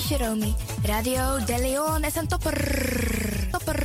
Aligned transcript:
Jeromy. 0.00 0.54
Radio 0.82 1.44
De 1.44 1.58
Leon 1.58 2.04
is 2.04 2.14
een 2.14 2.28
topper. 2.28 2.58
Topper. 3.50 3.80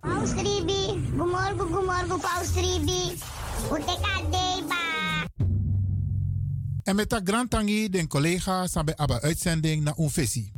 Paus 0.00 0.32
Ribi, 0.32 1.10
gumorgo 1.16 1.64
gumorgo 1.66 2.16
Paus 2.18 2.54
Ribi. 2.54 3.18
Uteka 3.72 4.20
deba. 4.30 5.24
En 6.82 6.96
met 6.96 7.10
dat 7.10 7.20
grand 7.24 7.50
tangi 7.50 7.88
den 7.88 8.08
collega 8.08 8.66
sabe 8.66 8.96
aba 8.96 9.20
uitzending 9.20 9.82
na 9.82 9.94
un 9.96 10.10
visie. 10.10 10.52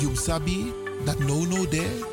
You 0.00 0.16
sabi 0.16 0.72
dat 1.04 1.18
no 1.18 1.44
no 1.44 1.68
de 1.68 2.12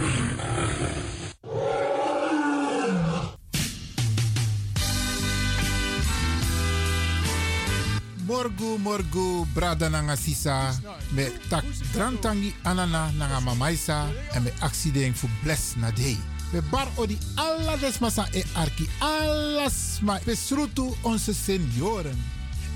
Morgu 8.41 8.77
morgu 8.77 9.45
brada 9.53 9.89
nanga 9.89 10.15
sisa 10.15 10.73
me 11.13 11.29
tak 11.49 11.63
drantangi 11.93 12.53
anana 12.63 13.11
nanga 13.17 13.39
mamaisa 13.39 14.09
en 14.33 14.43
me 14.43 14.51
accident 14.61 15.15
fu 15.15 15.27
bless 15.43 15.75
na 15.77 15.91
day. 15.91 16.17
We 16.53 16.61
bar 16.71 16.87
odi 16.97 17.17
alla 17.35 17.77
desmasa 17.77 18.25
e 18.33 18.43
arki 18.53 18.89
alles 18.99 19.99
ma 20.01 20.17
besrutu 20.25 20.89
onze 21.03 21.33
senioren. 21.33 22.17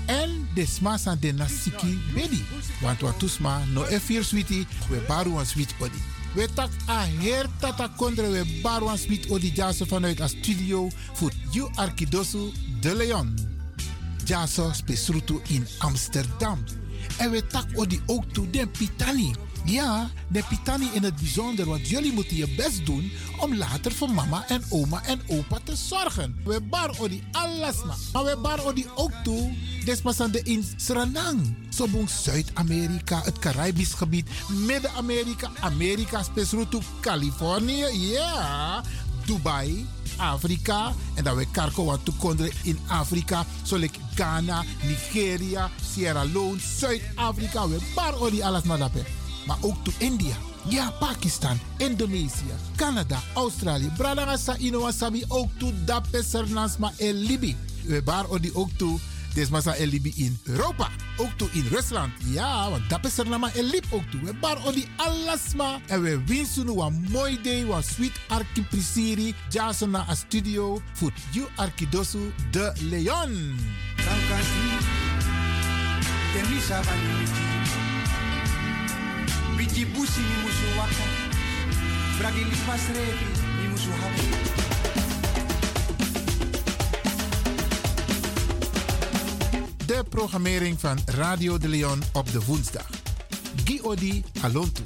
En 0.06 0.48
desmasa 0.54 1.16
de 1.16 1.32
nasiki 1.32 1.98
bedi. 2.14 2.44
Want 2.80 3.00
wat 3.00 3.18
tusma 3.18 3.58
no 3.72 3.84
e 3.90 4.00
vier 4.00 4.24
switi 4.24 4.66
we 4.90 5.02
baru 5.08 5.38
een 5.38 5.46
switch 5.46 5.74
odi. 5.80 5.98
We 6.34 6.46
tak 6.54 6.70
a 6.88 7.06
her 7.18 7.46
tata 7.58 7.88
kondre 7.96 8.30
we 8.30 8.60
baru 8.62 8.88
een 8.88 8.98
switch 8.98 9.30
odi 9.30 9.50
jase 9.54 9.86
vanuit 9.86 10.20
a 10.20 10.28
studio 10.28 10.88
voor 11.12 11.32
you 11.50 11.70
arkidosu 11.74 12.52
de 12.80 12.94
Leon. 12.94 13.55
Jaso 14.26 14.72
spesrutu 14.72 15.40
in 15.48 15.66
Amsterdam. 15.78 16.64
En 17.16 17.30
we 17.30 17.46
tak 17.46 17.66
odi 17.74 18.00
ook 18.06 18.24
toe 18.32 18.50
den 18.50 18.70
Pitani. 18.70 19.34
Ja, 19.64 20.10
de 20.28 20.42
Pitani 20.48 20.88
in 20.92 21.02
het 21.02 21.16
bijzonder, 21.16 21.66
want 21.66 21.88
jullie 21.88 22.12
moeten 22.12 22.36
je 22.36 22.54
best 22.54 22.86
doen 22.86 23.12
om 23.38 23.56
later 23.56 23.92
voor 23.92 24.10
mama 24.10 24.48
en 24.48 24.64
oma 24.68 25.04
en 25.04 25.20
opa 25.26 25.58
te 25.64 25.76
zorgen. 25.76 26.36
We 26.44 26.60
bar 26.60 26.94
odi 26.98 27.22
alles 27.32 27.84
ma. 27.84 27.94
Maar 28.12 28.24
we 28.24 28.36
bar 28.42 28.64
odi 28.64 28.86
ook 28.94 29.12
toe, 29.24 29.52
despasande 29.84 30.42
in 30.42 30.64
Suriname. 30.76 31.42
Sobong 31.68 32.10
Zuid-Amerika, 32.10 33.22
het 33.24 33.38
Caribisch 33.38 33.94
gebied, 33.94 34.28
Midden-Amerika, 34.48 35.50
Amerika, 35.60 36.22
spesrutu 36.22 36.78
Californië, 37.00 37.86
ja, 37.92 38.82
Dubai, 39.26 39.86
Afrika. 40.16 40.92
En 41.14 41.24
dan 41.24 41.36
we 41.36 41.46
karko 41.50 41.84
wat 41.84 42.04
toekonderen 42.04 42.52
in 42.62 42.78
Afrika. 42.86 43.44
Zoals 43.62 43.86
Ghana, 44.14 44.64
Nigeria, 44.82 45.70
Sierra 45.92 46.24
Leone, 46.24 46.60
Zuid-Afrika. 46.78 47.68
We 47.68 47.78
bar 47.94 48.20
odi 48.20 48.42
alles 48.42 48.62
maar. 48.62 48.78
Maar 49.46 49.58
ook 49.60 49.84
to 49.84 49.92
India. 49.98 50.36
Ja, 50.68 50.90
Pakistan, 50.90 51.58
Indonesië, 51.76 52.54
Canada, 52.76 53.22
Australië. 53.34 53.90
Bradangasa 53.96 54.56
Inowasabi 54.56 55.24
ook 55.28 55.50
to 55.58 55.70
Dape 55.84 56.22
Sernasma 56.22 56.92
en 56.98 57.14
Libi. 57.14 57.56
We 57.84 58.02
bar 58.02 58.26
ook 58.52 58.70
to 58.76 58.98
Desmasa 59.36 59.74
en 59.74 59.88
Libi 59.88 60.12
in 60.16 60.38
Europa. 60.44 60.88
Ook 61.16 61.30
toe 61.36 61.48
in 61.52 61.66
Rusland. 61.70 62.12
Ja, 62.24 62.70
want 62.70 62.88
dat 62.88 63.04
is 63.04 63.18
er 63.18 63.28
nama 63.28 63.52
en 63.54 63.64
lip 63.64 63.84
ook 63.90 64.10
toe. 64.10 64.20
We 64.24 64.34
bar 64.34 64.66
odi 64.66 64.88
alasma. 64.96 65.80
En 65.86 66.02
we 66.02 66.24
winsten 66.26 66.68
een 66.68 67.06
mooi 67.10 67.40
day. 67.42 67.60
Een 67.60 67.82
sweet 67.82 68.12
arki 68.28 68.62
prisiri. 68.62 69.34
Jason 69.48 69.90
na 69.90 70.08
a 70.08 70.14
studio. 70.14 70.80
Voor 70.92 71.12
you 71.30 71.46
arkidosu 71.56 72.32
de 72.50 72.72
Leon. 72.80 73.58
Biti 79.56 79.86
busi 79.86 80.20
ni 80.20 80.36
musu 80.42 80.76
waka. 80.76 81.04
Bragi 82.18 82.44
lipas 82.44 82.86
revi 82.86 83.26
ni 83.60 83.68
musu 83.68 83.90
hapu. 83.90 85.05
De 89.96 90.04
programmering 90.08 90.80
van 90.80 90.98
Radio 91.06 91.58
de 91.58 91.68
Leon 91.68 92.02
op 92.12 92.32
de 92.32 92.44
woensdag. 92.44 92.86
Giodi 93.64 94.24
Alontu. 94.40 94.82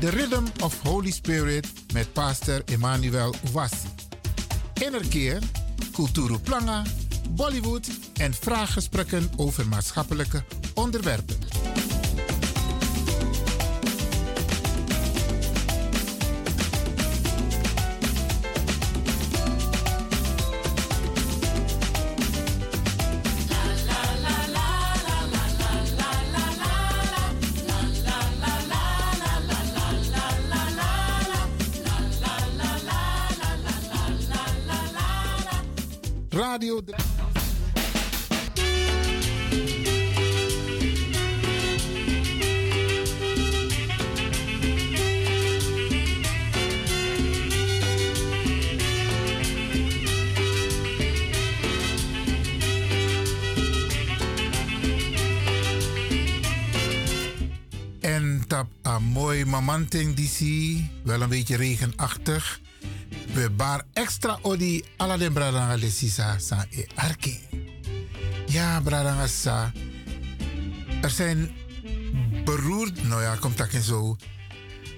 The 0.00 0.08
Rhythm 0.08 0.44
of 0.62 0.80
Holy 0.82 1.10
Spirit 1.10 1.66
met 1.92 2.12
pastor 2.12 2.62
Emmanuel 2.64 3.34
Ouassi. 3.54 3.88
Innerkeer, 4.74 5.38
Kulturu 5.92 6.38
Planga, 6.38 6.82
Bollywood 7.30 7.88
en 8.14 8.34
vraaggesprekken 8.34 9.30
over 9.36 9.68
maatschappelijke 9.68 10.44
onderwerpen. 10.74 11.49
En 58.00 58.44
tap 58.46 58.66
een 58.82 59.02
mooi 59.02 59.44
mamanting 59.44 60.14
DC, 60.14 60.40
wel 61.04 61.20
een 61.20 61.28
beetje 61.28 61.56
regenachtig. 61.56 62.60
We 63.34 63.50
bar 63.50 63.84
extra 63.92 64.38
odi 64.42 64.82
ala 64.96 65.16
den 65.16 65.32
bradanga 65.32 65.76
lesisa 65.76 66.38
sa 66.38 66.64
e 66.70 66.86
arki. 66.94 67.38
Ja, 68.46 68.80
bradanga 68.80 69.26
sa. 69.26 69.72
Er 71.02 71.10
zijn 71.10 71.50
beroerd, 72.44 73.08
nou 73.08 73.22
ja, 73.22 73.36
komt 73.36 73.56
dat 73.58 73.72
in 73.72 73.82
zo. 73.82 74.16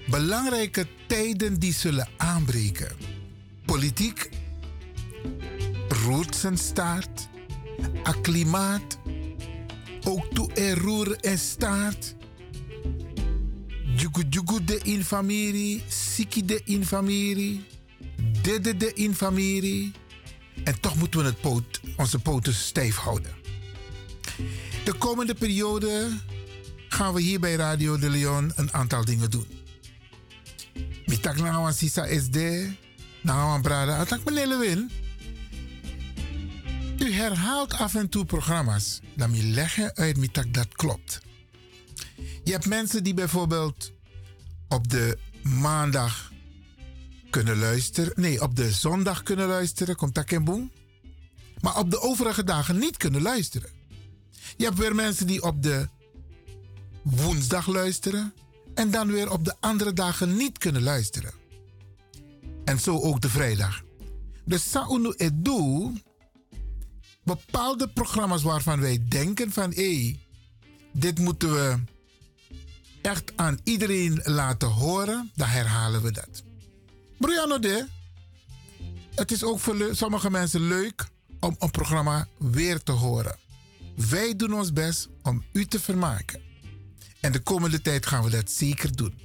Belangrijke 0.07 0.87
tijden 1.07 1.59
die 1.59 1.73
zullen 1.73 2.07
aanbreken. 2.17 2.91
Politiek 3.65 4.29
roert 5.87 6.35
zijn 6.35 6.57
staart. 6.57 7.27
A 8.07 8.11
klimaat 8.21 8.97
ook 10.03 10.25
toe 10.33 10.53
er 10.53 10.77
roer 10.77 11.15
en 11.15 11.39
staart. 11.39 12.15
Jugu 13.95 14.23
jugu 14.29 14.63
de 14.63 14.79
in 14.83 15.03
familie, 15.03 15.83
siki 15.87 16.45
de 16.45 16.61
in 16.63 16.85
familie, 16.85 17.65
dede 18.43 18.77
de 18.77 18.93
in 18.93 19.15
familie. 19.15 19.91
En 20.63 20.79
toch 20.79 20.95
moeten 20.95 21.19
we 21.19 21.25
het 21.25 21.41
poot, 21.41 21.81
onze 21.97 22.19
poten 22.19 22.53
stijf 22.53 22.95
houden. 22.95 23.31
De 24.83 24.93
komende 24.93 25.33
periode 25.33 26.17
gaan 26.87 27.13
we 27.13 27.21
hier 27.21 27.39
bij 27.39 27.55
Radio 27.55 27.97
de 27.97 28.09
Leon 28.09 28.51
een 28.55 28.73
aantal 28.73 29.05
dingen 29.05 29.31
doen. 29.31 29.47
Mitak 31.05 31.37
na 31.37 31.61
wan 31.61 31.73
sisa 31.73 32.19
SD, 32.19 32.37
na 33.21 33.45
wan 33.45 33.61
brada, 33.61 33.97
atak 33.97 34.23
meneer 34.23 34.59
win. 34.59 34.91
U 36.99 37.13
herhaalt 37.13 37.73
af 37.73 37.95
en 37.95 38.09
toe 38.09 38.25
programma's. 38.25 38.99
Dan 39.15 39.35
je 39.35 39.43
leggen 39.43 39.95
uit 39.95 40.17
mitak 40.17 40.53
dat 40.53 40.67
klopt. 40.75 41.21
Je 42.43 42.51
hebt 42.51 42.65
mensen 42.65 43.03
die 43.03 43.13
bijvoorbeeld 43.13 43.91
op 44.67 44.89
de 44.89 45.17
maandag 45.41 46.32
kunnen 47.33 47.57
luisteren. 47.57 48.13
Nee, 48.15 48.41
op 48.41 48.55
de 48.55 48.71
zondag 48.71 49.23
kunnen 49.23 49.47
luisteren. 49.47 49.95
Komt 49.95 50.15
dat 50.15 50.31
in 50.31 50.43
boem? 50.43 50.71
Maar 51.61 51.77
op 51.77 51.91
de 51.91 51.99
overige 52.01 52.43
dagen 52.43 52.77
niet 52.77 52.97
kunnen 52.97 53.21
luisteren. 53.21 53.69
Je 54.57 54.65
hebt 54.65 54.77
weer 54.77 54.95
mensen 54.95 55.27
die 55.27 55.43
op 55.43 55.63
de 55.63 55.87
woensdag 57.01 57.67
luisteren. 57.67 58.33
En 58.73 58.91
dan 58.91 59.11
weer 59.11 59.31
op 59.31 59.45
de 59.45 59.55
andere 59.59 59.93
dagen 59.93 60.35
niet 60.35 60.57
kunnen 60.57 60.83
luisteren. 60.83 61.31
En 62.65 62.79
zo 62.79 62.99
ook 62.99 63.21
de 63.21 63.29
vrijdag. 63.29 63.81
Dus 64.45 64.69
Saunu 64.69 65.13
Edu, 65.17 65.91
bepaalde 67.23 67.89
programma's 67.89 68.43
waarvan 68.43 68.79
wij 68.79 69.05
denken 69.09 69.51
van 69.51 69.73
hé, 69.73 70.19
dit 70.91 71.19
moeten 71.19 71.53
we 71.53 71.83
echt 73.01 73.31
aan 73.35 73.59
iedereen 73.63 74.21
laten 74.23 74.69
horen, 74.69 75.31
dan 75.35 75.47
herhalen 75.47 76.01
we 76.01 76.11
dat. 76.11 76.52
Brianna 77.23 77.57
de, 77.57 77.87
het 79.15 79.31
is 79.31 79.43
ook 79.43 79.59
voor 79.59 79.89
sommige 79.91 80.29
mensen 80.29 80.61
leuk 80.61 81.07
om 81.39 81.55
een 81.59 81.71
programma 81.71 82.27
weer 82.37 82.83
te 82.83 82.91
horen. 82.91 83.37
Wij 83.95 84.35
doen 84.35 84.53
ons 84.53 84.73
best 84.73 85.09
om 85.21 85.43
u 85.53 85.65
te 85.65 85.79
vermaken. 85.79 86.41
En 87.19 87.31
de 87.31 87.39
komende 87.39 87.81
tijd 87.81 88.05
gaan 88.05 88.23
we 88.23 88.29
dat 88.29 88.51
zeker 88.51 88.95
doen. 88.95 89.19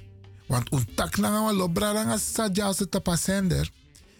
Want 0.47 0.69
tak 0.95 1.17
na 1.17 1.53
lobra 1.53 2.17
sadja 2.17 2.73
te 2.73 2.89
tapasender. 2.89 3.71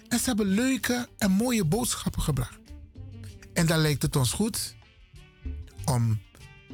En 0.08 0.20
ze 0.20 0.26
hebben 0.26 0.48
leuke 0.48 1.08
en 1.18 1.32
mooie 1.32 1.66
boodschappen 1.66 2.22
gebracht. 2.22 2.60
En 3.54 3.66
dan 3.66 3.80
lijkt 3.80 4.02
het 4.02 4.16
ons 4.16 4.32
goed 4.32 4.76
om 5.86 6.22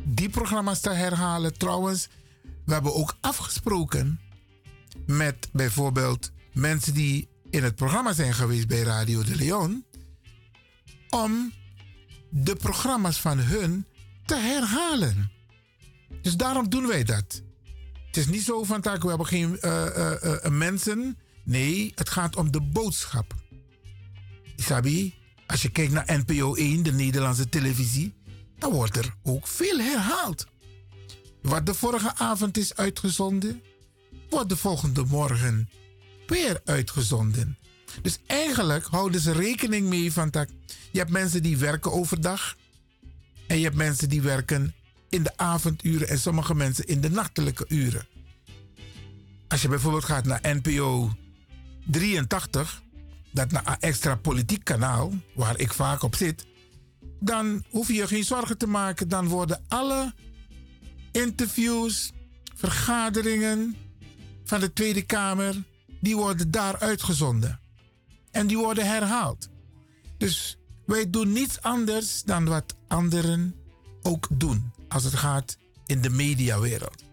die 0.03 0.29
programma's 0.29 0.79
te 0.79 0.89
herhalen. 0.89 1.57
Trouwens, 1.57 2.07
we 2.65 2.73
hebben 2.73 2.95
ook 2.95 3.17
afgesproken 3.21 4.19
met 5.05 5.49
bijvoorbeeld 5.51 6.33
mensen 6.55 6.93
die 6.93 7.29
in 7.49 7.63
het 7.63 7.75
programma 7.75 8.13
zijn 8.13 8.33
geweest 8.33 8.67
bij 8.67 8.81
Radio 8.81 9.23
de 9.23 9.35
Leon. 9.35 9.85
Om 11.09 11.53
de 12.29 12.55
programma's 12.55 13.21
van 13.21 13.37
hun 13.37 13.85
te 14.25 14.35
herhalen. 14.35 15.31
Dus 16.21 16.35
daarom 16.35 16.69
doen 16.69 16.87
wij 16.87 17.03
dat. 17.03 17.41
Het 18.05 18.17
is 18.17 18.27
niet 18.27 18.43
zo 18.43 18.63
van 18.63 18.81
tak, 18.81 19.01
we 19.01 19.07
hebben 19.07 19.27
geen 19.27 19.57
uh, 19.61 20.45
mensen. 20.49 21.17
Nee, 21.43 21.91
het 21.95 22.09
gaat 22.09 22.35
om 22.35 22.51
de 22.51 22.61
boodschap. 22.61 23.33
Isabi, 24.55 25.13
als 25.47 25.61
je 25.61 25.69
kijkt 25.69 25.91
naar 25.91 26.23
NPO 26.25 26.53
1, 26.55 26.83
de 26.83 26.91
Nederlandse 26.91 27.49
televisie, 27.49 28.13
dan 28.57 28.71
wordt 28.71 28.97
er 28.97 29.15
ook 29.23 29.47
veel 29.47 29.77
herhaald. 29.77 30.47
Wat 31.41 31.65
de 31.65 31.73
vorige 31.73 32.15
avond 32.15 32.57
is 32.57 32.75
uitgezonden, 32.75 33.61
wordt 34.29 34.49
de 34.49 34.57
volgende 34.57 35.03
morgen 35.03 35.69
weer 36.27 36.62
uitgezonden. 36.66 37.57
Dus 38.01 38.19
eigenlijk 38.27 38.86
houden 38.86 39.22
ze 39.22 39.31
rekening 39.31 39.88
mee 39.88 40.12
van 40.12 40.30
dat 40.30 40.50
je 40.92 41.00
hebt 41.00 41.12
mensen 41.12 41.44
die 41.44 41.57
werken 41.57 41.92
overdag 41.92 42.56
en 43.48 43.57
je 43.57 43.63
hebt 43.63 43.75
mensen 43.75 44.10
die 44.10 44.22
werken 44.22 44.74
in 45.10 45.24
de 45.24 45.38
avonduren 45.38 46.07
en 46.07 46.19
sommige 46.19 46.56
mensen 46.56 46.88
in 46.88 47.01
de 47.01 47.10
nachtelijke 47.10 47.66
uren. 47.68 48.07
Als 49.48 49.62
je 49.62 49.68
bijvoorbeeld 49.68 50.06
gaat 50.06 50.25
naar 50.25 50.39
NPO 50.42 51.12
83, 51.86 52.81
dat 53.31 53.48
extra 53.80 54.16
politiek 54.16 54.63
kanaal, 54.63 55.13
waar 55.36 55.60
ik 55.60 55.74
vaak 55.74 56.04
op 56.04 56.16
zit, 56.16 56.45
dan 57.19 57.63
hoef 57.69 57.88
je 57.88 57.94
je 57.94 58.07
geen 58.07 58.24
zorgen 58.24 58.57
te 58.57 58.68
maken. 58.68 59.10
Dan 59.10 59.27
worden 59.27 59.63
alle 59.68 60.13
interviews, 61.12 62.12
vergaderingen 62.56 63.75
van 64.44 64.60
de 64.60 64.74
Tweede 64.74 65.01
Kamer, 65.01 65.63
die 66.05 66.15
worden 66.15 66.51
daar 66.51 66.79
uitgezonden. 66.79 67.59
En 68.31 68.47
die 68.47 68.57
worden 68.57 68.87
herhaald. 68.87 69.49
Dus 70.17 70.57
wij 70.85 71.09
doen 71.09 71.31
niets 71.31 71.61
anders 71.61 72.23
dan 72.23 72.45
wat 72.45 72.75
anderen 72.87 73.55
ook 74.01 74.27
doen 74.31 74.71
als 74.87 75.03
het 75.03 75.15
gaat 75.15 75.57
in 75.85 76.01
de 76.01 76.09
mediawereld. 76.09 77.03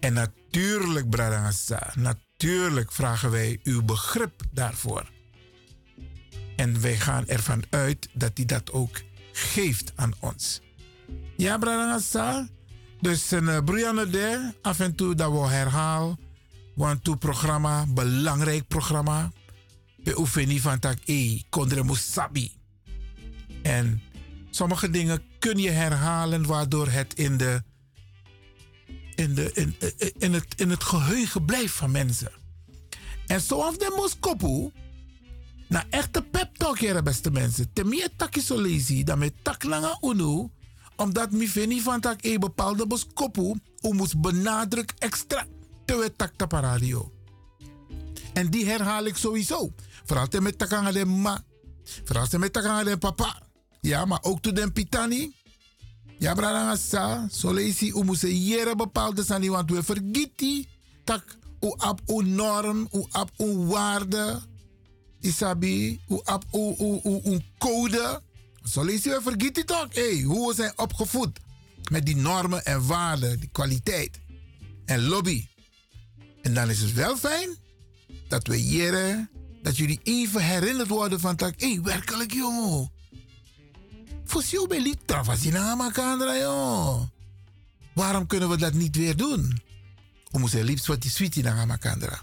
En 0.00 0.12
natuurlijk, 0.12 1.10
Bradangasa, 1.10 1.92
natuurlijk 1.96 2.92
vragen 2.92 3.30
wij 3.30 3.60
uw 3.62 3.82
begrip 3.82 4.42
daarvoor. 4.50 5.10
En 6.56 6.80
wij 6.80 6.96
gaan 6.96 7.26
ervan 7.26 7.62
uit 7.70 8.08
dat 8.12 8.30
hij 8.34 8.46
dat 8.46 8.72
ook 8.72 9.02
geeft 9.32 9.92
aan 9.94 10.12
ons. 10.20 10.60
Ja, 11.36 11.58
Bradangasa? 11.58 12.48
Dus 13.00 13.30
een 13.30 13.44
uh, 13.44 14.50
af 14.62 14.80
en 14.80 14.94
toe 14.94 15.14
dat 15.14 15.32
we 15.32 15.38
herhalen. 15.38 16.18
Want 16.74 17.06
het 17.06 17.18
programma, 17.18 17.86
belangrijk 17.86 18.68
programma. 18.68 19.32
We 20.04 20.12
hoeven 20.12 20.48
niet 20.48 20.60
van 20.60 20.78
tak, 20.78 20.98
e, 21.04 21.40
kondre 21.48 21.84
musabi. 21.84 22.52
En 23.62 24.02
sommige 24.50 24.90
dingen 24.90 25.22
kun 25.38 25.58
je 25.58 25.70
herhalen 25.70 26.46
waardoor 26.46 26.88
het 26.88 27.14
in, 27.14 27.36
de, 27.36 27.62
in, 29.14 29.34
de, 29.34 29.50
in, 29.54 29.74
in, 30.18 30.32
het, 30.32 30.54
in 30.56 30.70
het 30.70 30.84
geheugen 30.84 31.44
blijft 31.44 31.74
van 31.74 31.90
mensen. 31.90 32.30
En 33.26 33.40
zoals 33.40 33.78
de 33.78 33.92
moskopu, 33.96 34.70
na 35.68 35.84
echte 35.90 36.22
pep 36.22 36.56
talk 36.56 36.78
hier, 36.78 37.02
beste 37.02 37.30
mensen. 37.30 37.72
Te 37.72 37.84
meer 37.84 38.08
takje 38.16 38.40
zo 38.40 38.66
dan 39.04 39.18
met 39.18 39.32
tak 39.42 39.62
langa 39.62 39.98
unu, 40.00 40.48
omdat 40.96 41.30
mi 41.30 41.48
vind 41.48 41.82
van 41.82 42.00
tak 42.00 42.18
een 42.24 42.40
bepaalde 42.40 42.86
moskopu, 42.86 43.54
u 43.82 43.92
moest 43.92 44.20
benadruk 44.20 44.94
extra 44.98 45.46
te 45.90 45.96
we 45.96 46.12
tak 46.16 46.52
radio. 46.52 47.12
En 48.32 48.50
die 48.50 48.66
herhaal 48.66 49.04
ik 49.04 49.16
sowieso. 49.16 49.72
Vooral 50.04 50.26
met 50.40 50.58
takanga 50.58 50.92
de 50.92 51.04
ma. 51.04 51.44
Vooral 52.04 52.38
met 52.38 52.52
takanga 52.52 52.84
de 52.84 52.98
papa. 52.98 53.42
Ja, 53.80 54.04
maar 54.04 54.22
ook 54.22 54.42
to 54.42 54.52
den 54.52 54.72
pitani. 54.72 55.32
Ja, 56.18 56.34
brada 56.34 56.76
sa, 56.76 57.26
so 57.30 57.52
leesi 57.52 57.88
u 57.88 58.04
moest 58.04 58.22
jere 58.22 58.76
bepaalde 58.76 59.24
sani, 59.24 59.50
want 59.50 59.70
we 59.70 59.82
vergeten 59.82 60.66
tak 61.04 61.36
u 61.60 61.66
op 61.66 62.00
uw 62.06 62.20
norm, 62.20 62.88
u 62.92 63.04
op 63.12 63.30
uw 63.36 63.66
waarde, 63.66 64.40
isabi, 65.20 66.00
u 66.08 66.14
op 66.14 66.44
uw, 66.52 66.74
uw, 66.78 67.20
uw 67.24 67.38
code. 67.58 68.22
Zo 68.64 68.84
lees 68.84 69.02
we 69.02 69.20
vergeten 69.22 69.66
toch, 69.66 69.94
hey, 69.94 70.22
hoe 70.22 70.48
we 70.48 70.54
zijn 70.54 70.72
opgevoed 70.76 71.38
met 71.90 72.06
die 72.06 72.16
normen 72.16 72.64
en 72.64 72.86
waarden, 72.86 73.40
die 73.40 73.48
kwaliteit 73.52 74.20
en 74.84 75.08
lobby. 75.08 75.49
En 76.42 76.54
dan 76.54 76.70
is 76.70 76.80
het 76.80 76.92
wel 76.92 77.16
fijn 77.16 77.56
dat 78.28 78.46
we 78.46 78.66
jere, 78.66 79.28
dat 79.62 79.76
jullie 79.76 80.00
even 80.02 80.42
herinnerd 80.44 80.88
worden 80.88 81.20
van 81.20 81.36
tak, 81.36 81.60
hé, 81.60 81.72
hey, 81.72 81.82
werkelijk 81.82 82.32
jongen. 82.32 82.90
Fosio 84.24 84.66
beli 84.66 84.94
travasina 85.04 85.74
makandra 85.74 86.36
yo. 86.36 87.08
Waarom 87.94 88.26
kunnen 88.26 88.48
we 88.48 88.56
dat 88.56 88.72
niet 88.72 88.96
weer 88.96 89.16
doen? 89.16 89.62
We 90.30 90.38
moeten 90.38 90.64
liefst 90.64 90.86
wat 90.86 91.02
die 91.02 91.10
sweetie 91.10 91.42
naar 91.42 91.66
makandra. 91.66 92.22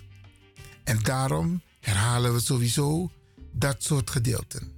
En 0.84 1.00
daarom 1.04 1.62
herhalen 1.80 2.34
we 2.34 2.40
sowieso 2.40 3.12
dat 3.52 3.84
soort 3.84 4.10
gedeelten. 4.10 4.72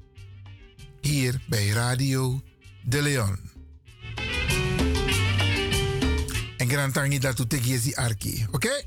Hier 1.01 1.41
bij 1.48 1.67
Radio 1.67 2.41
De 2.84 3.01
Leon. 3.01 3.39
En 6.58 6.69
grantangi 6.69 7.19
dat 7.19 7.39
u 7.39 7.93
arki, 7.93 8.46
oké? 8.51 8.84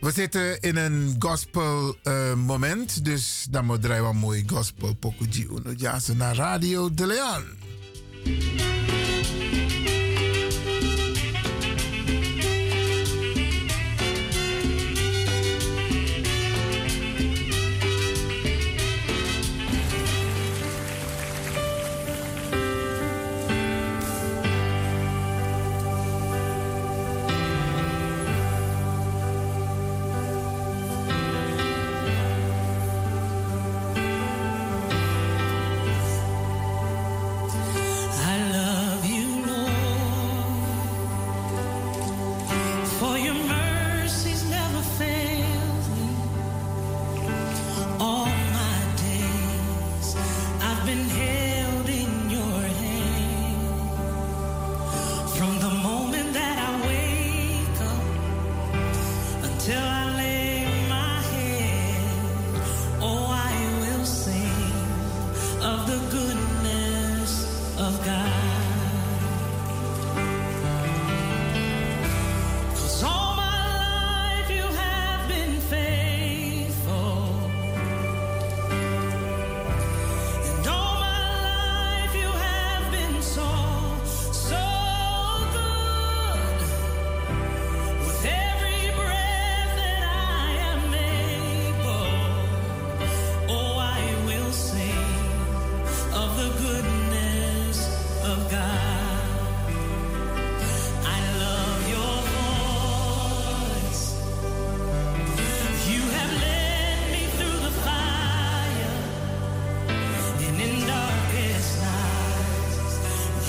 We 0.00 0.12
zitten 0.12 0.60
in 0.60 0.76
een 0.76 1.16
gospel 1.18 1.96
uh, 2.04 2.34
moment, 2.34 3.04
dus 3.04 3.46
dan 3.50 3.64
moet 3.64 3.82
draaien 3.82 4.08
we 4.08 4.12
mooi 4.14 4.44
gospel 4.46 4.94
pokuji 4.94 5.46
uno 5.50 6.14
naar 6.16 6.34
Radio 6.34 6.94
De 6.94 7.06
Leon. 7.06 8.75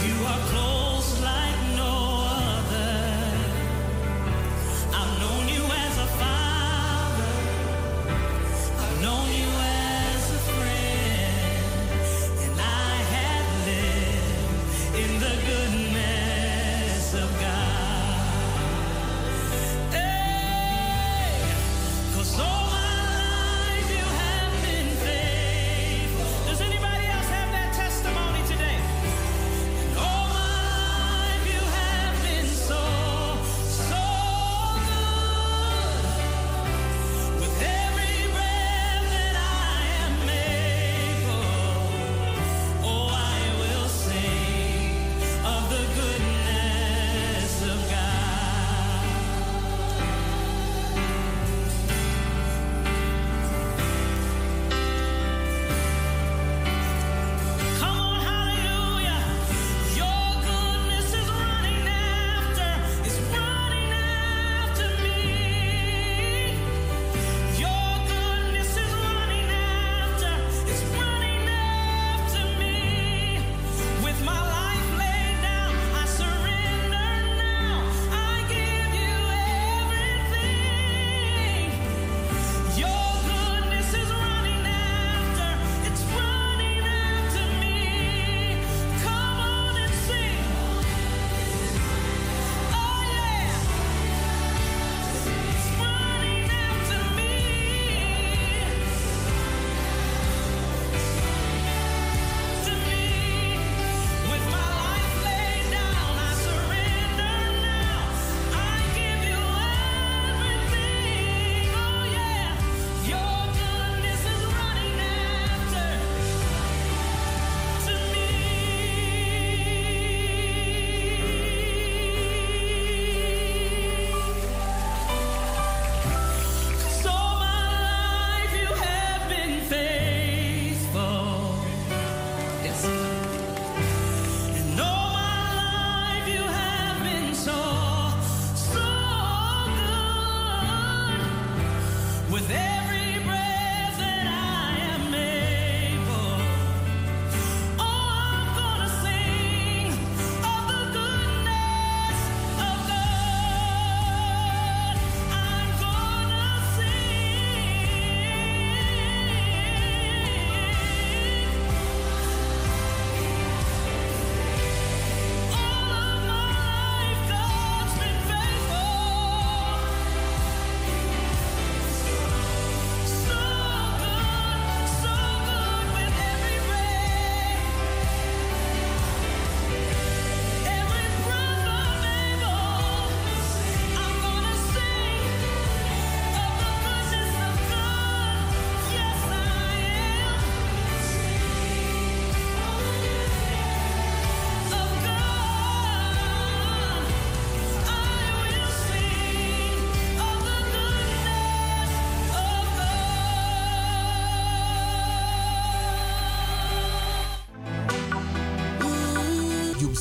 you 0.07 0.25
are 0.25 0.39
close. 0.49 0.76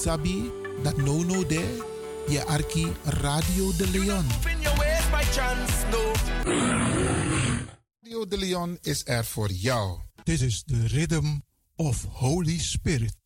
Sabi 0.06 0.50
dat 0.82 0.96
no 0.96 1.22
no 1.22 1.46
de 1.46 1.62
je 2.28 2.44
arki 2.44 2.86
Radio 3.04 3.76
de 3.76 3.90
Leon. 3.90 4.26
Radio 8.00 8.26
de 8.26 8.38
Leon 8.38 8.78
is 8.82 9.02
er 9.04 9.24
voor 9.24 9.50
jou. 9.50 9.98
This 10.22 10.40
is 10.40 10.62
the 10.66 10.86
rhythm 10.86 11.38
of 11.76 12.04
Holy 12.04 12.58
Spirit. 12.58 13.25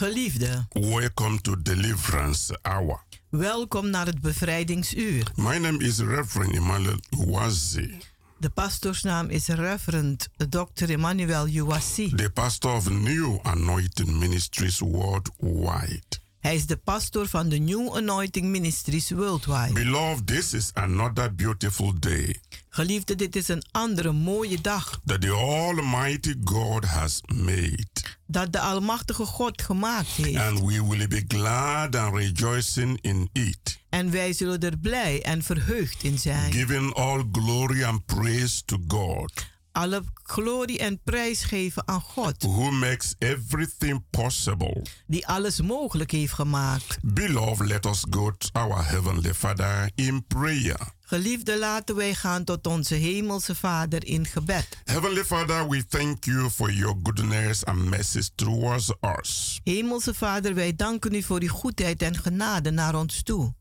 Geliefde, 0.00 0.66
welcome 0.70 1.40
to 1.40 1.62
Deliverance 1.62 2.58
Hour. 2.62 3.02
welkom 3.28 3.90
naar 3.90 4.06
het 4.06 4.20
bevrijdingsuur. 4.20 5.32
My 5.34 5.56
name 5.56 5.78
is 5.78 5.98
Reverend 5.98 6.54
Emmanuel 6.54 6.98
Uwazi, 7.10 7.98
De 8.38 8.50
pastoorsnaam 8.50 9.28
is 9.28 9.46
Reverend 9.46 10.28
Dr. 10.48 10.90
Emmanuel 10.90 11.48
Uwasi. 11.48 12.14
the 12.14 12.30
pastor 12.30 12.74
of 12.74 12.90
New 12.90 13.38
Anointing 13.42 14.18
Ministries 14.18 14.78
worldwide. 14.78 16.18
Hij 16.40 16.54
is 16.54 16.66
de 16.66 16.76
pastor 16.76 17.28
van 17.28 17.48
de 17.48 17.58
New 17.58 17.96
Anointing 17.96 18.46
Ministries 18.46 19.10
Worldwide. 19.10 19.72
Beloved, 19.72 20.26
this 20.26 20.52
is 20.52 20.70
another 20.74 21.34
beautiful 21.34 21.92
day 21.98 22.40
Geliefde, 22.68 23.14
dit 23.14 23.36
is 23.36 23.48
een 23.48 23.62
andere 23.70 24.12
mooie 24.12 24.60
dag 24.60 25.00
that 25.04 25.20
the 25.20 25.30
Almighty 25.32 26.34
God 26.44 26.84
has 26.84 27.20
made, 27.34 27.86
dat 28.26 28.52
de 28.52 28.60
Almachtige 28.60 29.24
God 29.24 29.62
gemaakt 29.62 30.06
heeft. 30.08 30.36
and 30.36 30.58
we 30.58 30.86
will 30.88 31.08
be 31.08 31.24
glad 31.28 31.94
and 31.96 32.14
rejoicing 32.16 32.98
in 33.00 33.28
it, 33.32 33.78
En 33.88 34.10
wij 34.10 34.32
zullen 34.32 34.60
er 34.60 34.78
blij 34.78 35.22
en 35.22 35.42
verheugd 35.42 36.02
in 36.02 36.18
zijn. 36.18 36.52
giving 36.52 36.94
all 36.94 37.24
glory 37.32 37.82
and 37.82 38.04
praise 38.06 38.64
to 38.64 38.78
God, 38.88 39.32
Alle 39.72 40.02
glorie 40.22 40.78
en 40.78 41.00
prijs 41.04 41.42
geven 41.42 41.88
aan 41.88 42.00
God, 42.00 42.42
who 42.42 42.70
makes 42.70 43.14
everything 43.18 44.02
possible. 44.10 44.82
die 45.06 45.26
alles 45.26 45.60
mogelijk 45.60 46.10
heeft 46.10 46.32
gemaakt. 46.32 46.98
Beloved, 47.02 47.66
let 47.68 47.86
us 47.86 48.04
go 48.10 48.30
to 48.38 48.48
our 48.52 48.88
Heavenly 48.88 49.34
Father 49.34 49.90
in 49.94 50.26
prayer. 50.26 50.78
Geliefde, 51.00 51.58
laten 51.58 51.96
wij 51.96 52.14
gaan 52.14 52.44
tot 52.44 52.66
onze 52.66 52.94
Hemelse 52.94 53.54
Vader 53.54 54.06
in 54.06 54.26
gebed. 54.26 54.66
Heavenly 54.84 55.24
Father, 55.24 55.68
we 55.68 55.86
thank 55.86 56.24
you 56.24 56.50
for 56.50 56.72
your 56.72 56.96
goodness 57.02 57.64
and 57.64 57.84
mercy 57.90 58.28
towards 58.34 58.92
us. 59.18 59.60
Hemelse 59.64 60.14
Vader, 60.14 60.54
wij 60.54 60.76
danken 60.76 61.14
u 61.14 61.22
voor 61.22 61.40
uw 61.40 61.48
goedheid 61.48 62.02
en 62.02 62.16
genade 62.16 62.70
naar 62.70 62.94
ons 62.94 63.22
toe. 63.22 63.54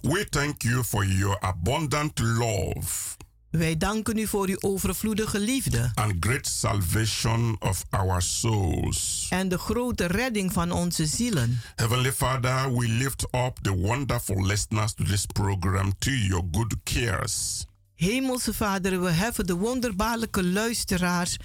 We 0.00 0.26
thank 0.28 0.62
you 0.62 0.84
for 0.84 1.04
your 1.06 1.40
abundant 1.40 2.18
love 2.18 3.16
Wij 3.50 3.76
danken 3.76 4.18
u 4.18 4.26
voor 4.26 4.48
uw 4.48 4.56
overvloedige 4.60 5.38
liefde 5.38 5.90
and 5.94 6.14
great 6.20 6.46
salvation 6.46 7.56
of 7.58 7.84
our 7.90 8.22
souls. 8.22 9.26
en 9.30 9.48
de 9.48 9.58
grote 9.58 10.06
redding 10.06 10.52
van 10.52 10.72
onze 10.72 11.06
zielen. 11.06 11.60
Heavenly 11.76 12.12
Father, 12.12 12.74
we 12.76 12.88
lift 12.88 13.22
up 13.22 13.58
the 13.62 13.76
wonderful 13.76 14.46
listeners 14.46 14.92
to 14.94 15.04
this 15.04 15.26
program 15.26 15.92
to 15.98 16.10
your 16.10 16.42
good 16.52 16.74
cares. 16.84 17.66
Hemelse 17.94 18.54
Vader, 18.54 19.00
we 19.02 19.10
heffen 19.10 19.46
de 19.46 19.54
wonderbaarlijke 19.54 20.44
luisteraars 20.44 21.36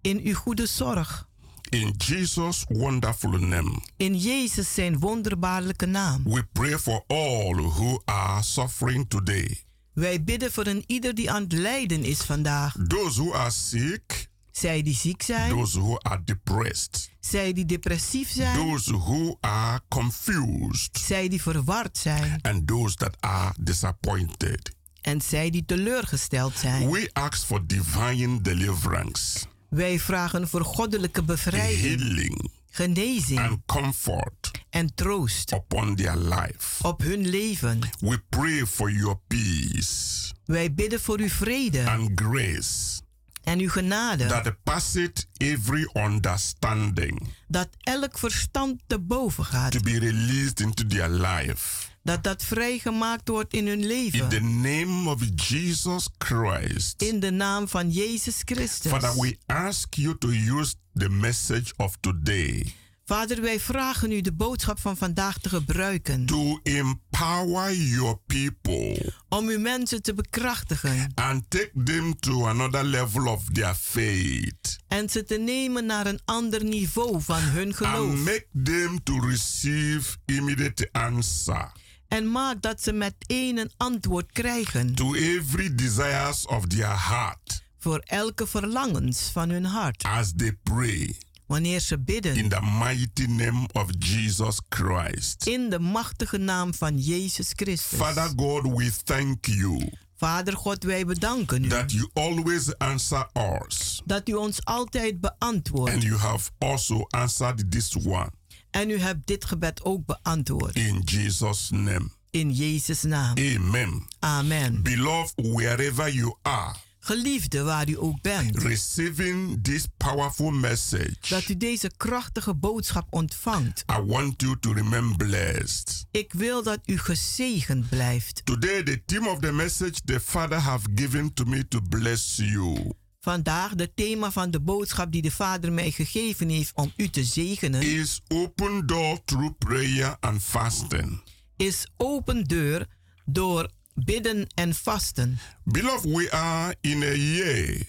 in 0.00 0.20
uw 0.24 0.34
goede 0.34 0.66
zorg. 0.66 1.28
In 1.68 1.94
Jesus' 1.98 2.64
wonderful 2.68 3.30
name, 3.30 3.78
In 3.96 4.16
Jezus 4.18 4.74
zijn 4.74 4.98
wonderbaarlijke 4.98 5.86
naam. 5.86 6.22
we 6.24 6.44
pray 6.52 6.78
for 6.78 7.04
all 7.06 7.54
who 7.54 8.00
are 8.04 8.42
suffering 8.42 9.08
today. 9.08 9.64
Wij 9.96 10.24
bidden 10.24 10.52
voor 10.52 10.66
een 10.66 10.84
ieder 10.86 11.14
die 11.14 11.30
aan 11.30 11.42
het 11.42 11.52
lijden 11.52 12.04
is 12.04 12.18
vandaag. 12.18 12.76
Those 12.88 13.22
who 13.22 13.34
are 13.34 13.50
sick, 13.50 14.28
Zij 14.50 14.82
die 14.82 14.94
ziek 14.94 15.22
zijn, 15.22 15.50
those 15.50 15.78
who 15.80 15.98
are 15.98 16.22
depressed, 16.24 17.10
zij 17.20 17.52
die 17.52 17.64
depressief 17.64 18.30
zijn, 18.30 18.56
those 18.56 18.92
who 18.92 19.36
are 19.40 19.80
confused, 19.88 20.98
zij 20.98 21.28
die 21.28 21.42
verward 21.42 21.98
zijn. 21.98 22.38
And 22.42 22.66
those 22.66 22.96
that 22.96 23.16
are 23.20 23.54
disappointed. 23.60 24.72
en 25.00 25.20
zij 25.20 25.50
die 25.50 25.64
teleurgesteld 25.64 26.58
zijn. 26.58 26.90
We 26.90 27.10
ask 27.12 27.44
for 27.46 27.66
divine 27.66 28.40
deliverance, 28.40 29.46
Wij 29.68 29.98
vragen 30.00 30.48
voor 30.48 30.64
goddelijke 30.64 31.22
bevrijding, 31.22 32.00
healing, 32.00 32.50
genezing 32.76 33.38
and 33.38 33.58
comfort 33.66 34.50
en 34.70 34.94
troost 34.94 35.52
upon 35.52 35.94
their 35.96 36.16
life. 36.16 36.82
op 36.86 37.02
hun 37.02 37.28
leven. 37.28 37.80
We 38.00 38.22
pray 38.28 38.66
for 38.66 38.90
your 38.90 39.18
peace 39.26 40.14
Wij 40.44 40.74
bidden 40.74 41.00
voor 41.00 41.18
uw 41.20 41.28
vrede 41.28 41.90
and 41.90 42.10
grace 42.20 43.00
en 43.42 43.58
uw 43.58 43.68
genade. 43.68 44.26
that 44.26 44.62
passeth 44.62 45.26
every 45.36 45.88
understanding 45.94 47.28
Dat 47.48 47.68
elk 47.80 48.18
verstand 48.18 48.80
te 48.86 48.98
boven 48.98 49.44
gaat. 49.44 49.72
to 49.72 49.80
be 49.80 49.98
released 49.98 50.60
into 50.60 50.86
their 50.86 51.08
life. 51.08 51.85
Dat 52.06 52.22
dat 52.24 52.44
vrijgemaakt 52.44 53.28
wordt 53.28 53.52
in 53.52 53.66
hun 53.66 53.80
In 53.80 53.86
leven. 53.86 54.28
the 54.28 54.40
name 54.40 55.10
of 55.10 55.22
Jesus 55.48 56.08
Christ. 56.18 57.02
In 57.02 57.20
de 57.20 57.30
naam 57.30 57.68
van 57.68 57.90
Jezus 57.90 58.40
Christus. 58.44 58.90
Father, 58.92 59.20
we 59.20 59.36
ask 59.46 59.94
you 59.94 60.18
to 60.18 60.28
use 60.28 60.74
the 60.94 61.08
message 61.08 61.72
of 61.76 61.96
today 62.00 62.74
Vader, 63.04 63.40
wij 63.40 63.60
vragen 63.60 64.12
u 64.12 64.20
de 64.20 64.32
boodschap 64.32 64.80
van 64.80 64.96
vandaag 64.96 65.38
te 65.38 65.48
gebruiken. 65.48 66.26
to 66.26 66.60
empower 66.62 67.74
your 67.74 68.18
people 68.26 69.12
Om 69.28 69.48
uw 69.48 69.58
mensen 69.60 70.02
te 70.02 70.14
bekrachtigen. 70.14 71.12
and 71.14 71.44
take 71.50 71.70
them 71.84 72.18
to 72.20 72.46
another 72.46 72.84
level 72.84 73.26
of 73.26 73.42
their 73.52 73.74
faith 73.74 74.76
En 74.88 75.08
ze 75.08 75.24
te 75.24 75.36
nemen 75.38 75.86
naar 75.86 76.06
een 76.06 76.20
ander 76.24 76.64
niveau 76.64 77.22
van 77.22 77.40
hun 77.40 77.66
and 77.66 77.76
geloof. 77.76 78.14
make 78.14 78.46
them 78.64 79.02
to 79.02 79.18
receive 79.20 80.16
immediate 80.24 80.88
answer 80.92 81.72
En 82.08 82.30
maak 82.30 82.62
dat 82.62 82.82
ze 82.82 82.92
meteen 82.92 83.58
een 83.58 83.70
antwoord 83.76 84.32
krijgen. 84.32 84.94
to 84.94 85.14
every 85.14 85.74
desires 85.74 86.46
of 86.46 86.66
their 86.66 87.08
heart 87.08 87.64
Voor 87.78 87.98
elke 87.98 88.46
verlangens 88.46 89.20
van 89.32 89.48
hun 89.50 89.64
hart. 89.64 90.02
as 90.02 90.32
they 90.36 90.52
pray 90.62 91.14
Wanneer 91.46 91.80
ze 91.80 91.98
bidden. 91.98 92.36
in 92.36 92.48
the 92.48 92.60
mighty 92.78 93.24
name 93.26 93.68
of 93.72 93.86
Jesus 93.98 94.60
Christ. 94.68 95.46
In 95.46 95.70
de 95.70 95.78
machtige 95.78 96.36
naam 96.38 96.74
van 96.74 96.98
Jezus 96.98 97.50
Christus. 97.54 97.98
Father 97.98 98.32
God, 98.36 98.62
we 98.76 98.90
thank 99.04 99.46
you 99.46 99.90
Vader 100.18 100.56
God, 100.56 100.84
wij 100.84 101.06
bedanken 101.06 101.64
u. 101.64 101.68
that 101.68 101.92
you 101.92 102.08
always 102.12 102.78
answer 102.78 103.26
us 103.62 104.02
Dat 104.04 104.28
u 104.28 104.32
ons 104.32 104.64
altijd 104.64 105.20
beantwoordt. 105.20 105.92
and 105.94 106.02
you 106.02 106.16
have 106.16 106.50
also 106.58 107.04
answered 107.08 107.70
this 107.70 107.96
one 107.96 108.30
En 108.76 108.90
u 108.90 108.98
hebt 108.98 109.26
dit 109.26 109.44
gebed 109.44 109.84
ook 109.84 110.06
beantwoord. 110.06 110.74
in 110.76 111.00
Jesus' 111.04 111.68
name. 111.70 112.08
In 112.30 112.50
Jezus' 112.52 113.02
naam. 113.02 113.36
Amen. 113.38 114.06
Amen. 114.18 114.82
Beloved, 114.82 115.32
wherever 115.36 116.12
you 116.14 116.34
are, 116.42 116.74
Geliefde 116.98 117.62
waar 117.62 117.88
u 117.88 117.98
ook 117.98 118.20
bent. 118.22 118.62
receiving 118.62 119.62
this 119.62 119.86
powerful 119.96 120.50
message, 120.50 121.14
Dat 121.28 121.48
u 121.48 121.56
deze 121.56 121.90
krachtige 121.96 122.54
boodschap 122.54 123.06
ontvangt. 123.10 123.84
I 123.98 124.00
want 124.02 124.42
you 124.42 124.56
to 124.60 124.72
remain 124.72 125.16
blessed. 125.16 126.06
Ik 126.10 126.32
wil 126.32 126.62
dat 126.62 126.78
u 126.86 126.98
gezegend 126.98 127.88
blijft. 127.88 128.40
Today, 128.44 128.82
the 128.82 129.02
theme 129.06 129.28
of 129.30 129.38
the 129.38 129.52
message 129.52 129.94
the 130.04 130.20
Father 130.20 130.58
have 130.58 130.86
given 130.94 131.34
to 131.34 131.44
me 131.44 131.68
to 131.68 131.80
bless 131.88 132.36
you 132.36 132.92
Vandaag 133.26 133.74
de 133.74 133.94
thema 133.94 134.30
van 134.30 134.50
de 134.50 134.60
boodschap 134.60 135.12
die 135.12 135.22
de 135.22 135.30
Vader 135.30 135.72
mij 135.72 135.90
gegeven 135.90 136.48
heeft 136.48 136.72
om 136.74 136.92
u 136.96 137.08
te 137.08 137.24
zegenen 137.24 137.82
is 137.82 138.20
open 138.28 138.86
door 138.86 139.24
through 139.24 139.58
prayer 139.58 140.16
and 140.20 140.42
fasting. 140.42 141.22
is 141.56 141.86
open 141.96 142.44
deur 142.44 142.86
door 143.24 143.70
bidden 143.94 144.46
en 144.54 144.74
vasten. 144.74 145.38
Beloved, 145.64 146.12
we 146.12 146.30
are 146.30 146.76
in 146.80 147.02
a 147.02 147.14
year 147.14 147.86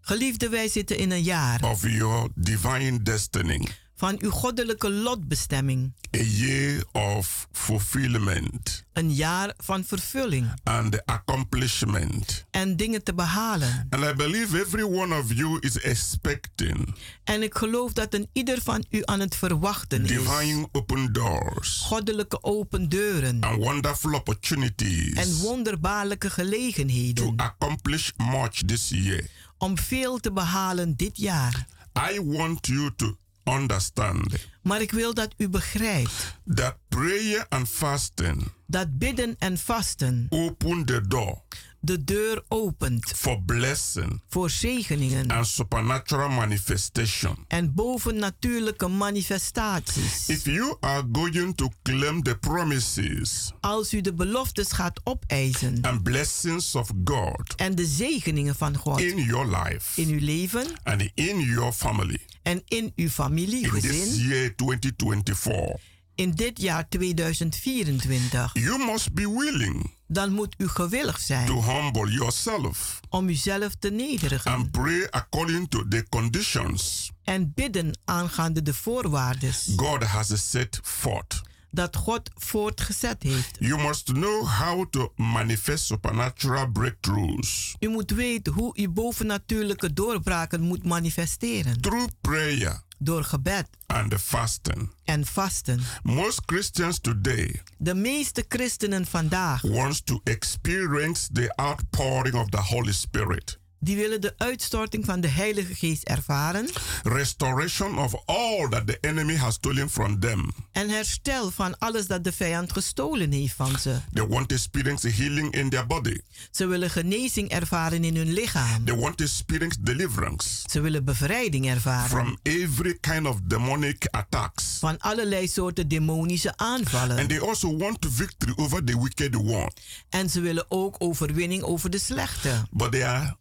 Geliefde, 0.00 0.48
wij 0.48 0.68
zitten 0.68 0.96
in 0.96 1.10
een 1.10 1.22
jaar 1.22 1.62
of 1.62 1.88
your 1.88 2.28
divine 2.34 3.02
destiny, 3.02 3.66
van 4.04 4.16
uw 4.20 4.30
goddelijke 4.30 4.90
lotbestemming. 4.90 5.92
a 6.16 6.22
year 6.22 6.84
of 6.92 7.48
fulfillment 7.52 8.84
Een 8.92 9.14
jaar 9.14 9.54
van 9.56 9.84
vervulling 9.84 10.52
and 10.62 11.06
accomplishment. 11.06 12.44
en 12.50 12.76
dingen 12.76 13.02
te 13.04 13.14
behalen. 13.14 13.86
And 13.90 14.04
I 14.04 14.12
believe 14.14 14.58
every 14.60 14.82
one 14.82 15.18
of 15.18 15.32
you 15.32 15.58
is 15.60 15.78
expecting 15.80 16.94
En 17.24 17.42
ik 17.42 17.54
geloof 17.54 17.92
dat 17.92 18.14
een 18.14 18.28
ieder 18.32 18.62
van 18.62 18.84
u 18.90 19.02
aan 19.04 19.20
het 19.20 19.36
verwachten 19.36 20.02
is. 20.02 20.08
divine 20.08 20.68
open 20.72 21.12
doors 21.12 21.80
Goddelijke 21.80 22.42
open 22.42 22.88
deuren 22.88 23.40
and 23.40 23.56
wonderful 23.64 24.10
en 24.10 24.16
opportunities 24.16 25.40
wonderbaarlijke 25.40 26.28
to 26.28 26.34
gelegenheden 26.34 27.36
accomplish 27.36 28.10
much 28.16 28.62
this 28.66 28.88
year. 28.88 29.26
om 29.58 29.78
veel 29.78 30.18
te 30.18 30.32
behalen 30.32 30.96
dit 30.96 31.16
jaar. 31.16 31.66
I 32.12 32.20
want 32.24 32.66
you 32.66 32.90
to 32.96 33.16
understand 33.44 34.48
Maar 34.62 34.80
ik 34.80 34.90
wil 34.90 35.14
dat 35.14 35.34
u 35.36 35.48
begrijpt. 35.48 36.38
That 36.54 36.76
prayer 36.88 37.46
and 37.48 37.68
fasting 37.68 38.52
dat 38.66 38.98
bidden 38.98 39.36
en 39.38 39.58
vasten 39.58 40.26
open 40.28 40.84
the 40.84 41.06
door 41.08 41.42
de 41.84 42.04
deur 42.04 42.44
opent. 42.48 43.12
For 43.16 43.42
blessing 43.42 44.20
voor 44.28 44.50
zegeningen. 44.50 45.30
and 45.30 45.46
supernatural 45.46 46.28
manifestation. 46.28 47.36
en 47.48 47.74
bovennatuurlijke 47.74 48.88
manifestaties. 48.88 50.28
If 50.28 50.44
you 50.44 50.76
are 50.80 51.02
going 51.12 51.54
to 51.56 51.70
claim 51.82 52.22
the 52.22 52.36
promises 52.38 53.52
Als 53.60 53.92
u 53.94 54.00
de 54.00 54.14
beloftes 54.14 54.72
gaat 54.72 55.00
opeisen. 55.04 55.78
and 55.82 56.02
blessings 56.02 56.74
of 56.74 56.90
God 57.04 57.54
en 57.56 57.74
de 57.74 57.86
zegeningen 57.86 58.54
van 58.54 58.76
God. 58.76 59.00
in 59.00 59.18
your 59.22 59.46
life 59.64 60.00
in 60.00 60.08
uw 60.08 60.20
leven. 60.20 60.66
and 60.82 61.10
in 61.14 61.40
your 61.40 61.72
family. 61.72 62.18
En 62.42 62.62
in 62.68 62.92
uw 62.96 63.08
familie, 63.08 63.64
in 63.74 63.80
this 63.80 64.16
year 64.16 64.54
2024, 64.56 65.76
in 66.14 66.30
dit 66.30 66.60
jaar 66.60 66.88
2024, 66.88 68.50
you 68.54 68.78
must 68.84 69.12
be 69.14 69.28
willing 69.28 69.90
dan 70.06 70.32
moet 70.32 70.54
u 70.58 70.68
gewillig 70.68 71.16
to 71.18 71.24
zijn 71.24 71.52
humble 71.52 72.10
yourself 72.10 73.00
om 73.08 73.28
uzelf 73.28 73.74
te 73.78 73.90
nederigen 73.90 74.52
and 74.52 74.70
pray 74.70 75.06
according 75.10 75.68
to 75.68 75.88
the 75.88 76.06
conditions 76.08 77.12
en 77.24 77.52
bidden 77.54 77.98
aangaande 78.04 78.62
de 78.62 78.74
voorwaarden 78.74 79.54
God 79.76 80.02
has 80.02 80.50
set 80.50 80.80
forth. 80.82 81.42
dat 81.70 81.96
God 81.96 82.30
voortgezet 82.34 83.22
heeft. 83.22 83.56
You 83.58 83.82
must 83.82 84.12
know 84.12 84.46
how 84.46 84.90
to 84.90 85.12
manifest 85.16 85.84
supernatural 85.84 86.70
breakthroughs 86.70 87.74
U 87.80 87.88
moet 87.88 88.10
weten 88.10 88.52
hoe 88.52 88.78
u 88.78 88.88
bovennatuurlijke 88.88 89.92
doorbraken 89.92 90.60
moet 90.60 90.84
manifesteren 90.84 91.80
through 91.80 92.08
prayer 92.20 92.82
door 93.04 93.22
gebed 93.24 93.68
and 93.86 94.20
fasting. 94.20 94.90
en 95.04 95.24
vasten. 95.24 95.80
Most 96.02 96.44
Christians 96.44 97.00
today 97.00 97.62
De 97.78 97.94
meeste 97.94 98.44
christenen 98.48 99.06
vandaag 99.06 99.62
wants 99.62 100.02
to 100.02 100.20
experience 100.24 101.28
the 101.32 101.52
outpouring 101.56 102.34
of 102.34 102.50
the 102.50 102.60
Holy 102.60 102.92
Spirit, 102.92 103.58
die 103.84 103.96
willen 103.96 104.20
de 104.20 104.34
uitstorting 104.36 105.04
van 105.04 105.20
de 105.20 105.28
Heilige 105.28 105.74
Geest 105.74 106.02
ervaren 106.02 106.68
restoration 107.02 107.98
of 107.98 108.14
all 108.26 108.68
that 108.68 108.86
the 108.86 108.98
enemy 109.00 109.36
has 109.36 109.54
stolen 109.54 109.90
from 109.90 110.20
them. 110.20 110.50
en 110.72 110.88
herstel 110.88 111.50
van 111.50 111.78
alles 111.78 112.06
dat 112.06 112.24
de 112.24 112.32
vijand 112.32 112.72
gestolen 112.72 113.32
heeft 113.32 113.54
van 113.54 113.78
ze. 113.78 113.96
They 114.12 114.26
want 114.26 114.48
to 114.48 114.54
experience 114.54 115.08
healing 115.08 115.52
in 115.54 115.68
their 115.70 115.86
body. 115.86 116.20
Ze 116.50 116.66
willen 116.66 116.90
genezing 116.90 117.48
ervaren 117.48 118.04
in 118.04 118.16
hun 118.16 118.32
lichaam. 118.32 118.84
They 118.84 118.96
want 118.96 119.16
to 119.16 119.24
experience 119.24 119.82
deliverance 119.82 120.48
Ze 120.70 120.80
willen 120.80 121.04
bevrijding 121.04 121.66
ervaren 121.68 122.08
from 122.10 122.38
every 122.42 122.98
kind 123.00 123.26
of 123.26 123.40
demonic 123.44 124.06
attacks. 124.10 124.76
van 124.78 124.98
allerlei 124.98 125.48
soorten 125.48 125.88
demonische 125.88 126.56
And 126.56 126.86
aanvallen. 126.86 127.26
they 127.28 127.40
also 127.40 127.76
want 127.76 128.06
victory 128.10 128.52
over 128.56 128.84
the 128.84 129.00
wicked 129.02 129.36
one. 129.36 129.70
En 130.08 130.30
ze 130.30 130.40
willen 130.40 130.64
ook 130.68 130.96
overwinning 130.98 131.62
over 131.62 131.90
de 131.90 131.98
slechte. 131.98 132.66
But 132.70 132.90
they 132.92 133.06
are 133.06 133.36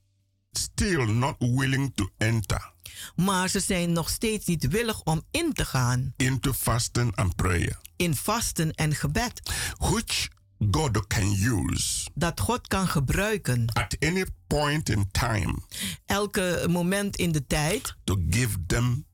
still 0.57 1.05
not 1.05 1.35
willing 1.39 1.91
to 1.95 2.09
enter 2.17 2.71
Maar 3.15 3.49
ze 3.49 3.59
zijn 3.59 3.91
nog 3.91 4.09
steeds 4.09 4.45
niet 4.45 4.67
willig 4.67 5.01
om 5.03 5.21
in 5.31 5.53
te 5.53 5.65
gaan 5.65 6.13
into 6.17 6.53
fasting 6.53 7.15
and 7.15 7.35
prayer, 7.35 7.79
in 7.95 8.15
vasten 8.15 8.71
en 8.73 8.95
gebed. 8.95 9.41
which 9.77 10.29
God 10.71 11.07
can 11.07 11.31
use 11.41 12.09
Dat 12.13 12.39
God 12.39 12.67
kan 12.67 12.87
gebruiken 12.87 13.65
at 13.73 13.95
any 13.99 14.25
point 14.47 14.89
in 14.89 15.07
time 15.11 15.55
elke 16.05 16.65
moment 16.69 17.15
in 17.15 17.31
de 17.31 17.47
tijd 17.47 17.95
to 18.03 18.17
give 18.29 18.57
them 18.67 19.05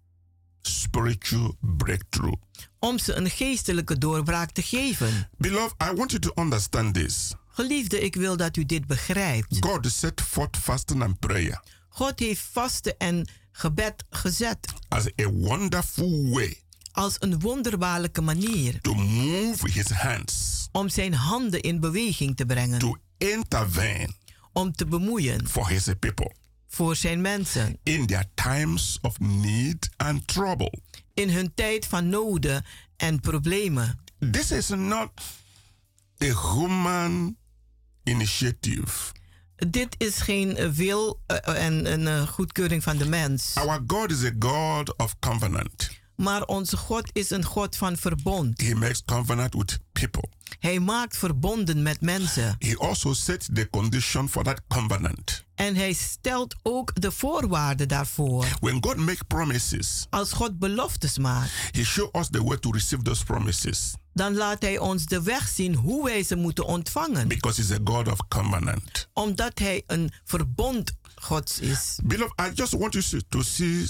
spiritual 0.62 1.56
breakthrough. 1.60 2.42
om 2.80 3.00
ze 3.00 3.14
een 3.14 3.30
geestelijke 3.30 3.98
doorbraak 3.98 4.52
te 4.52 4.62
geven. 4.62 5.30
Beloved, 5.38 5.74
I 5.84 5.94
want 5.96 6.12
you 6.12 6.20
to 6.22 6.32
understand 6.42 6.94
this. 6.94 7.34
Geliefde, 7.60 8.00
ik 8.00 8.16
wil 8.16 8.38
dat 8.38 8.58
u 8.58 8.66
dit 8.66 8.88
begrijpt. 8.88 9.58
God 9.60 9.92
set 9.92 10.22
forth 10.22 10.58
fasting 10.58 11.04
and 11.04 11.20
prayer 11.20 11.64
God 11.90 12.20
heeft 12.20 12.42
vasten 12.52 12.98
en 12.98 13.28
gebed 13.52 14.04
gezet 14.10 14.74
as 14.88 15.06
a 15.06 15.30
wonderful 15.30 16.30
way 16.30 16.62
als 16.92 17.16
een 17.20 17.40
wonderbaarlijke 17.40 18.22
manier 18.22 18.82
to 18.82 18.94
move 18.94 19.72
his 19.72 19.90
hands, 19.90 20.68
om 20.72 20.90
zijn 20.90 21.14
handen 21.14 21.62
in 21.62 21.80
beweging 21.80 22.36
te 22.36 22.46
brengen, 22.46 22.80
to 22.80 22.98
intervene 23.18 24.10
om 24.54 24.72
te 24.72 24.86
bemoeien 24.86 25.48
for 25.48 25.70
his 25.70 25.88
people 26.00 26.36
voor 26.68 26.96
zijn 26.96 27.22
mensen 27.22 27.80
in 27.84 28.06
their 28.06 28.26
times 28.34 28.98
of 29.02 29.20
need 29.20 29.90
and 29.98 30.28
trouble. 30.28 30.80
in 31.14 31.30
hun 31.30 31.52
tijd 31.56 31.86
van 31.86 32.10
noden 32.10 32.66
en 32.98 33.20
problemen. 33.20 34.00
This 34.32 34.52
is 34.52 34.70
not 34.70 35.12
a 36.22 36.56
human 36.56 37.38
initiative. 38.10 39.12
Dit 39.56 39.96
is 39.98 40.20
geen 40.20 40.74
wil 40.74 41.22
eh, 41.26 41.66
en 41.66 41.92
een 41.92 42.08
eh, 42.08 42.28
goedkeuring 42.28 42.84
van 42.84 42.98
de 42.98 43.06
mens. 43.06 43.56
Our 43.56 43.84
God 43.88 44.12
is 44.12 44.24
a 44.24 44.32
God 44.40 44.98
of 44.98 45.16
covenant. 45.20 45.90
Maar 46.20 46.44
onze 46.44 46.78
God 46.78 47.10
is 47.14 47.30
een 47.30 47.44
God 47.46 47.76
van 47.76 47.98
verbond. 47.98 48.62
He 48.62 48.76
makes 48.76 49.04
covenant 49.06 49.54
with 49.54 49.80
people. 49.92 50.30
Hij 50.60 50.80
maakt 50.80 51.18
verbonden 51.18 51.82
met 51.82 52.02
mensen. 52.02 52.56
He 52.60 52.78
also 52.78 53.14
sets 53.14 53.48
the 53.54 53.68
condition 53.70 54.30
for 54.30 54.44
that 54.44 54.62
covenant. 54.68 55.44
En 55.56 55.76
hij 55.76 55.94
stelt 55.94 56.56
ook 56.64 57.02
de 57.02 57.12
voorwaarden 57.12 57.88
daarvoor. 57.88 58.46
When 58.60 58.84
God 58.84 58.96
makes 58.96 59.22
promises, 59.28 60.06
Als 60.10 60.32
God 60.32 60.60
beloftes 60.60 61.18
maakt, 61.18 61.52
He 61.72 61.84
shows 61.84 62.10
us 62.12 62.28
the 62.30 62.44
way 62.44 62.58
to 62.58 62.72
receive 62.72 63.04
those 63.04 63.24
promises 63.24 63.94
dan 64.14 64.36
laat 64.36 64.62
hij 64.62 64.78
ons 64.78 65.06
de 65.06 65.22
weg 65.22 65.48
zien 65.48 65.76
hoe 65.76 66.04
wij 66.06 66.24
ze 66.24 66.36
moeten 66.36 66.66
ontvangen. 66.66 67.28
because 67.28 67.62
He's 67.62 67.72
a 67.72 67.78
God 67.84 68.08
of 68.08 68.28
covenant. 68.28 69.10
Omdat 69.14 69.60
hij 69.60 69.84
een 69.88 70.12
verbond 70.24 70.92
Gods 71.16 71.60
is. 71.60 72.00
Beloved, 72.04 72.34
I 72.42 72.52
just 72.54 72.72
want 72.74 72.94
you 72.94 73.22
to 73.30 73.42
see 73.42 73.88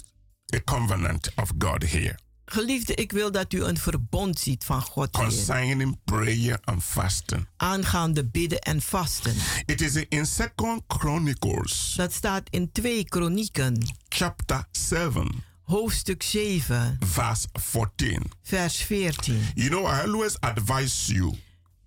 a 0.55 0.59
covenant 0.63 1.31
of 1.35 1.51
God 1.57 1.91
here 1.91 2.17
Geliefde, 2.51 2.95
ik 2.95 3.11
wil 3.11 3.31
dat 3.31 3.53
u 3.53 3.63
een 3.63 3.77
verbond 3.77 4.39
ziet 4.39 4.63
van 4.63 4.81
God 4.81 5.15
hier. 5.15 5.25
concerning 5.25 5.97
prayer 6.03 6.59
and 6.63 6.83
fasting. 6.83 7.47
Aangaande 7.57 8.25
bidden 8.25 8.59
en 8.59 8.81
vasten. 8.81 9.35
It 9.65 9.81
is 9.81 9.95
in 9.95 10.25
Second 10.25 10.81
Chronicles 10.87 11.93
Dat 11.95 12.13
staat 12.13 12.43
in 12.49 12.71
2 12.71 13.03
Kronieken, 13.03 13.95
chapter 14.07 14.67
7, 14.71 15.43
hoofdstuk 15.63 16.23
7, 16.23 16.97
verse 17.05 17.47
14. 17.51 18.31
vers 18.41 18.77
14. 18.77 19.41
You 19.53 19.69
know, 19.69 19.85
I 19.85 20.01
always 20.11 20.39
advise 20.39 21.13
you 21.13 21.33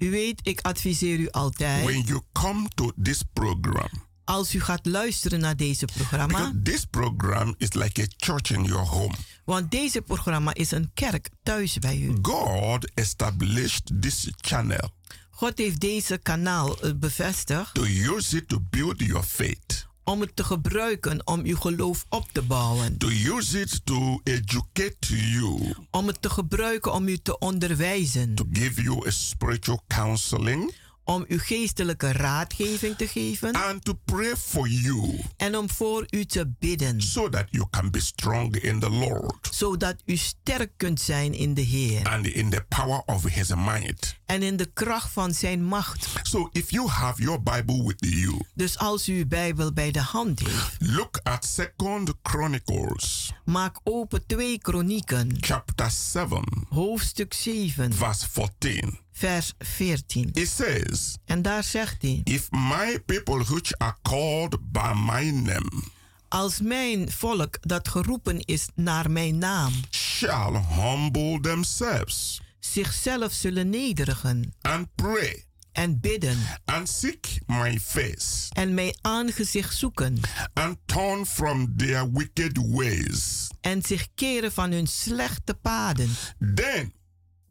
U 0.02 0.10
weet, 0.10 0.40
ik 0.42 0.60
adviseer 0.60 1.18
u 1.18 1.30
altijd, 1.30 1.84
when 1.84 2.00
you 2.00 2.20
come 2.32 2.68
to 2.74 2.92
this 3.02 3.22
program, 3.32 3.88
als 4.24 4.54
u 4.54 4.60
gaat 4.60 4.86
luisteren 4.86 5.40
naar 5.40 5.56
deze 5.56 5.84
programma, 5.84 6.26
because 6.38 6.62
this 6.62 6.84
program 6.84 7.54
is 7.58 7.72
like 7.72 8.02
a 8.02 8.06
church 8.16 8.50
in 8.50 8.64
your 8.64 8.86
home. 8.86 9.14
want 9.44 9.70
deze 9.70 10.02
programma 10.02 10.54
is 10.54 10.70
een 10.70 10.90
kerk 10.94 11.28
thuis 11.42 11.78
bij 11.78 11.98
u. 11.98 12.18
God 12.22 12.90
established 12.94 13.90
this 14.00 14.28
channel 14.40 14.90
God 15.30 15.58
heeft 15.58 15.80
deze 15.80 16.18
kanaal 16.18 16.80
eh, 16.80 16.90
bevestigd 16.96 17.74
to 17.74 17.84
use 17.84 18.36
it 18.36 18.48
to 18.48 18.58
build 18.70 18.98
your 19.00 19.22
faith, 19.22 19.86
om 20.04 20.20
het 20.20 20.36
te 20.36 20.44
gebruiken 20.44 21.26
om 21.26 21.44
uw 21.44 21.56
geloof 21.56 22.04
op 22.08 22.28
te 22.32 22.42
bouwen. 22.42 22.98
to 22.98 23.08
use 23.08 23.60
it 23.60 23.80
to 23.86 24.20
educate 24.24 25.16
you, 25.30 25.74
Om 25.90 26.06
het 26.06 26.22
te 26.22 26.30
gebruiken 26.30 26.92
om 26.92 27.08
u 27.08 27.16
te 27.18 27.38
onderwijzen. 27.38 28.34
to 28.34 28.44
give 28.52 28.82
you 28.82 29.06
a 29.06 29.10
spiritual 29.10 29.82
counseling, 29.88 30.74
om 31.04 31.24
u 31.28 31.38
geestelijke 31.38 32.12
raadgeving 32.12 32.96
te 32.96 33.08
geven 33.08 33.52
and 33.52 33.84
to 33.84 33.98
pray 34.04 34.36
for 34.36 34.68
you 34.68 35.20
en 35.36 35.56
om 35.56 35.70
voor 35.70 36.06
u 36.10 36.24
te 36.24 36.52
bidden, 36.58 37.02
so 37.02 37.28
that 37.28 37.46
you 37.50 37.66
can 37.70 37.90
be 37.90 38.00
strong 38.00 38.56
in 38.56 38.80
the 38.80 38.90
Lord 38.90 39.48
zodat 39.50 39.96
u 40.04 40.16
sterk 40.16 40.72
kunt 40.76 41.00
zijn 41.00 41.34
in 41.34 41.54
de 41.54 41.60
Heer 41.60 42.08
and 42.08 42.26
in 42.26 42.50
the 42.50 42.64
power 42.68 43.02
of 43.06 43.24
his 43.24 43.54
might. 43.54 44.20
en 44.26 44.42
in 44.42 44.56
de 44.56 44.70
kracht 44.72 45.12
van 45.12 45.34
zijn 45.34 45.64
macht. 45.64 46.08
So 46.22 46.48
if 46.52 46.70
you 46.70 46.88
have 46.88 47.22
your 47.22 47.42
Bible 47.42 47.84
with 47.84 47.96
you, 47.98 48.40
Dus 48.54 48.78
als 48.78 49.08
u 49.08 49.18
uw 49.18 49.26
Bijbel 49.26 49.72
bij 49.72 49.90
de 49.90 50.00
hand 50.00 50.40
heeft, 50.40 50.76
look 50.78 51.20
at 51.22 51.44
Second 51.44 52.12
Chronicles 52.22 53.32
maak 53.44 53.80
open 53.84 54.26
2 54.26 54.58
Kronieken, 54.58 55.36
chapter 55.40 55.90
7 55.90 56.44
hoofdstuk 56.68 57.34
7, 57.34 57.92
verse 57.94 58.30
14. 58.30 58.98
Vers 59.12 59.52
14. 59.58 60.30
It 60.32 60.48
says, 60.48 61.16
En 61.24 61.42
daar 61.42 61.64
zegt 61.64 62.02
hij: 62.02 62.20
If 62.24 62.50
my 62.50 63.00
people 63.06 63.44
which 63.44 63.78
are 63.78 63.96
called 64.02 64.72
by 64.72 64.92
my 64.94 65.30
name 65.30 65.82
Als 66.28 66.60
mijn 66.60 67.10
volk 67.10 67.58
dat 67.60 67.88
geroepen 67.88 68.40
is 68.40 68.68
naar 68.74 69.10
mijn 69.10 69.38
naam 69.38 69.72
shall 69.90 70.62
humble 70.68 71.40
themselves 71.40 72.40
zichzelf 72.60 73.32
zullen 73.32 73.70
nederigen 73.70 74.54
and 74.60 74.94
pray 74.94 75.44
en 75.72 76.00
bidden 76.00 76.38
and 76.64 76.88
seek 76.88 77.38
my 77.46 77.80
face 77.80 78.48
en 78.52 78.74
mijn 78.74 78.94
aangezicht 79.00 79.76
zoeken 79.76 80.20
and 80.52 80.78
turn 80.84 81.26
from 81.26 81.76
their 81.76 82.12
wicked 82.12 82.58
ways, 82.66 83.48
en 83.60 83.82
zich 83.82 84.08
keren 84.14 84.52
van 84.52 84.70
hun 84.72 84.86
slechte 84.86 85.54
paden, 85.54 86.08
then 86.54 86.92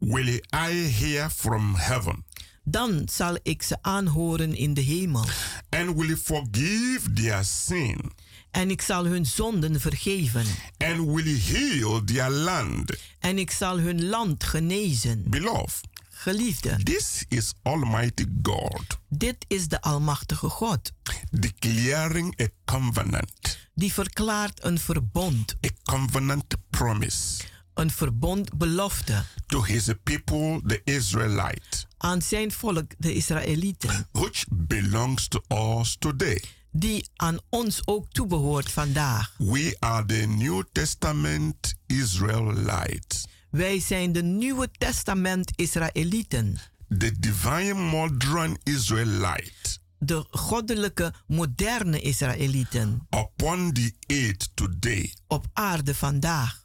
will 0.02 0.40
I 0.54 0.72
hear 0.72 1.30
from 1.30 1.74
heaven? 1.74 2.24
Dan 2.64 3.08
zal 3.12 3.38
ik 3.42 3.62
ze 3.62 3.76
aanhoren 3.80 4.56
in 4.56 4.74
de 4.74 4.80
hemel. 4.80 5.24
And 5.68 5.96
will 5.96 6.16
forgive 6.16 7.12
their 7.12 7.44
sin? 7.44 8.12
En 8.50 8.70
ik 8.70 8.82
zal 8.82 9.04
hun 9.04 9.26
zonden 9.26 9.80
vergeven. 9.80 10.44
And 10.78 10.96
will 11.14 11.38
heal 11.40 12.04
their 12.04 12.30
land. 12.30 12.90
en 13.18 13.38
ik 13.38 13.50
zal 13.50 13.78
hun 13.78 14.04
land 14.04 14.44
genezen. 14.44 15.24
Beloved, 15.26 15.80
Geliefde, 16.10 16.76
this 16.82 17.24
is 17.28 17.52
Almighty 17.62 18.24
God 18.42 18.98
dit 19.08 19.44
is 19.48 19.68
de 19.68 19.80
Almachtige 19.80 20.48
God. 20.48 20.92
declaring 21.30 22.40
a 22.40 22.46
covenant, 22.64 23.58
die 23.74 23.92
verklaart 23.92 24.64
een 24.64 24.78
verbond, 24.78 25.54
a 25.66 25.68
covenant 25.82 26.44
promise 26.70 27.42
een 27.74 27.90
verbond 27.90 28.54
belofte 28.58 29.24
to 29.46 29.62
his 29.64 29.88
people, 30.02 30.60
the 30.66 30.80
Israelites, 30.84 31.86
aan 31.98 32.22
zijn 32.22 32.52
volk, 32.52 32.90
de 32.98 33.14
Israëlieten, 33.14 34.08
which 34.12 34.44
belongs 34.50 35.28
to 35.28 35.40
us 35.48 35.96
today. 35.98 36.42
die 36.70 37.08
aan 37.16 37.38
ons 37.48 37.82
ook 37.84 38.06
toebehoort 38.10 38.70
vandaag. 38.70 39.34
We 39.38 39.76
are 39.78 40.04
the 40.06 40.14
New 40.26 40.62
Testament 40.72 41.74
Israelites, 41.86 43.24
Wij 43.50 43.80
zijn 43.80 44.12
de 44.12 44.22
Nieuwe 44.22 44.68
Testament 44.78 45.52
Israëlieten, 45.56 46.58
the 46.98 47.12
divine 47.18 47.74
modern 47.74 48.56
Israelite, 48.62 49.78
de 49.98 50.26
goddelijke 50.30 51.14
moderne 51.26 52.00
Israëlieten 52.00 53.06
upon 53.10 53.72
the 53.72 53.92
earth 54.06 54.50
today. 54.54 55.14
op 55.26 55.46
aarde 55.52 55.94
vandaag. 55.94 56.61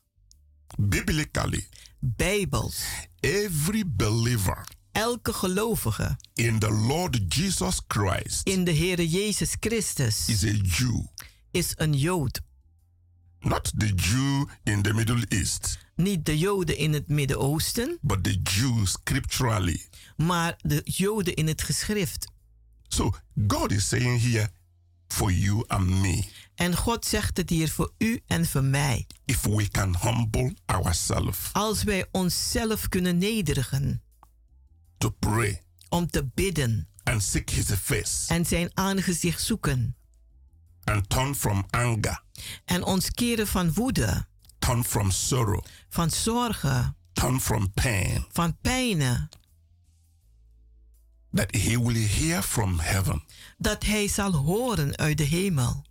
Biblically, 0.79 1.67
Bijbels. 1.99 2.83
every 3.19 3.83
believer 3.87 4.63
Elke 4.91 5.33
gelovige 5.33 6.17
in 6.33 6.59
the 6.59 6.71
Lord 6.71 7.33
Jesus 7.35 7.81
Christ 7.87 8.47
in 8.47 8.63
de 8.63 8.71
Heere 8.73 9.07
Jezus 9.09 9.55
Christus 9.59 10.27
is 10.29 10.43
a 10.43 10.51
Jew, 10.63 11.01
is 11.51 11.73
een 11.75 11.93
Jood. 11.93 12.41
not 13.39 13.71
the 13.77 13.93
Jew 13.95 14.45
in 14.63 14.81
the 14.81 14.93
Middle 14.93 15.25
East, 15.27 15.77
Niet 15.95 16.25
de 16.25 16.37
Joden 16.37 16.77
in 16.77 16.93
het 16.93 17.07
Midden-Oosten, 17.07 17.97
but 18.01 18.23
the 18.23 18.39
Jew 18.43 18.85
scripturally. 18.85 19.81
maar 20.15 20.55
de 20.61 20.81
Joden 20.83 21.33
in 21.35 21.47
het 21.47 21.61
geschrift. 21.61 22.27
So 22.87 23.11
God 23.47 23.71
is 23.71 23.87
saying 23.87 24.21
here, 24.21 24.49
for 25.07 25.31
you 25.31 25.63
and 25.67 25.87
me, 25.89 26.23
En 26.57 26.75
God 26.75 27.05
zegt 27.05 27.37
het 27.37 27.49
hier 27.49 27.69
voor 27.69 27.93
u 27.97 28.21
en 28.27 28.45
voor 28.45 28.63
mij. 28.63 29.07
if 29.25 29.41
we 29.41 29.67
can 29.67 29.95
humble 30.01 30.55
ourselves 30.65 31.49
Als 31.53 31.83
wij 31.83 32.05
onszelf 32.11 32.87
kunnen 32.89 33.17
nederigen. 33.17 34.01
to 34.97 35.09
pray 35.09 35.63
om 35.89 36.07
te 36.07 36.25
bidden. 36.33 36.87
and 37.03 37.23
seek 37.23 37.49
His 37.49 37.71
face 37.71 38.33
en 38.33 38.45
zijn 38.45 38.69
aangezicht 38.73 39.41
zoeken. 39.41 39.95
and 40.83 41.09
turn 41.09 41.35
from 41.35 41.65
anger, 41.69 42.23
en 42.65 42.83
ons 42.83 43.11
keren 43.11 43.47
van 43.47 43.73
woede, 43.73 44.25
turn 44.59 44.83
from 44.83 45.11
sorrow, 45.11 45.63
van 45.89 46.09
zorgen, 46.09 46.95
turn 47.13 47.39
from 47.41 47.71
pain, 47.73 48.25
van 48.31 48.57
pijnen, 48.61 49.29
that 51.33 51.51
He 51.55 51.77
will 51.79 52.07
hear 52.07 52.41
from 52.43 52.79
heaven. 52.79 53.23
Dat 53.57 53.83
Hij 53.83 54.07
zal 54.07 54.31
horen 54.31 54.97
uit 54.97 55.17
de 55.17 55.23
hemel. 55.23 55.85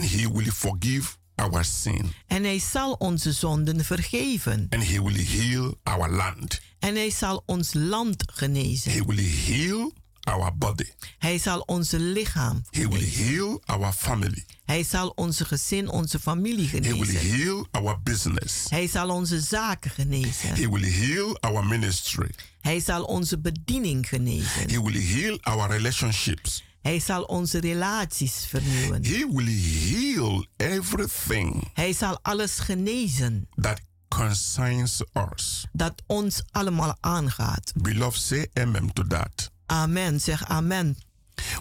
And 0.00 0.10
He 0.10 0.28
will 0.32 0.50
forgive 0.52 1.16
our 1.34 1.64
sin 1.64 2.12
En 2.26 2.44
Hij 2.44 2.58
zal 2.58 2.92
onze 2.92 3.32
zonden 3.32 3.84
vergeven. 3.84 4.66
and 4.70 4.86
He 4.88 5.02
will 5.02 5.24
heal 5.26 5.74
our 5.82 6.10
land. 6.10 6.60
En 6.78 6.94
Hij 6.94 7.10
zal 7.10 7.42
ons 7.46 7.72
land 7.74 8.24
genezen. 8.34 8.92
He 8.92 9.04
will 9.04 9.24
heal 9.46 9.92
our 10.24 10.56
body. 10.56 10.84
Hij 11.18 11.38
zal 11.38 11.60
onze 11.60 11.98
lichaam 12.00 12.62
He 12.70 12.88
will 12.88 12.98
genezen. 12.98 13.24
heal 13.34 13.62
our 13.66 13.92
family. 13.92 14.44
Hij 14.64 14.82
zal 14.84 15.08
onze 15.08 15.44
gezin, 15.44 15.88
onze 15.88 16.18
familie 16.18 16.68
He 16.68 16.80
will 16.80 16.92
genezen. 17.06 17.36
heal 17.36 17.66
our 17.70 18.00
business. 18.02 18.64
Hij 18.68 18.86
zal 18.86 19.08
onze 19.10 19.40
zaken 19.40 19.90
genezen. 19.90 20.54
He 20.54 20.68
will 20.70 20.90
heal 20.92 21.40
our 21.40 21.66
ministry. 21.66 22.30
Hij 22.60 22.80
zal 22.80 23.04
onze 23.04 23.38
bediening 23.38 24.08
genezen. 24.08 24.70
He 24.70 24.82
will 24.82 25.00
heal 25.02 25.38
our 25.42 25.70
relationships. 25.70 26.64
Hij 26.86 27.00
zal 27.00 27.22
onze 27.22 27.60
relaties 27.60 28.46
vernieuwen. 28.48 29.04
He 29.04 29.26
will 29.32 29.60
heal 29.90 30.46
everything 30.56 31.70
Hij 31.74 31.92
zal 31.92 32.18
alles 32.22 32.58
genezen 32.58 33.48
that 33.60 33.80
concerns 34.08 35.02
us. 35.32 35.66
dat 35.72 36.02
ons 36.06 36.42
allemaal 36.50 36.96
aangaat. 37.00 37.72
Beloved, 37.74 38.20
say 38.20 38.48
amen 38.52 38.92
to 38.92 39.06
that. 39.06 39.50
Amen, 39.66 40.20
zeg 40.20 40.44
amen. 40.44 40.96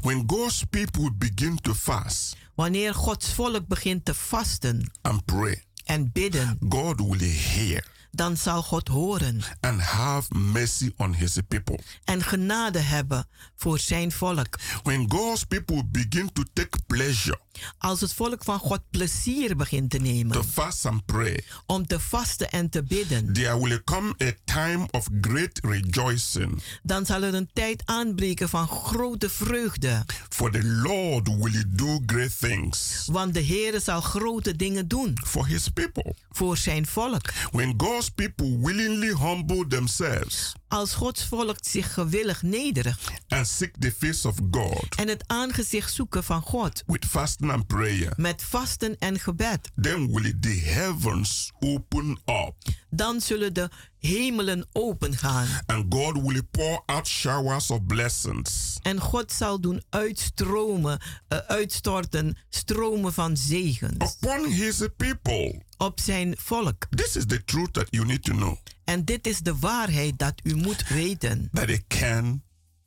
When 0.02 0.24
God's 0.28 0.64
people 0.70 1.12
begin 1.18 1.56
to 1.62 1.74
fast 1.74 2.36
Wanneer 2.56 2.94
Gods 2.94 3.34
volk 3.34 3.68
begint 3.68 4.06
te 4.06 4.14
vasten 4.14 4.92
and 5.02 5.26
pray, 5.26 5.64
en 5.86 6.12
bidden, 6.12 6.58
God 6.70 7.00
will 7.00 7.30
hear 7.30 7.88
dan 8.16 8.38
zal 8.38 8.62
God 8.62 8.88
horen 8.88 9.42
and 9.60 9.82
have 9.82 10.36
mercy 10.36 10.92
on 10.98 11.14
his 11.14 11.38
people. 11.48 11.80
en 12.04 12.24
genade 12.24 12.80
hebben 12.80 13.28
voor 13.56 13.80
zijn 13.80 14.12
volk. 14.12 14.60
When 14.84 15.12
God's 15.12 15.44
people 15.44 15.84
begin 15.86 16.32
to 16.34 16.44
take 16.54 16.78
pleasure 16.88 17.40
Als 17.78 18.02
het 18.02 18.14
volk 18.14 18.44
van 18.44 18.60
God 18.60 18.80
plezier 18.90 19.56
begint 19.56 19.90
te 19.90 19.98
nemen 19.98 20.32
to 20.32 20.44
fast 20.44 20.86
and 20.86 21.06
pray, 21.06 21.44
om 21.66 21.88
te 21.88 22.00
vasten 22.00 22.50
en 22.52 22.70
te 22.70 22.84
bidden, 22.84 23.34
there 23.34 23.60
will 23.60 23.84
come 23.84 24.14
a 24.24 24.32
time 24.44 24.88
of 24.92 25.08
great 25.22 25.60
rejoicing. 25.64 26.62
dan 26.84 27.06
zal 27.06 27.22
er 27.22 27.34
een 27.34 27.50
tijd 27.54 27.82
aanbreken 27.86 28.50
van 28.50 28.68
grote 28.68 29.30
vreugde. 29.30 30.06
For 30.30 30.52
the 30.52 30.64
Lord 30.64 31.28
will 31.28 31.64
do 31.68 32.00
great 32.06 32.40
things 32.40 33.08
Want 33.12 33.34
de 33.34 33.40
Heer 33.40 33.82
zal 33.82 34.02
grote 34.02 34.56
dingen 34.56 34.88
doen 34.88 35.18
for 35.26 35.48
his 35.48 35.70
people. 35.70 36.16
voor 36.32 36.58
zijn 36.58 36.86
volk. 36.86 37.34
When 37.52 37.74
God's 37.78 38.10
people 38.10 38.58
willingly 38.62 39.16
humble 39.16 39.68
themselves 39.68 40.54
Als 40.68 40.94
Gods 40.94 41.24
volk 41.24 41.58
zich 41.62 41.94
gewillig 41.94 42.42
nederigt 42.42 43.12
and 43.28 43.48
seek 43.48 43.74
the 43.80 43.92
face 43.98 44.28
of 44.28 44.36
God 44.52 44.96
en 44.96 45.08
het 45.08 45.24
aangezicht 45.28 45.94
zoeken 45.94 46.24
van 46.24 46.42
God 46.42 46.84
with 46.86 47.06
fasting 47.06 47.45
and 47.50 47.68
prayer, 47.68 48.14
met 48.18 48.44
vasten 48.44 48.96
en 49.00 49.20
gebed, 49.20 49.72
then 49.82 50.12
will 50.12 50.34
the 50.40 50.62
heavens 50.66 51.52
open 51.60 52.18
up 52.26 52.54
dan 52.90 53.22
zullen 53.22 53.54
de 53.54 53.70
hemelen 54.00 54.68
opengaan 54.72 55.48
and 55.66 55.94
God 55.94 56.22
will 56.22 56.44
pour 56.52 56.84
out 56.86 57.08
showers 57.08 57.72
of 57.72 57.86
blessings. 57.86 58.80
en 58.82 59.00
God 59.00 59.32
zal 59.32 59.60
doen 59.62 59.84
uitstromen, 59.90 61.00
eh, 61.28 61.38
uitstorten 61.38 62.38
stromen 62.50 63.14
van 63.14 63.38
zegens 63.38 64.16
Upon 64.22 64.46
his 64.52 64.88
people. 64.98 65.64
op 65.78 66.00
zijn 66.00 66.36
volk. 66.38 66.88
This 66.90 67.16
is 67.16 67.26
the 67.26 67.44
truth 67.44 67.74
that 67.74 67.88
you 67.90 68.06
need 68.06 68.24
to 68.24 68.34
know. 68.34 68.58
En 68.84 69.06
dit 69.06 69.28
is 69.28 69.40
de 69.40 69.56
waarheid 69.60 70.20
dat 70.20 70.34
u 70.44 70.56
moet 70.56 70.88
weten. 70.88 71.50
That 71.54 71.70
it 71.70 71.84
can 71.88 72.44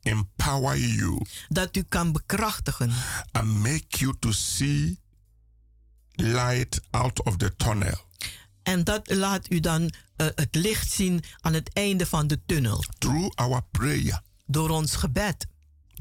empower 0.09 0.77
you 0.77 1.25
Dat 1.47 1.75
u 1.75 1.83
kan 1.83 2.11
bekrachtigen 2.11 2.91
and 3.31 3.47
make 3.47 3.85
you 3.89 4.15
to 4.19 4.31
see 4.31 4.99
light 6.15 6.81
out 6.91 7.23
of 7.23 7.37
the 7.37 7.55
tunnel 7.55 8.07
en 8.69 8.83
dat 8.83 9.15
laat 9.15 9.51
u 9.51 9.59
dan 9.59 9.91
eh, 10.15 10.27
het 10.35 10.55
licht 10.55 10.91
zien 10.91 11.23
aan 11.39 11.53
het 11.53 11.73
einde 11.73 12.05
van 12.05 12.27
de 12.27 12.39
tunnel 12.45 12.83
through 12.97 13.35
our 13.35 13.61
prayer, 13.71 14.21
door 14.45 14.69
ons 14.69 14.95
gebed, 14.95 15.47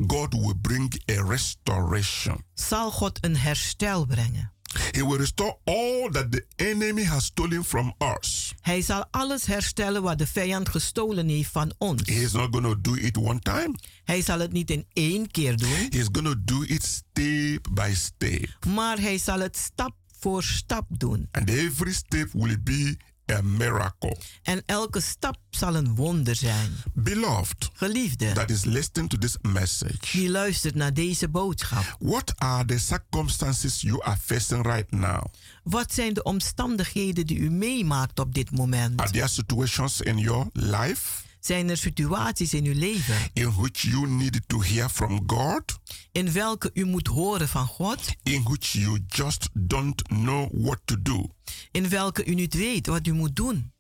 God 0.07 0.33
will 0.33 0.55
bring 0.61 1.03
a 1.11 1.23
restoration. 1.23 2.45
zal 2.55 2.91
God 2.91 3.25
een 3.25 3.37
herstel 3.37 4.07
brengen. 4.07 4.53
He 4.91 5.03
will 5.05 5.17
restore 5.19 5.57
all 5.65 6.11
that 6.11 6.33
the 6.33 6.45
enemy 6.57 7.05
has 7.05 7.25
stolen 7.25 7.65
from 7.65 7.95
us. 8.17 8.55
Hij 8.61 8.83
zal 8.83 9.07
alles 9.11 9.47
herstellen 9.47 10.03
wat 10.03 10.19
de 10.19 10.27
vijand 10.27 10.69
gestolen 10.69 11.29
heeft 11.29 11.51
van 11.51 11.73
ons. 11.79 12.03
He 12.05 12.15
is 12.15 12.33
not 12.33 12.49
going 12.51 12.67
to 12.67 12.81
do 12.81 12.95
it 12.95 13.17
one 13.17 13.39
time. 13.41 13.75
Hij 14.05 14.23
zal 14.23 14.39
het 14.39 14.53
niet 14.53 14.71
in 14.71 14.87
één 14.93 15.31
keer 15.31 15.57
doen, 15.57 15.69
He 15.69 15.87
is 15.91 16.09
going 16.13 16.27
to 16.29 16.35
do 16.45 16.63
it 16.63 16.85
step 16.85 17.69
by 17.73 17.93
step. 17.95 18.57
maar 18.67 19.01
hij 19.01 19.19
zal 19.19 19.39
het 19.41 19.57
stap 19.57 19.95
voor 20.21 20.43
stap 20.43 20.85
doen. 20.89 21.29
And 21.31 21.49
every 21.51 21.93
step 21.93 22.29
will 22.33 22.59
be 22.63 22.97
a 23.33 23.41
miracle. 23.43 24.17
En 24.43 24.63
elke 24.67 25.01
stap 25.01 25.37
zal 25.51 25.75
een 25.75 25.95
wonder 25.95 26.35
zijn. 26.35 26.73
Beloved, 26.95 27.71
Geliefde, 27.75 28.33
that 28.33 28.51
is 28.51 28.65
listening 28.65 29.11
to 29.11 29.19
this 29.19 29.37
message. 29.43 29.99
die 30.13 30.31
luistert 30.31 30.75
naar 30.75 30.95
deze 30.95 31.29
boodschap. 31.29 31.97
What 31.99 32.33
are 32.37 32.65
the 32.65 32.79
circumstances 32.79 33.81
you 33.81 34.03
are 34.03 34.17
facing 34.25 34.67
right 34.67 34.91
now? 34.91 35.25
Wat 35.63 35.93
zijn 35.95 36.15
de 36.15 36.23
omstandigheden 36.23 37.27
die 37.27 37.39
u 37.39 37.51
meemaakt 37.51 38.19
op 38.19 38.35
dit 38.35 38.51
moment? 38.51 39.01
Are 39.01 39.11
there 39.11 39.29
situations 39.29 40.01
in 40.01 40.19
your 40.19 40.47
life 40.53 41.27
Zijn 41.49 41.71
er 41.71 41.77
situaties 41.77 42.55
in 42.55 42.65
uw 42.65 42.75
leven 42.75 43.17
in 43.33 43.55
which 43.55 43.81
you 43.83 44.07
need 44.07 44.41
to 44.47 44.63
hear 44.63 44.89
from 44.89 45.23
God? 45.27 45.79
in 46.13 46.33
welke 46.33 46.71
u 46.75 46.85
moet 46.85 47.07
horen 47.07 47.49
van 47.49 47.67
God? 47.67 48.15
In 48.23 48.43
which 48.43 48.73
you 48.73 49.05
just 49.07 49.49
don't 49.53 50.03
know 50.03 50.49
what 50.53 50.79
to 50.85 51.03
do? 51.03 51.31
In 51.71 51.89
welke 51.89 52.25
u 52.25 52.35
niet 52.35 52.55
weet 52.55 52.87
wat 52.87 53.07
u 53.07 53.13
moet 53.13 53.37
doen? 53.37 53.73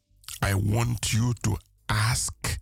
I 0.46 0.54
want 0.54 1.08
you 1.08 1.34
to 1.40 1.56
ask 1.86 2.58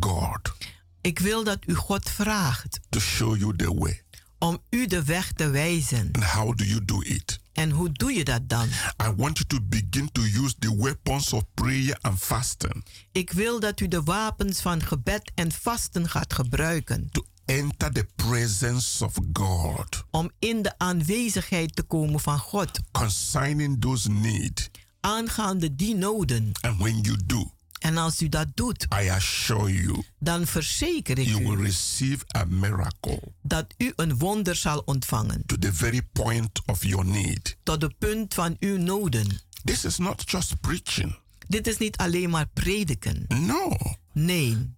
God 0.00 0.52
Ik 1.00 1.18
wil 1.18 1.44
dat 1.44 1.58
u 1.66 1.74
God 1.74 2.10
vraagt 2.10 2.80
to 2.88 3.00
show 3.00 3.38
you 3.38 3.56
the 3.56 3.74
way. 3.74 4.02
om 4.38 4.62
u 4.70 4.86
de 4.86 5.04
weg 5.04 5.32
te 5.32 5.50
wijzen. 5.50 6.08
And 6.12 6.24
how 6.24 6.56
do 6.56 6.64
you 6.64 6.84
do 6.84 7.00
it? 7.00 7.40
En 7.52 7.70
hoe 7.70 7.92
doe 7.92 8.12
je 8.12 8.24
dat 8.24 8.48
dan? 8.48 8.68
I 9.06 9.12
want 9.16 9.38
you 9.38 9.44
to 9.46 9.58
begin 9.62 10.10
to 10.12 10.22
use 10.22 10.54
the 10.58 10.76
weapons 10.76 11.32
of 11.32 11.42
prayer 11.54 11.98
and 12.00 12.18
fasting 12.18 12.84
Ik 13.12 13.32
wil 13.32 13.60
dat 13.60 13.80
u 13.80 13.88
de 13.88 14.02
wapens 14.02 14.60
van 14.60 14.82
gebed 14.82 15.32
en 15.34 15.52
vasten 15.52 16.08
gaat 16.08 16.32
gebruiken 16.34 17.08
to 17.10 17.24
enter 17.44 17.92
the 17.92 18.06
presence 18.16 19.04
of 19.04 19.14
God 19.32 20.04
om 20.10 20.30
in 20.38 20.62
de 20.62 20.78
aanwezigheid 20.78 21.76
te 21.76 21.82
komen 21.82 22.20
van 22.20 22.38
God 22.38 22.80
concerning 22.92 23.80
those 23.80 24.10
needs. 24.10 24.70
aangaande 25.00 25.76
die 25.76 25.94
noden. 25.94 26.52
And 26.60 26.78
when 26.78 27.00
you 27.00 27.16
do, 27.26 27.50
En 27.82 27.96
als 27.96 28.22
u 28.22 28.28
dat 28.28 28.46
doet, 28.54 28.86
I 29.02 29.08
assure 29.08 29.72
you, 29.82 30.02
dan 30.18 30.46
verzeker 30.46 31.18
ik 31.18 31.26
you 31.26 31.42
will 31.44 31.58
u 31.58 31.62
receive 31.62 32.24
a 32.36 32.44
miracle 32.44 33.22
dat 33.42 33.74
u 33.78 33.92
een 33.96 34.18
wonder 34.18 34.56
zal 34.56 34.82
ontvangen 34.84 35.42
to 35.46 35.56
the 35.58 35.74
very 35.74 36.02
point 36.12 36.62
of 36.66 36.84
your 36.84 37.04
need. 37.06 37.56
tot 37.62 37.80
de 37.80 37.94
punt 37.98 38.34
van 38.34 38.56
uw 38.60 38.76
noden. 38.78 39.40
This 39.64 39.84
is 39.84 39.98
not 39.98 40.30
just 40.30 40.60
preaching. 40.60 41.18
Dit 41.48 41.66
is 41.66 41.78
niet 41.78 41.96
alleen 41.96 42.30
maar 42.30 42.46
prediken. 42.46 43.24
No, 43.28 43.76
Nee, 44.12 44.74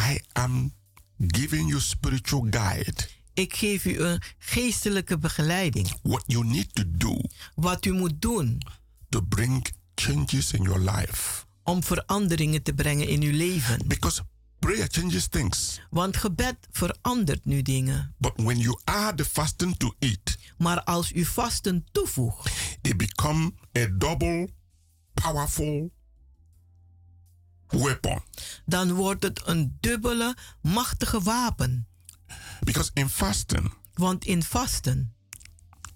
I 0.00 0.20
am 0.32 0.74
giving 1.18 1.68
you 1.68 1.80
spiritual 1.80 2.46
guide. 2.50 2.94
ik 3.34 3.54
geef 3.56 3.84
u 3.84 3.98
een 3.98 4.22
geestelijke 4.38 5.18
begeleiding. 5.18 5.92
What 6.02 6.22
you 6.26 6.44
need 6.44 6.74
to 6.74 6.82
do 6.86 7.20
Wat 7.54 7.84
u 7.84 7.92
moet 7.92 8.20
doen 8.22 8.58
to 9.08 9.20
bring 9.20 9.66
changes 9.94 10.52
in 10.52 10.62
your 10.62 10.80
life. 10.90 11.43
Om 11.64 11.82
veranderingen 11.82 12.62
te 12.62 12.72
brengen 12.72 13.08
in 13.08 13.22
uw 13.22 13.32
leven. 13.32 13.80
Because 13.86 14.22
prayer 14.58 14.86
changes 14.90 15.26
things. 15.26 15.80
Want 15.90 16.16
gebed 16.16 16.56
verandert 16.70 17.44
nu 17.44 17.62
dingen. 17.62 18.14
But 18.18 18.32
when 18.36 18.58
you 18.58 18.80
add 18.84 19.16
the 19.16 19.24
fasting 19.24 19.76
to 19.76 19.94
it, 19.98 20.38
Maar 20.58 20.82
als 20.82 21.12
u 21.12 21.24
vasten 21.24 21.86
toevoegt, 21.92 22.50
it 22.82 22.96
become 22.96 23.52
a 23.78 23.86
double 23.86 24.48
powerful 25.14 25.90
weapon. 27.68 28.22
dan 28.66 28.92
wordt 28.92 29.22
het 29.22 29.40
een 29.44 29.76
dubbele, 29.80 30.36
machtige 30.62 31.20
wapen. 31.20 31.86
Because 32.60 32.90
in 32.94 33.08
fasting, 33.08 33.72
Want 33.94 34.24
in 34.24 34.42
vasten, 34.42 35.14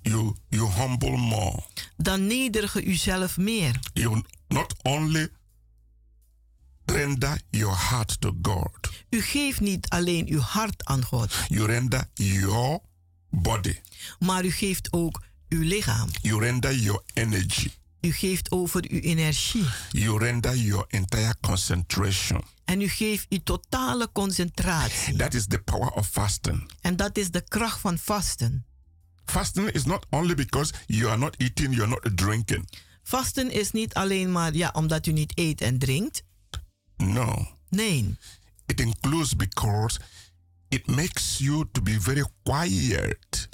you 0.02 0.36
you 0.48 0.70
humble 0.70 1.16
more. 1.16 1.62
dan 1.96 2.26
nederige 2.26 2.84
u 2.84 2.94
zelf 2.94 3.36
meer. 3.36 3.80
You 3.92 4.22
not 4.48 4.74
only 4.82 5.28
render 6.90 7.40
your 7.50 7.76
heart 7.90 8.20
to 8.20 8.32
God, 8.42 8.70
U 9.10 9.20
geeft 9.22 9.60
niet 9.60 9.88
alleen 9.88 10.26
uw 10.28 10.40
hart 10.40 10.84
aan 10.84 11.04
God, 11.04 11.34
you 11.48 11.66
render 11.66 12.04
your 12.14 12.80
body, 13.30 13.74
maar 14.18 14.44
u 14.44 14.50
geeft 14.50 14.92
ook 14.92 15.22
uw 15.48 15.62
lichaam. 15.62 16.08
you 16.22 16.40
render 16.40 16.74
your 16.74 17.02
energy, 17.14 17.70
U 18.00 18.12
geeft 18.12 18.50
over 18.50 18.84
uw 18.88 19.00
energie. 19.00 19.64
you 19.90 20.18
render 20.18 20.56
your 20.56 20.84
entire 20.88 21.34
concentration. 21.40 22.42
En 22.64 22.80
u 22.80 22.88
geeft 22.88 23.26
uw 23.28 23.38
totale 23.44 24.08
concentratie. 24.12 25.16
That 25.16 25.34
is 25.34 25.46
the 25.46 25.58
power 25.58 25.90
of 25.90 26.08
fasting. 26.08 26.70
En 26.80 26.96
dat 26.96 27.16
is 27.16 27.30
de 27.30 27.40
kracht 27.48 27.80
van 27.80 27.98
vasten. 27.98 28.66
Fasting 29.24 29.70
is 29.70 29.84
not 29.84 30.06
only 30.10 30.34
because 30.34 30.72
you 30.86 31.06
are 31.08 31.16
not 31.18 31.34
eating, 31.38 31.74
you 31.74 31.80
are 31.82 31.90
not 31.90 32.16
drinking. 32.16 32.68
Vasten 33.02 33.50
is 33.50 33.70
niet 33.70 33.94
alleen 33.94 34.32
maar 34.32 34.54
ja, 34.54 34.70
omdat 34.72 35.06
u 35.06 35.12
niet 35.12 35.32
eet 35.38 35.60
en 35.60 35.78
drinkt. 35.78 36.22
No. 36.98 37.46
Nee, 37.68 38.16
It 38.66 38.80
includes 38.80 39.36
because 39.36 39.98
it 40.68 40.86
makes 40.86 41.38
you 41.38 41.64
to 41.72 41.82
be 41.82 42.00
very 42.00 42.24
quiet. 42.42 43.48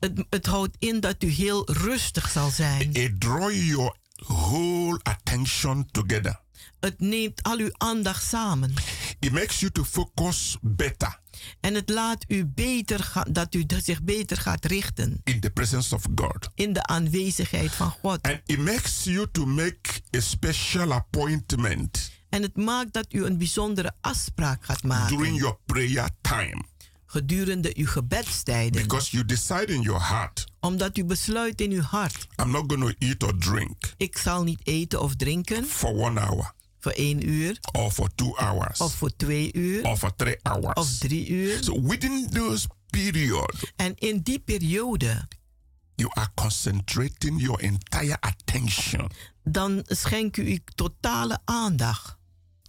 het, 0.00 0.24
het 0.30 0.46
houdt 0.46 0.76
in 0.78 1.00
dat 1.00 1.22
u 1.22 1.28
heel 1.28 1.70
rustig 1.72 2.30
zal 2.30 2.50
zijn. 2.50 2.94
It 2.94 3.20
draw 3.20 3.52
your 3.52 3.96
whole 4.14 5.00
attention 5.02 5.88
together. 5.90 6.40
Het 6.80 7.00
neemt 7.00 7.42
al 7.42 7.58
uw 7.58 7.70
aandacht 7.72 8.24
samen. 8.24 8.74
It 9.18 9.32
makes 9.32 9.60
you 9.60 9.72
to 9.72 9.84
focus 9.84 10.56
better 10.60 11.20
En 11.60 11.74
het 11.74 11.88
laat 11.88 12.24
u 12.28 12.46
beter 12.46 12.98
gaan, 13.04 13.32
dat 13.32 13.54
u 13.54 13.64
zich 13.82 14.02
beter 14.02 14.36
gaat 14.36 14.64
richten 14.64 15.20
in 15.24 15.40
the 15.40 15.50
presence 15.50 15.94
of 15.94 16.02
God. 16.14 16.48
in 16.54 16.72
de 16.72 16.82
aanwezigheid 16.86 17.72
van 17.72 17.90
God. 17.90 18.22
And 18.22 18.40
it 18.46 18.58
makes 18.58 19.04
you 19.04 19.26
to 19.32 19.46
make 19.46 20.00
a 20.16 20.20
special 20.20 20.92
appointment 20.92 22.10
En 22.32 22.42
het 22.42 22.56
maakt 22.56 22.92
dat 22.92 23.12
u 23.12 23.24
een 23.24 23.38
bijzondere 23.38 23.92
afspraak 24.00 24.64
gaat 24.64 24.82
maken. 24.82 25.16
During 25.16 25.38
your 25.38 25.56
prayer 25.66 26.08
time. 26.20 26.62
Gedurende 27.06 27.72
uw 27.76 27.86
gebedstijden. 27.86 28.82
because 28.82 29.10
you 29.10 29.24
decide 29.24 29.66
in 29.66 29.80
your 29.80 30.08
heart, 30.08 30.44
Omdat 30.60 30.96
u 30.98 31.04
besluit 31.04 31.60
in 31.60 31.70
uw 31.70 31.80
hart, 31.80 32.26
I'm 32.42 32.50
not 32.50 32.64
going 32.72 32.82
to 32.98 33.06
eat 33.06 33.22
or 33.22 33.38
drink. 33.38 33.92
Ik 33.96 34.18
zal 34.18 34.42
niet 34.42 34.60
eten 34.62 35.00
of 35.00 35.16
drinken. 35.16 35.64
For 35.64 35.90
one 35.90 36.20
hour. 36.20 36.52
Voor 36.78 36.92
één 36.92 37.28
uur. 37.28 37.58
Or 37.72 37.90
for 37.90 38.08
two 38.14 38.34
hours. 38.36 38.80
Of 38.80 38.94
voor 38.94 39.16
twee 39.16 39.52
uur. 39.52 39.84
Or 39.84 39.96
for 39.96 40.14
three 40.16 40.36
of 40.42 40.52
hours. 40.52 40.98
drie 40.98 41.28
uur. 41.28 41.62
So 41.64 41.82
within 41.82 42.28
those 42.30 42.66
period, 42.90 43.72
En 43.76 43.94
in 43.98 44.20
die 44.20 44.38
periode, 44.38 45.28
you 45.94 46.10
are 46.12 46.28
concentrating 46.34 47.40
your 47.40 47.60
entire 47.60 48.16
attention. 48.20 49.10
Dan 49.44 49.82
schenkt 49.86 50.36
u 50.36 50.50
uw 50.50 50.58
totale 50.74 51.38
aandacht 51.44 52.20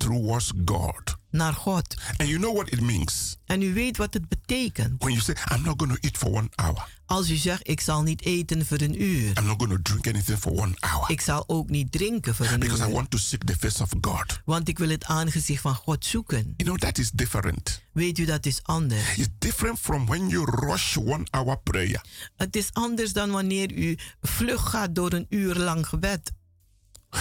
towards 0.08 0.52
God. 0.66 1.16
naar 1.30 1.54
God. 1.54 1.96
And 2.18 2.30
you 2.30 2.38
know 2.40 2.54
what 2.56 2.70
it 2.72 2.82
means 2.82 3.38
En 3.46 3.62
u 3.62 3.74
weet 3.74 3.98
wat 3.98 4.14
het 4.14 4.28
betekent. 4.30 5.04
when 5.04 5.14
you 5.14 5.24
say, 5.24 5.36
I'm 5.52 5.62
not 5.64 5.74
going 5.82 5.92
to 5.94 6.08
eat 6.08 6.18
for 6.18 6.30
one 6.32 6.50
hour. 6.56 6.88
Als 7.06 7.30
u 7.30 7.36
zegt, 7.36 7.68
ik 7.70 7.82
zal 7.82 8.02
niet 8.04 8.22
eten 8.26 8.66
voor 8.66 8.82
een 8.82 9.02
uur. 9.02 9.38
I'm 9.38 9.46
not 9.46 9.56
going 9.62 9.72
to 9.72 9.82
drink 9.82 10.08
anything 10.08 10.38
for 10.40 10.52
one 10.52 10.74
hour. 10.80 11.12
Ik 11.12 11.22
zal 11.22 11.44
ook 11.48 11.70
niet 11.70 11.92
drinken 11.92 12.36
voor 12.36 12.46
een 12.46 12.60
Because 12.60 12.84
I 12.84 12.88
uur. 12.88 12.94
want 12.94 13.10
to 13.12 13.18
seek 13.18 13.44
the 13.44 13.56
face 13.60 13.84
of 13.84 13.90
God. 14.02 14.40
Want 14.46 14.68
ik 14.68 14.78
wil 14.78 14.90
het 14.90 15.06
aangezicht 15.06 15.62
van 15.62 15.76
God 15.76 16.06
zoeken. 16.06 16.54
You 16.58 16.70
know, 16.70 16.78
that 16.78 16.98
is 16.98 17.12
different. 17.12 17.82
Weet 17.94 18.18
u, 18.18 18.26
dat 18.26 18.46
is 18.46 18.60
anders. 18.64 19.16
It's 19.18 19.28
different 19.40 19.80
from 19.80 20.06
when 20.06 20.28
you 20.30 20.46
rush 20.52 20.98
one 20.98 21.26
hour 21.32 21.58
prayer. 21.58 22.02
Het 22.36 22.56
is 22.56 22.70
anders 22.74 23.14
dan 23.14 23.32
wanneer 23.32 23.72
u 23.74 23.98
vlug 24.22 24.70
gaat 24.70 24.96
door 24.96 25.14
een 25.14 25.26
uur 25.30 25.56
lang 25.56 25.88
gebed. 25.88 26.32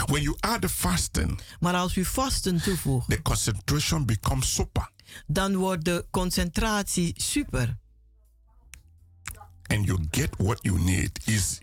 When 0.07 0.23
you 0.23 0.37
add 0.41 0.61
the 0.61 0.69
fasting, 0.69 1.41
Maar 1.61 1.75
als 1.75 1.97
u 1.97 2.05
vasten 2.05 2.63
toevoegt, 2.63 3.09
the 3.11 3.23
concentration 3.23 4.07
becomes 4.07 4.55
super. 4.55 4.91
dan 5.27 5.57
wordt 5.57 5.85
de 5.85 6.07
concentratie 6.11 7.15
super. 7.17 7.77
And 9.67 9.87
you 9.87 10.07
get 10.11 10.31
what 10.39 10.59
you 10.63 10.81
need 10.81 11.21
is 11.27 11.59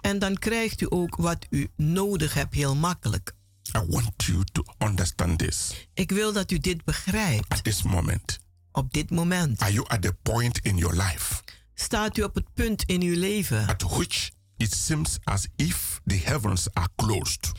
En 0.00 0.18
dan 0.18 0.34
krijgt 0.38 0.80
u 0.80 0.86
ook 0.88 1.16
wat 1.16 1.46
u 1.50 1.68
nodig 1.76 2.34
hebt 2.34 2.54
heel 2.54 2.74
makkelijk. 2.74 3.34
I 3.76 3.78
want 3.88 4.24
you 4.24 4.44
to 4.52 4.62
understand 4.78 5.38
this 5.38 5.88
Ik 5.94 6.10
wil 6.10 6.32
dat 6.32 6.50
u 6.50 6.58
dit 6.58 6.84
begrijpt 6.84 7.52
at 7.52 7.64
this 7.64 7.82
moment. 7.82 8.38
op 8.72 8.92
dit 8.92 9.10
moment. 9.10 9.60
Are 9.60 9.72
you 9.72 9.86
at 9.88 10.02
the 10.02 10.12
point 10.22 10.58
in 10.58 10.76
your 10.76 10.96
life 10.96 11.42
Staat 11.74 12.16
u 12.16 12.22
op 12.22 12.34
het 12.34 12.52
punt 12.54 12.82
in 12.82 13.00
uw 13.02 13.18
leven 13.18 13.66
at 13.66 13.82
which 13.82 14.30
it 14.56 14.74
seems 14.74 15.18
as 15.24 15.48
if 15.56 16.00
the 16.04 16.20
heavens 16.24 16.68
are 16.72 16.88
closed? 16.96 17.52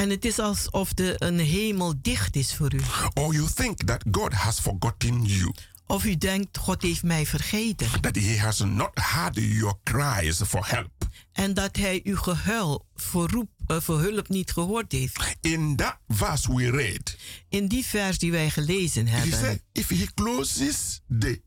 en 0.00 0.10
het 0.10 0.24
is 0.24 0.38
alsof 0.38 0.94
de 0.94 1.14
een 1.18 1.38
hemel 1.38 1.94
dicht 2.02 2.36
is 2.36 2.54
voor 2.54 2.74
u. 2.74 2.80
Or 3.14 3.34
you 3.34 3.48
think 3.54 3.82
that 3.82 4.04
God 4.10 4.32
has 4.32 4.60
forgotten 4.60 5.24
you? 5.24 5.52
Of 5.86 6.04
u 6.04 6.16
denkt, 6.16 6.58
God 6.58 6.82
heeft 6.82 7.02
mij 7.02 7.26
vergeten. 7.26 8.00
That 8.00 8.14
he 8.14 8.38
has 8.38 8.58
not 8.58 8.90
heard 8.94 9.34
your 9.34 9.74
cries 9.82 10.40
for 10.46 10.66
help. 10.68 10.90
En 11.32 11.54
dat 11.54 11.76
hij 11.76 12.00
uw 12.04 12.16
gehuil 12.16 12.86
voor, 12.94 13.30
roep, 13.30 13.50
uh, 13.66 13.80
voor 13.80 14.00
hulp 14.00 14.28
niet 14.28 14.52
gehoord 14.52 14.92
heeft. 14.92 15.36
In 15.40 15.76
that 15.76 15.98
verse 16.08 16.54
we 16.54 16.70
read. 16.70 17.16
In 17.48 17.68
die 17.68 17.84
vers 17.84 18.18
die 18.18 18.30
wij 18.30 18.50
gelezen 18.50 19.06
hebben. 19.06 19.30
He 19.30 19.44
said, 19.44 19.62
if 19.72 19.88
he 19.88 20.06
closes 20.14 21.00
the 21.18 21.42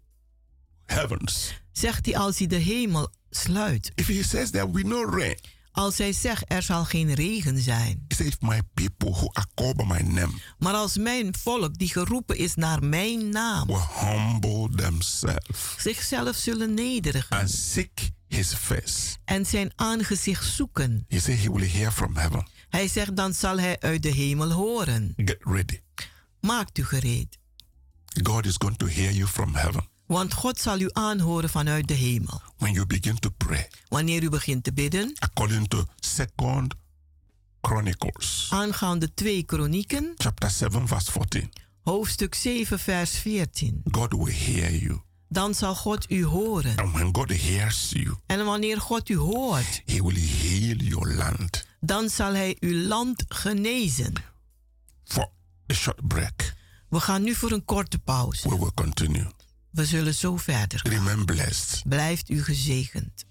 heavens. 0.86 1.54
Zegt 1.72 2.06
hij 2.06 2.18
als 2.18 2.38
hij 2.38 2.48
de 2.48 2.56
hemel 2.56 3.12
sluit. 3.30 3.92
If 3.96 4.08
he 4.08 4.24
says 4.24 4.50
there 4.50 4.72
will 4.72 4.84
be 4.84 4.90
no 4.90 5.06
rain. 5.06 5.38
Als 5.72 5.98
hij 5.98 6.14
zegt 6.14 6.44
er 6.48 6.62
zal 6.62 6.86
geen 6.86 7.14
regen 7.14 7.62
zijn. 7.62 8.06
He 8.08 8.16
said, 8.16 8.42
my 8.42 8.62
people 8.74 9.10
who 9.10 9.30
are 9.34 9.48
called 9.56 9.76
by 9.76 9.84
my 9.84 10.02
name. 10.02 10.34
Maar 10.58 10.74
als 10.74 10.98
mijn 10.98 11.36
volk 11.38 11.78
die 11.78 11.90
geroepen 11.90 12.38
is 12.38 12.56
naar 12.56 12.84
mijn 12.84 13.30
naam. 13.30 13.68
Will 13.68 13.88
humble 14.00 14.70
themselves. 14.76 15.76
Zichzelf 15.78 16.36
zullen 16.36 16.74
nederigen. 16.74 17.38
And 17.38 17.50
seek 17.52 18.10
his 18.28 18.54
face. 18.54 19.18
En 19.26 19.46
zijn 19.46 19.72
aangezicht 19.76 20.46
zoeken. 20.46 21.06
He 21.08 21.20
said 21.20 21.40
he 21.40 21.52
will 21.52 21.68
hear 21.70 21.92
from 21.92 22.16
heaven. 22.16 22.48
Hij 22.70 22.88
zegt 22.88 23.16
dan 23.16 23.34
zal 23.34 23.60
hij 23.60 23.80
uit 23.80 24.04
de 24.04 24.10
hemel 24.10 24.52
horen. 24.52 25.14
Get 25.16 25.38
ready. 25.40 25.80
Maakt 26.42 26.78
u 26.78 26.86
gereed. 26.86 27.38
God 28.24 28.46
is 28.46 28.56
going 28.58 28.78
to 28.78 28.86
hear 28.88 29.12
you 29.12 29.28
from 29.28 29.56
heaven. 29.56 29.88
Want 30.14 30.34
God 30.34 30.60
zal 30.60 30.80
u 30.80 30.90
aanhoren 30.92 31.50
vanuit 31.50 31.88
de 31.88 31.94
hemel. 31.94 32.42
When 32.58 32.74
you 32.74 32.86
begin 32.86 33.20
to 33.20 33.30
pray. 33.30 33.68
Wanneer 33.88 34.24
u 34.24 34.30
begint 34.30 34.64
te 34.64 34.74
bidden. 34.74 35.14
According 35.20 35.68
to 35.68 35.86
Second 36.00 36.74
Chronicles. 37.62 38.48
Aangaande 38.50 39.14
2 39.14 39.44
Kronieken. 39.44 40.14
Chapter 40.18 40.50
7 40.50 40.88
verse 40.88 41.12
14. 41.12 41.52
Hoofdstuk 41.82 42.36
7 42.36 42.80
vers 42.80 43.18
14. 43.18 43.82
God 43.92 44.14
will 44.14 44.34
hear 44.34 44.76
you. 44.76 45.02
Dan 45.28 45.54
zal 45.54 45.76
God 45.76 46.12
u 46.12 46.26
horen. 46.26 46.78
And 46.78 46.94
when 46.94 47.16
God 47.16 47.30
hears 47.30 47.90
you. 47.90 48.16
En 48.26 48.46
wanneer 48.46 48.82
God 48.82 49.10
u 49.10 49.18
hoort. 49.18 49.82
He 49.86 50.04
will 50.04 50.20
heal 50.20 50.76
your 50.76 51.14
land. 51.14 51.66
Dan 51.80 52.10
zal 52.10 52.34
hij 52.34 52.58
uw 52.60 52.88
land 52.88 53.24
genezen. 53.28 54.14
For 55.04 55.30
a 55.72 55.74
short 55.74 56.08
break. 56.08 56.54
We 56.90 57.00
gaan 57.00 57.24
nu 57.24 57.36
voor 57.36 57.52
een 57.52 57.66
korte 57.66 58.00
pauze. 58.00 58.50
We 58.50 58.58
will 58.58 58.72
continue. 58.74 59.28
We 59.74 59.86
zullen 59.86 60.14
zo 60.14 60.38
verder 60.38 60.80
gaan. 60.80 60.92
Remain 60.92 61.26
blessed. 61.26 61.82
Blijft 61.86 62.30
u 62.30 62.44
gezegend. 62.44 63.26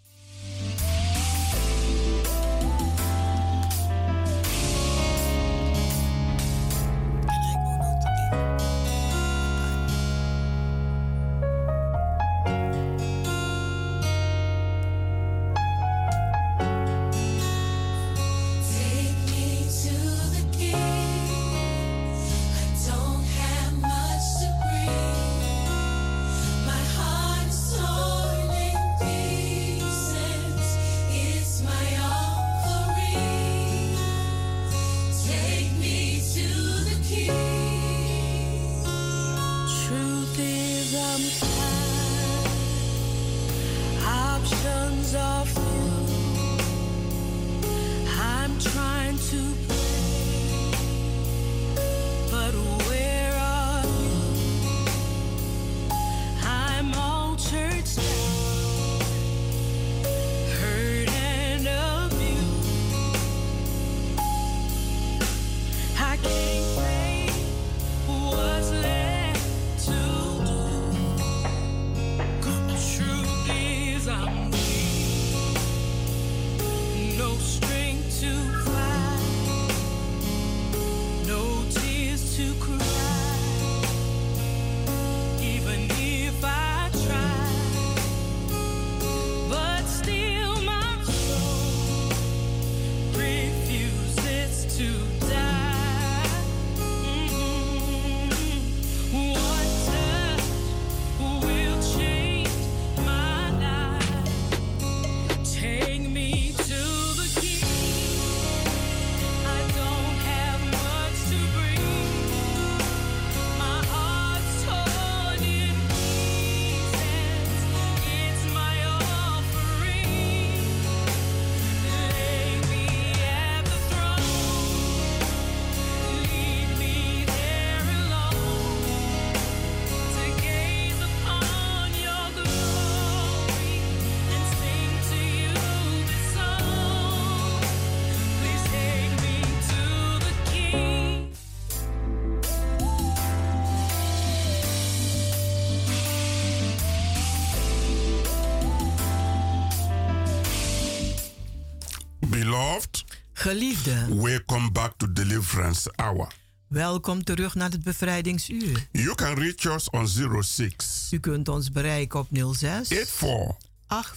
Geliefde. 153.43 154.07
Welcome 154.21 154.71
back 154.73 154.93
to 154.97 155.13
Deliverance 155.13 155.93
Hour. 155.97 156.27
Welkom 156.69 157.25
terug 157.25 157.55
naar 157.55 157.71
het 157.71 157.83
bevrijdingsuur. 157.83 158.89
You 158.93 159.15
can 159.15 159.35
reach 159.35 159.65
us 159.65 159.91
on 159.91 160.09
06. 160.43 161.09
U 161.11 161.19
kunt 161.21 161.49
ons 161.49 161.71
bereiken 161.71 162.21
op 162.21 162.29
06 162.31 162.89
84 162.89 163.57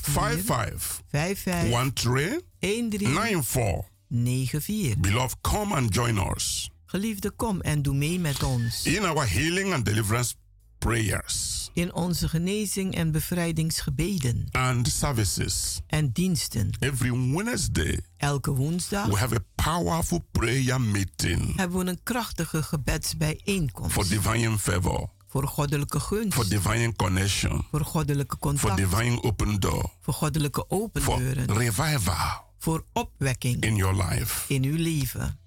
84 0.01 1.01
55 1.09 2.41
13 2.59 2.89
94 2.89 3.85
94. 4.09 4.97
Beloved, 4.97 5.35
come 5.41 5.75
and 5.75 5.93
join 5.93 6.17
us. 6.35 6.69
Geliefde, 6.85 7.31
kom 7.31 7.61
en 7.61 7.81
doe 7.81 7.95
mee 7.95 8.19
met 8.19 8.43
ons. 8.43 8.85
In 8.85 9.05
our 9.05 9.29
healing 9.29 9.73
and 9.73 9.85
deliverance 9.85 10.35
prayers. 10.79 11.69
In 11.73 11.93
onze 11.93 12.29
genezing 12.29 12.95
en 12.95 13.11
bevrijdingsgebeden. 13.11 14.47
And 14.51 14.87
services. 14.87 15.81
En 15.87 16.11
diensten. 16.11 16.69
Every 16.79 17.11
Wednesday. 17.11 17.99
Elke 18.17 18.51
woensdag. 18.51 19.05
We 19.05 19.17
have 19.17 19.35
a 19.35 19.71
powerful 19.73 20.25
prayer 20.31 20.81
meeting. 20.81 21.55
Hebben 21.55 21.79
we 21.79 21.91
een 21.91 21.99
krachtige 22.03 22.63
gebedsbijeenkomst. 22.63 23.91
For 23.91 24.07
divine 24.07 24.57
favor. 24.57 25.09
Voor 25.27 25.47
goddelijke 25.47 25.99
gunst. 25.99 26.33
For 26.33 26.49
divine 26.49 26.93
connection. 26.95 27.65
Voor 27.71 27.81
goddelijke 27.85 28.37
contact. 28.37 28.79
For 28.79 28.89
divine 28.89 29.23
open 29.23 29.59
door. 29.59 29.91
Voor 30.01 30.13
goddelijke 30.13 30.69
open 30.69 31.17
deuren. 31.17 31.45
For 31.45 31.57
revival. 31.57 32.43
Voor 32.57 32.85
opwekking. 32.93 33.63
In 33.63 33.75
your 33.75 34.03
life. 34.03 34.53
In 34.53 34.63
uw 34.63 34.77
leven. 34.77 35.39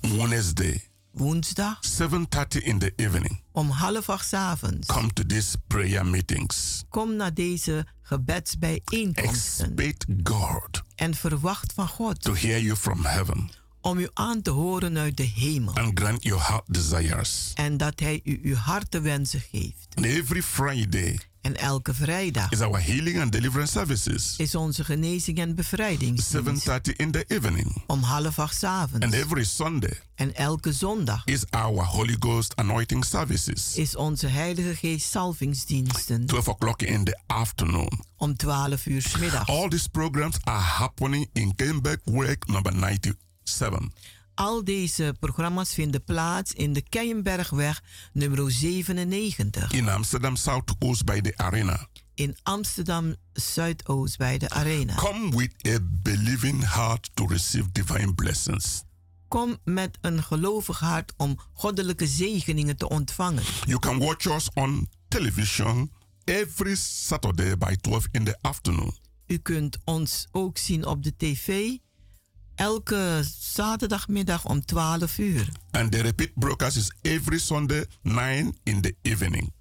Wednesday. 0.00 0.82
Woensdag. 1.16 1.78
7:30 1.80 2.62
in 2.62 2.78
the 2.78 2.92
evening. 2.96 3.40
Om 3.52 3.70
half 3.70 4.08
acht 4.08 4.32
avonds. 4.34 4.86
Come 4.86 5.12
to 5.12 5.26
these 5.26 5.56
prayer 5.66 6.06
meetings. 6.06 6.84
Kom 6.88 7.16
naar 7.16 7.34
deze 7.34 7.86
gebedsbijeenkomsten. 8.02 9.66
Expect 9.76 10.04
God. 10.22 10.82
En 10.94 11.14
verwacht 11.14 11.72
van 11.72 11.88
God. 11.88 12.22
To 12.22 12.34
hear 12.34 12.60
you 12.60 12.76
from 12.76 13.04
heaven. 13.04 13.50
om 13.80 13.98
u 13.98 14.08
aan 14.12 14.42
te 14.42 14.50
horen 14.50 14.98
uit 14.98 15.16
de 15.16 15.22
hemel. 15.22 15.74
and 15.74 15.98
grant 16.00 16.22
your 16.22 16.46
heart 16.48 16.64
desires. 16.74 17.52
En 17.54 17.76
dat 17.76 18.00
hij 18.00 18.20
u 18.24 18.40
uw 18.42 18.54
hartewensen 18.54 19.40
geeft. 19.50 19.88
And 19.94 20.06
every 20.06 20.42
Friday 20.42 21.18
En 21.46 21.56
elke 21.56 21.94
vrijdag 21.94 22.50
is 22.50 22.60
our 22.60 22.82
healing 22.82 23.20
and 23.20 23.32
deliverance 23.32 23.72
services. 23.72 24.34
is 24.36 24.54
onze 24.54 24.84
genezing 24.84 25.38
en 25.38 25.54
bevrijdingsdienst 25.54 26.62
7:30 26.68 26.96
in 26.96 27.10
the 27.10 27.24
evening. 27.28 27.82
om 27.86 28.02
half 28.02 28.38
acht 28.38 28.64
avonds. 28.64 29.04
And 29.04 29.14
every 29.14 29.44
Sunday 29.44 30.00
En 30.14 30.34
elke 30.34 30.72
zondag 30.72 31.24
is 31.24 31.44
our 31.50 31.84
Holy 31.84 32.16
Ghost 32.18 32.56
anointing 32.56 33.04
services. 33.04 33.76
is 33.76 33.96
onze 33.96 34.26
Heilige 34.26 34.74
Geest 34.74 35.10
salvingsdiensten 35.10 36.26
12 36.26 36.48
o'clock 36.48 36.82
in 36.82 37.04
the 37.04 37.18
afternoon. 37.26 38.04
om 38.16 38.36
12 38.36 38.86
uur 38.86 39.02
's 39.02 39.16
middags. 39.16 39.48
All 39.48 39.68
these 39.68 39.88
programs 39.88 40.36
are 40.44 40.60
happening 40.62 41.28
in 41.32 41.54
Kenberg 41.54 41.98
Work 42.04 42.46
number 42.46 42.72
97. 42.72 43.92
Al 44.36 44.64
deze 44.64 45.16
programma's 45.20 45.74
vinden 45.74 46.04
plaats 46.04 46.52
in 46.52 46.72
de 46.72 46.82
Keienbergweg 46.82 47.82
nummer 48.12 48.50
97 48.50 49.72
in 49.72 49.88
Amsterdam 49.88 50.36
Southoost 50.36 51.04
by 51.04 51.20
the 51.20 51.32
arena. 51.36 51.88
in 52.16 52.36
Amsterdam 52.42 53.14
Zuidoost 53.32 54.18
bij 54.18 54.38
de 54.38 54.50
Arena. 54.50 54.94
Come 54.94 55.36
with 55.36 55.52
a 55.68 55.78
believing 55.82 56.72
heart 56.72 57.10
to 57.14 57.26
receive 57.26 57.72
divine 57.72 58.14
blessings. 58.14 58.82
Kom 59.28 59.58
met 59.64 59.98
een 60.00 60.22
gelovig 60.22 60.78
hart 60.78 61.12
om 61.16 61.38
goddelijke 61.52 62.06
zegeningen 62.06 62.76
te 62.76 62.88
ontvangen. 62.88 63.42
You 63.64 63.78
can 63.78 63.98
watch 63.98 64.26
us 64.26 64.50
on 64.54 64.88
television 65.08 65.92
every 66.24 66.74
Saturday 66.74 67.58
by 67.58 67.76
12 67.80 68.08
in 68.10 68.24
the 68.24 68.38
afternoon. 68.40 68.96
U 69.26 69.38
kunt 69.38 69.78
ons 69.84 70.26
ook 70.30 70.58
zien 70.58 70.86
op 70.86 71.02
de 71.02 71.16
tv 71.16 71.76
elke 72.56 73.24
zaterdagmiddag 73.38 74.44
om 74.44 74.64
12 74.64 75.18
uur. 75.18 75.48
And 75.70 75.92
the 75.92 76.00
repeat 76.00 76.30
broadcast 76.34 76.76
is 76.76 76.92
every 77.02 77.38
Sunday 77.38 77.84
9 78.02 78.56
in 78.62 78.80
the 78.80 78.94
evening. 79.02 79.52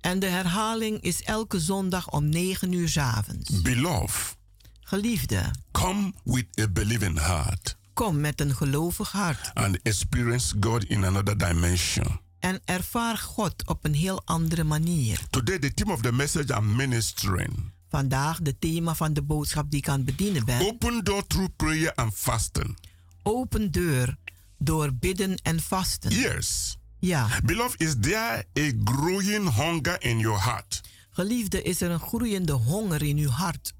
En 0.00 0.18
de 0.18 0.26
herhaling 0.26 1.00
is 1.00 1.22
elke 1.22 1.60
zondag 1.60 2.10
om 2.10 2.28
9 2.28 2.72
uur 2.72 2.88
's 2.88 2.96
avonds. 2.96 3.62
Beloved, 3.62 4.36
Geliefde, 4.80 5.50
come 5.72 6.12
with 6.24 6.60
a 6.60 6.68
believing 6.68 7.18
heart 7.20 7.76
kom 7.94 8.20
met 8.20 8.40
een 8.40 8.54
gelovig 8.54 9.12
hart 9.12 9.50
and 9.54 9.78
experience 9.82 10.56
God 10.60 10.84
in 10.84 11.04
another 11.04 11.38
dimension. 11.38 12.20
en 12.38 12.60
ervaar 12.64 13.16
God 13.18 13.66
op 13.66 13.84
een 13.84 13.94
heel 13.94 14.22
andere 14.24 14.64
manier. 14.64 15.20
Today, 15.30 15.58
the 15.58 15.74
theme 15.74 15.92
of 15.92 16.00
the 16.00 16.12
message 16.12 16.54
I'm 16.56 16.76
ministering 16.76 17.72
Vandaag 17.96 18.40
de 18.40 18.58
thema 18.58 18.94
van 18.94 19.12
de 19.12 19.22
boodschap 19.22 19.70
die 19.70 19.78
ik 19.78 19.88
aan 19.88 19.96
het 19.96 20.04
bedienen 20.04 20.44
ben. 20.44 20.60
open 20.60 21.04
door 21.04 21.26
through 21.26 21.50
prayer 21.56 21.94
and 21.94 22.14
fasting. 22.14 22.78
Open 23.22 23.70
deur 23.70 24.16
door 24.58 24.94
bidden 24.94 25.36
en 25.36 25.60
vasten. 25.60 26.10
Yes. 26.10 26.78
Ja, 26.98 27.28
Beloved, 27.44 27.80
is 27.80 27.94
there 28.00 28.46
a 28.58 28.70
growing 28.84 29.54
hunger 29.54 29.96
in 30.02 30.18
your 30.18 30.42
heart 30.42 30.80
geliefde, 31.10 31.62
is 31.62 31.80
er 31.80 31.90
een 31.90 32.00
groeiende 32.00 32.52
honger 32.52 33.02
in 33.02 33.18
uw 33.18 33.28
hart 33.28 33.74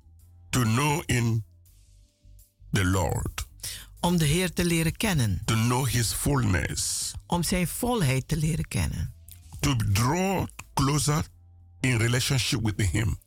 to 0.51 0.63
know 0.63 1.03
in 1.07 1.45
the 2.73 2.85
Lord, 2.85 3.47
om 4.01 4.19
de 4.19 4.25
Heer 4.25 4.53
te 4.53 4.65
leren 4.65 4.97
kennen, 4.97 5.43
to 5.45 5.55
know 5.55 5.87
His 5.87 6.13
fullness, 6.13 7.13
om 7.27 7.43
Zijn 7.43 7.69
volheid 7.69 8.29
te 8.29 8.37
leren 8.37 8.69
kennen, 8.69 9.15
to 9.61 9.77
draw 9.93 10.47
closer 10.75 11.27
in 11.81 11.97
relationship 11.97 12.63
with 12.63 12.91
Him? 12.91 13.19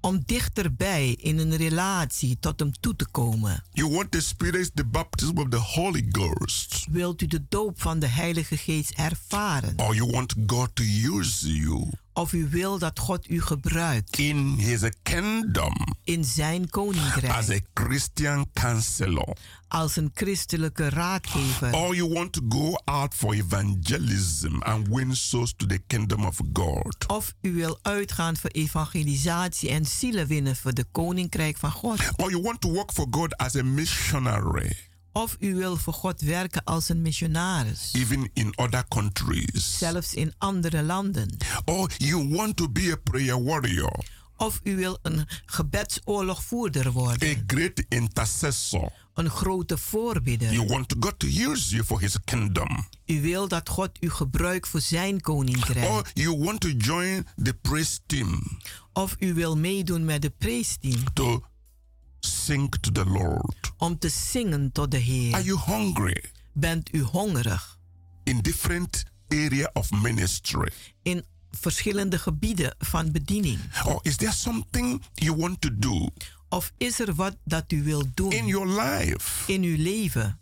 Om 0.00 0.22
dichterbij 0.26 1.10
in 1.20 1.38
een 1.38 1.56
relatie 1.56 2.36
tot 2.40 2.60
Hem 2.60 2.72
toe 2.80 2.96
te 2.96 3.06
komen? 3.10 3.64
You 3.72 3.90
want 3.90 4.10
to 4.10 4.18
experience 4.18 4.70
the 4.74 4.84
baptism 4.84 5.38
of 5.38 5.48
the 5.48 5.56
Holy 5.56 6.06
Ghost, 6.08 6.86
Wilt 6.90 7.22
u 7.22 7.26
de 7.26 7.44
doop 7.48 7.80
van 7.80 7.98
de 7.98 8.06
Heilige 8.06 8.56
Geest 8.56 8.90
ervaren? 8.90 9.74
or 9.76 9.94
you 9.94 10.10
want 10.10 10.34
God 10.46 10.70
to 10.74 10.82
use 10.84 11.52
you 11.56 11.88
Of 12.18 12.32
u 12.32 12.48
wil 12.50 12.78
dat 12.78 12.98
God 12.98 13.30
u 13.30 13.42
gebruikt 13.42 14.18
in 14.18 14.54
His 14.54 14.82
kingdom 15.02 15.74
in 16.04 16.24
Zijn 16.24 16.62
as 16.62 16.70
koninkrijk 16.70 17.50
a 17.50 17.58
Christian 17.74 18.46
counselor, 18.52 19.36
als 19.68 19.96
een 19.96 20.10
christelijke 20.14 20.88
raadgever? 20.88 21.74
or 21.74 21.94
you 21.94 22.12
want 22.12 22.32
to 22.32 22.40
go 22.48 22.74
out 22.84 23.14
for 23.14 23.34
evangelism 23.34 24.62
and 24.62 24.88
win 24.88 25.16
souls 25.16 25.54
to 25.56 25.66
the 25.66 25.80
kingdom 25.86 26.24
of 26.24 26.40
God? 26.52 27.06
Of 27.06 27.34
u 27.40 27.52
wil 27.52 27.78
uitgaan 27.82 28.36
voor 28.36 28.50
evangelisatie 28.50 29.70
en 29.70 29.86
zielen 29.86 30.26
winnen 30.26 30.56
voor 30.56 30.74
de 30.74 30.84
koninkrijk 30.92 31.56
van 31.56 31.70
God? 31.70 32.00
Or 32.16 32.30
you 32.30 32.42
want 32.42 32.60
to 32.60 32.70
work 32.70 32.92
for 32.92 33.06
God 33.10 33.36
as 33.36 33.56
a 33.56 33.62
missionary, 33.62 34.87
Of 35.18 35.36
u 35.40 35.54
wil 35.54 35.76
voor 35.76 35.92
God 35.92 36.20
werken 36.20 36.64
als 36.64 36.88
een 36.88 37.02
missionaris, 37.02 37.90
even 37.92 38.30
in 38.32 38.58
other 38.58 38.84
countries. 38.88 39.78
zelfs 39.78 40.14
in 40.14 40.34
andere 40.38 40.82
landen? 40.82 41.36
Or 41.64 41.90
you 41.96 42.28
want 42.28 42.56
to 42.56 42.68
be 42.68 42.90
a 42.92 42.96
prayer 42.96 43.44
warrior, 43.44 44.04
Of 44.36 44.60
u 44.62 44.76
wil 44.76 44.98
een 45.02 45.26
gebedsoorlogvoerder 45.46 46.86
a 46.86 46.90
worden, 46.90 47.44
great 47.46 47.84
intercessor. 47.88 48.92
een 49.14 49.30
grote 49.30 49.78
voorbidder? 49.78 50.52
You 50.52 50.66
want 50.66 50.94
God 51.00 51.18
to 51.18 51.26
use 51.26 51.70
you 51.74 51.84
for 51.84 52.00
His 52.00 52.16
kingdom. 52.24 52.86
U 53.06 53.20
wil 53.20 53.48
dat 53.48 53.68
God 53.68 53.90
u 54.00 54.10
gebruikt 54.10 54.68
voor 54.68 54.80
zijn 54.80 55.20
koninkrijk. 55.20 55.90
Or 55.90 56.10
you 56.14 56.38
want 56.38 56.60
to 56.60 56.68
join 56.68 57.26
the 57.42 57.54
praise 57.54 57.98
team 58.06 58.58
Of 58.92 59.16
u 59.18 59.34
wil 59.34 59.56
meedoen 59.56 60.04
met 60.04 60.22
de 60.22 60.30
preesteam 60.30 61.12
to 61.12 61.42
sing 62.20 62.68
to 62.80 62.90
the 62.92 63.04
Lord. 63.04 63.72
om 63.76 63.98
te 63.98 64.08
zingen 64.08 64.72
tot 64.72 64.90
de 64.90 64.96
Are 64.96 65.06
Heer. 65.06 65.40
you 65.42 65.58
hungry 65.58 66.24
Bent 66.52 66.94
u 66.94 67.02
hongerig 67.02 67.78
in 68.24 68.40
different 68.40 69.04
area 69.28 69.70
of 69.72 69.90
ministry? 69.90 70.72
in 71.02 71.24
verschillende 71.50 72.18
gebieden 72.18 72.74
van 72.78 73.12
bediening? 73.12 73.58
Or 73.86 73.98
is 74.02 74.16
there 74.16 74.32
something 74.32 75.02
you 75.14 75.36
want 75.36 75.60
to 75.60 75.78
do 75.78 76.08
Of 76.48 76.72
is 76.78 76.98
er 77.00 77.14
wat 77.14 77.36
dat 77.44 77.72
u 77.72 77.82
wilt 77.82 78.04
in 78.04 78.10
doen 78.14 78.46
your 78.46 78.66
life 78.82 79.52
in 79.52 79.62
uw 79.62 79.76
leven 79.76 80.38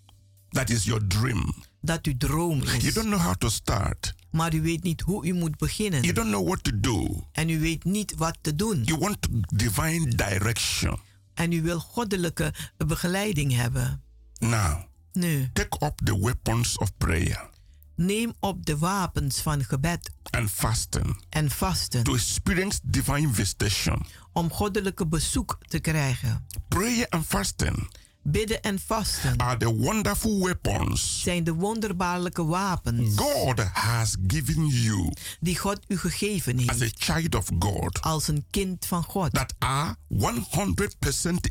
that 0.49 0.70
is 0.70 0.85
your 0.85 1.07
dream? 1.07 1.55
dat 1.81 2.07
uw 2.07 2.16
droom 2.16 2.62
You 2.62 2.77
is, 2.77 2.95
don't 2.95 3.07
know 3.09 3.20
how 3.20 3.35
to 3.35 3.49
start. 3.49 4.14
maar 4.31 4.55
u 4.55 4.62
weet 4.62 4.83
niet 4.83 5.01
hoe 5.01 5.27
u 5.27 5.33
moet 5.33 5.41
You 5.49 5.57
beginnen 5.59 6.14
don't 6.14 6.29
know 6.31 6.47
what 6.47 6.64
to 6.64 6.81
do. 6.81 7.24
en 7.33 7.49
u 7.49 7.61
weet 7.61 7.85
niet 7.85 8.14
wat 8.16 8.37
te 8.41 8.55
doen 8.57 8.83
You 8.85 8.99
want 8.99 9.18
divine 9.55 10.14
direction. 10.14 10.99
En 11.37 11.53
u 11.53 11.62
wil 11.62 11.78
goddelijke 11.78 12.55
begeleiding 12.76 13.53
hebben? 13.53 14.03
Now, 14.39 14.82
Nu, 15.12 15.51
take 15.53 15.84
up 15.87 16.01
the 16.05 16.20
weapons 16.20 16.78
of 16.78 16.97
prayer 16.97 17.55
neem 17.97 18.34
op 18.41 18.66
de 18.66 18.78
wapens 18.78 19.41
van 19.41 19.64
gebed 19.64 20.11
and 20.30 20.51
fasting 20.51 21.24
en 21.28 21.51
vasten 21.51 22.03
to 22.03 22.14
experience 22.14 22.78
divine 22.82 23.32
visitation. 23.32 24.07
om 24.32 24.51
goddelijke 24.51 25.07
bezoek 25.07 25.59
te 25.68 25.78
krijgen. 25.78 26.47
Prayer 26.68 27.07
and 27.09 27.26
fasting 27.26 27.91
Bidden 28.29 28.62
en 28.62 28.79
vasten 28.79 29.37
are 29.37 29.57
the 29.57 29.74
wonderful 29.74 30.45
weapons 30.45 31.22
zijn 31.22 31.45
de 31.45 31.55
wonderbaarlijke 31.55 32.45
wapens 32.45 33.16
God 33.16 33.61
has 33.61 34.16
given 34.27 34.66
you 34.66 35.12
die 35.41 35.59
God 35.59 35.79
u 35.89 35.99
gegeven 35.99 36.68
as 36.68 36.77
a 36.77 36.79
heeft 36.79 37.05
child 37.05 37.35
of 37.35 37.49
God 37.59 38.01
als 38.01 38.29
een 38.29 38.45
kind 38.51 38.87
van 38.87 39.03
God, 39.05 39.33
that 39.33 39.55
are 39.59 39.97
100% 40.09 40.18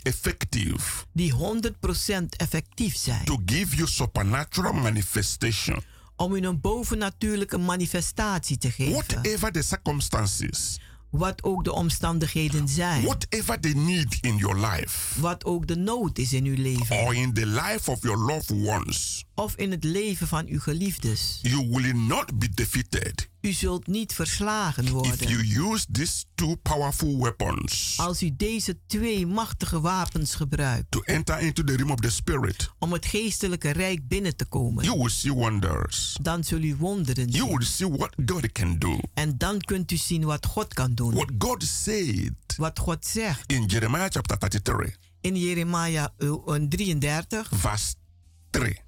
effective 0.03 1.05
die 1.11 1.34
100% 1.34 1.38
effectief 2.38 2.97
zijn 2.97 3.26
to 3.26 3.41
give 3.45 3.76
you 3.76 3.88
supernatural 3.88 4.73
manifestation. 4.73 5.84
om 6.15 6.34
u 6.34 6.41
een 6.41 6.61
bovennatuurlijke 6.61 7.57
manifestatie 7.57 8.57
te 8.57 8.71
geven. 8.71 8.93
Whatever 8.93 9.51
the 9.51 9.61
circumstances, 9.61 10.80
Wat 11.09 11.43
ook 11.43 11.63
de 11.63 11.73
omstandigheden 11.73 12.67
zijn, 12.67 13.03
whatever 13.03 13.59
the 13.59 13.69
need 13.69 14.17
in 14.21 14.37
your 14.37 14.59
life, 14.67 15.21
wat 15.21 15.45
ook 15.45 15.67
de 15.67 15.75
nood 15.75 16.17
is 16.17 16.33
in 16.33 16.45
uw 16.45 16.55
leven. 16.57 16.97
Or 16.99 17.15
in 17.15 17.33
the 17.33 17.45
life 17.45 17.91
of 17.91 18.01
your 18.01 18.17
loved 18.17 18.51
ones, 18.51 19.25
of 19.35 19.55
in 19.55 19.71
het 19.71 19.83
leven 19.83 20.27
van 20.27 20.47
uw 20.47 20.59
geliefdes. 20.59 21.39
you 21.41 21.67
will 21.69 21.93
not 21.93 22.39
be 22.39 22.49
defeated 22.53 23.29
U 23.45 23.51
zult 23.51 23.87
niet 23.87 24.13
verslagen 24.13 24.83
if 24.83 24.89
worden 24.89 25.27
you 25.27 25.71
use 25.71 25.85
these 25.91 26.23
two 26.35 26.55
powerful 26.55 27.17
weapons 27.21 27.93
als 27.97 28.23
u 28.23 28.35
deze 28.35 28.77
twee 28.87 29.25
machtige 29.27 29.81
wapens 29.81 30.35
gebruikt 30.35 30.91
to 30.91 31.01
enter 31.01 31.39
into 31.39 31.63
the 31.63 31.75
realm 31.75 31.91
of 31.91 31.99
the 31.99 32.09
spirit. 32.09 32.69
om 32.79 32.93
het 32.93 33.05
geestelijke 33.05 33.69
rijk 33.71 34.07
binnen 34.07 34.35
te 34.35 34.45
komen. 34.45 34.83
You 34.83 34.97
will 34.97 35.09
see 35.09 35.33
wonders. 35.33 36.17
Dan 36.21 36.43
zul 36.43 36.61
u 36.61 36.75
wonderen 36.75 37.27
You 37.29 37.47
zien. 37.47 37.57
will 37.57 37.67
see 37.67 37.89
what 37.89 38.13
God 38.25 38.51
can 38.51 38.79
do. 38.79 38.99
En 39.13 39.37
dan 39.37 39.59
kunt 39.59 39.91
u 39.91 39.97
zien 39.97 40.23
wat 40.23 40.45
God 40.45 40.73
kan 40.73 40.93
doen. 40.93 41.13
What 41.13 41.31
God 41.37 41.63
said 41.63 42.31
Wat 42.57 42.79
God 42.79 43.05
zegt 43.05 43.51
in 43.51 43.65
Jeremiah 43.65 44.09
chapter 44.09 44.37
33, 44.37 44.95
in 45.21 45.35
Jeremia 45.35 46.13
eh, 46.17 46.33
33, 46.69 47.49
verse 47.53 47.93
3. 48.49 48.79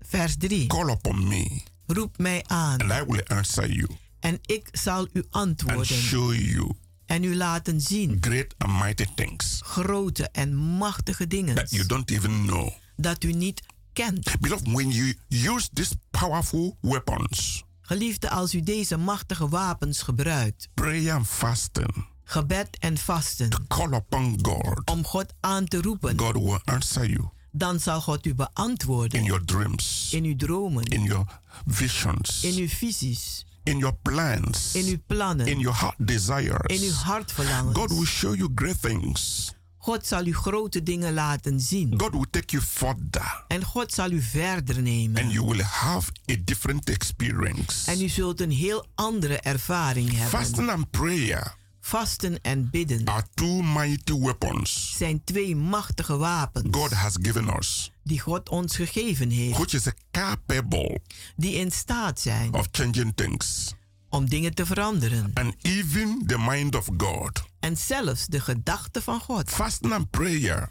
vers 0.00 0.36
3. 0.36 0.66
Call 0.66 0.90
upon 0.90 1.28
me, 1.28 1.62
Roep 1.86 2.18
mij 2.18 2.44
aan. 2.46 2.80
And 2.80 2.92
I 2.92 3.04
will 3.06 3.24
answer 3.26 3.72
you. 3.72 3.88
En 4.20 4.38
ik 4.42 4.68
zal 4.72 5.08
u 5.12 5.18
and 5.18 5.26
antwoorden 5.30 5.86
show 5.86 6.34
you 6.34 6.72
en 7.06 7.24
u 7.24 7.36
laten 7.36 7.80
zien. 7.80 8.16
great 8.20 8.54
and 8.58 8.72
mighty 8.82 9.06
things 9.14 9.60
grote 9.64 10.28
en 10.28 10.54
machtige 10.54 11.26
dingen. 11.26 11.54
that 11.54 11.70
you 11.70 11.86
don't 11.86 12.10
even 12.10 12.46
know. 12.46 12.70
dat 12.96 13.24
u 13.24 13.32
niet 13.32 13.62
kent. 13.92 14.40
Beloved, 14.40 14.72
when 14.72 14.90
you 14.90 15.14
use 15.28 15.68
these 15.72 15.94
powerful 16.10 16.76
weapons, 16.80 17.64
Geliefde, 17.80 18.30
als 18.30 18.54
u 18.54 18.62
deze 18.62 18.96
machtige 18.96 19.48
wapens 19.48 20.02
gebruikt, 20.02 20.68
prayer 20.74 21.12
and 21.12 21.26
fasting, 21.28 22.06
gebed 22.24 22.78
en 22.78 22.98
vasten, 22.98 23.48
call 23.68 23.92
upon 23.92 24.38
God, 24.42 24.90
om 24.90 25.04
God 25.04 25.34
aan 25.40 25.64
te 25.64 25.80
roepen, 25.80 26.18
God 26.18 26.34
will 26.34 26.60
answer 26.64 27.10
you 27.10 27.28
dan 27.56 27.80
zal 27.80 28.00
God 28.00 28.26
u 28.26 28.30
in 28.30 28.36
beantwoorden 28.36 29.24
your 29.24 29.44
dreams, 29.44 30.08
in 30.12 30.24
uw 30.24 30.36
dromen, 30.36 30.84
in 30.84 31.02
your 31.02 31.24
visions, 31.66 32.42
in 32.42 32.58
uw 32.58 32.68
visies, 32.68 33.46
in 33.62 33.78
your 33.78 33.94
plans, 34.02 34.74
in 34.74 34.86
uw 34.86 34.98
plannen, 35.06 35.46
in 35.46 35.58
your 35.58 35.76
heart 35.76 35.94
in 35.98 36.04
uw 36.04 36.06
desires. 36.06 36.80
God 36.82 37.02
hartverlangens. 37.04 37.92
will 37.92 38.04
show 38.04 38.34
you 38.34 38.50
great 38.54 38.80
things. 38.80 39.52
God 39.78 40.06
zal 40.06 40.26
u 40.26 40.34
grote 40.34 40.82
dingen 40.82 41.14
laten 41.14 41.60
zien. 41.60 41.94
God 42.00 42.12
will 42.12 42.26
take 42.30 42.46
you 42.56 42.62
further 42.62 43.44
En 43.48 43.64
God 43.64 43.92
zal 43.92 44.10
u 44.10 44.20
verder 44.22 44.82
nemen. 44.82 45.22
and 45.22 45.32
you 45.32 45.46
will 45.46 45.62
have 45.62 46.10
a 46.30 46.36
different 46.44 46.90
experience. 46.90 47.90
En 47.90 48.02
u 48.02 48.08
zult 48.08 48.40
een 48.40 48.50
heel 48.50 48.86
andere 48.94 49.38
ervaring 49.38 50.10
hebben. 50.10 50.28
Fasting 50.28 50.70
and 50.70 50.90
prayer 50.90 51.54
Vasten 51.88 52.40
en 52.42 52.70
bidden 52.70 53.04
are 53.08 53.24
two 53.34 53.62
mighty 53.62 54.12
weapons 54.18 54.94
zijn 54.96 55.24
twee 55.24 55.56
machtige 55.56 56.16
wapens 56.16 56.66
God 56.70 56.90
has 56.92 57.16
given 57.22 57.56
us, 57.56 57.90
die 58.02 58.20
God 58.20 58.48
ons 58.48 58.76
gegeven 58.76 59.30
heeft. 59.30 59.56
which 59.58 59.72
is 59.74 59.88
capable 60.10 61.00
Die 61.36 61.54
in 61.54 61.70
staat 61.70 62.20
zijn 62.20 62.54
of 62.54 62.68
changing 62.72 63.12
things. 63.14 63.74
om 64.08 64.28
dingen 64.28 64.54
te 64.54 64.66
veranderen. 64.66 65.30
And 65.34 65.54
even 65.62 66.22
the 66.26 66.38
mind 66.38 66.74
of 66.74 66.88
God. 66.96 67.42
En 67.60 67.76
zelfs 67.76 68.26
de 68.26 68.40
gedachten 68.40 69.02
van 69.02 69.20
God. 69.20 69.50
Fasting 69.50 69.92
and 69.92 70.10
prayer 70.10 70.68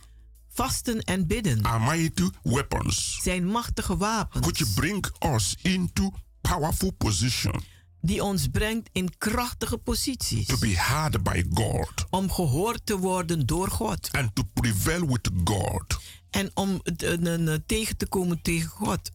Vasten 0.50 1.00
en 1.02 1.28
bidden 1.28 1.64
are 1.64 1.80
mighty 1.96 2.30
weapons 2.44 3.20
zijn 3.22 3.46
machtige 3.48 3.98
wapens 3.98 4.46
which 4.46 4.74
bring 4.74 5.06
us 5.20 5.56
into 5.62 6.12
powerful 6.42 6.92
position 6.92 7.64
die 8.06 8.24
ons 8.24 8.48
brengt 8.48 8.90
in 8.92 9.18
krachtige 9.18 9.78
posities. 9.78 10.46
to 10.48 10.58
be 10.58 10.78
heard 10.78 11.24
by 11.24 11.44
God 11.54 12.06
Om 12.10 12.32
gehoord 12.32 12.86
te 12.86 12.98
worden 12.98 13.46
door 13.46 13.70
God. 13.70 14.10
and 14.12 14.36
to 14.36 14.44
prevail 14.54 15.08
with 15.08 15.30
God. 15.44 15.98
En 16.30 16.52
om 16.54 16.82
eh, 16.84 17.54
tegen 17.66 17.98
te 17.98 18.06
komen 18.08 18.42
tegen 18.42 18.70
God. 18.70 19.12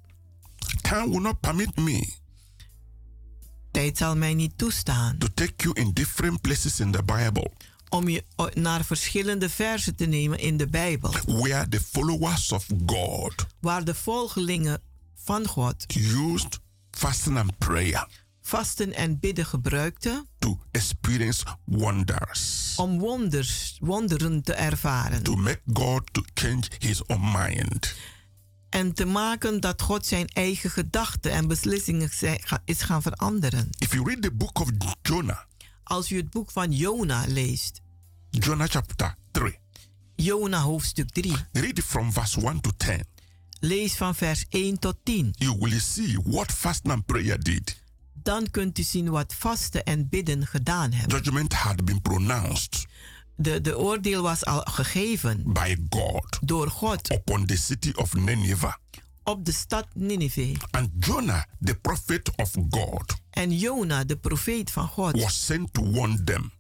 Time 0.82 1.09
will 1.09 1.20
not 1.20 1.41
permit 1.41 1.76
me 1.76 2.12
Tijd 3.70 3.97
zal 3.97 4.16
mij 4.16 4.34
niet 4.34 4.59
toestaan 4.59 5.18
to 5.18 5.26
take 5.34 5.53
you 5.57 5.74
in 5.80 5.93
different 5.93 6.41
places 6.41 6.80
in 6.80 6.91
the 6.93 7.03
Bible 7.03 7.51
om 7.89 8.09
je 8.09 8.24
naar 8.55 8.84
verschillende 8.84 9.49
versen 9.49 9.97
te 9.97 10.05
nemen 10.07 10.39
in 10.39 10.57
de 10.57 10.66
Bijbel. 10.66 11.12
where 11.26 11.68
the 11.68 11.80
followers 11.80 12.53
of 12.53 12.66
God 12.86 13.47
Waar 13.61 13.84
de 13.84 13.95
volgelingen 13.95 14.80
van 15.14 15.47
God 15.47 15.84
used 15.97 16.59
fasting 16.91 17.39
and 17.39 17.59
prayer 17.59 18.09
vasten 18.49 18.94
en 18.94 19.18
bidden 19.18 19.46
gebruikten 19.46 20.28
to 20.38 20.59
experience 20.70 21.44
wonders, 21.64 22.74
om 22.76 22.99
wonders, 22.99 23.76
wonderen 23.80 24.42
te 24.42 24.53
ervaren. 24.53 25.22
to 25.22 25.36
make 25.36 25.61
God 25.72 26.03
to 26.12 26.22
change 26.34 26.62
his 26.78 27.05
own 27.07 27.32
mind. 27.32 27.94
En 28.68 28.92
te 28.94 29.05
maken 29.05 29.61
dat 29.61 29.82
God 29.82 30.07
zijn 30.07 30.26
eigen 30.26 30.70
gedachten 30.70 31.30
en 31.32 31.46
beslissingen 31.49 32.11
is 32.64 32.82
gaan 32.82 33.03
veranderen. 33.03 33.68
If 33.78 33.92
you 33.92 34.05
read 34.05 34.22
the 34.22 34.30
book 34.32 34.59
of 34.61 34.68
Jonah, 35.03 35.38
Als 35.82 36.11
u 36.11 36.16
het 36.16 36.30
boek 36.30 36.51
van 36.51 36.72
Jona 36.72 37.24
leest, 37.26 37.80
Jonah 38.30 38.68
chapter 38.68 39.16
3, 39.30 39.59
Jona 40.16 40.61
hoofdstuk 40.61 41.11
3, 41.11 41.32
read 41.53 41.78
it 41.78 41.84
from 41.84 42.12
verse 42.12 42.40
1 42.40 42.61
to 42.61 42.70
10. 42.76 43.05
lees 43.61 43.94
van 43.94 44.14
vers 44.14 44.44
1 44.49 44.78
tot 44.78 44.96
10. 45.03 45.32
You 45.38 45.57
will 45.59 45.80
see 45.80 46.18
what 46.24 46.53
fasting 46.53 46.92
and 46.92 47.07
prayer 47.07 47.40
did. 47.42 47.86
Dan 48.29 48.51
kunt 48.51 48.79
u 48.79 48.83
zien 48.83 49.11
wat 49.11 49.35
vasten 49.35 49.85
en 49.85 50.09
bidden 50.09 50.47
gedaan 50.47 50.93
hebben. 50.93 51.16
Judgment 51.16 51.53
had 51.53 51.85
been 51.85 52.03
pronounced 52.03 52.87
De, 53.37 53.61
de 53.61 53.79
oordeel 53.79 54.22
was 54.22 54.45
al 54.45 54.61
gegeven 54.61 55.43
by 55.53 55.76
God 55.89 56.39
door 56.43 56.68
God 56.70 57.12
upon 57.12 57.47
the 57.47 57.57
city 57.57 57.93
of 57.95 58.14
Nineveh. 58.14 58.74
op 59.24 59.45
de 59.45 59.53
stad 59.53 59.87
Nineveh. 59.95 60.57
And 60.70 60.89
Jonah, 61.01 61.43
the 61.61 61.74
prophet 61.74 62.31
of 62.37 62.51
God, 62.70 63.14
En 63.31 63.59
Jona, 63.59 64.05
de 64.05 64.16
profeet 64.16 64.70
van 64.70 64.89
God, 64.89 65.20
was 65.20 65.45
sent 65.47 65.72
to 65.72 65.91
warn 65.91 66.24
them. 66.24 66.53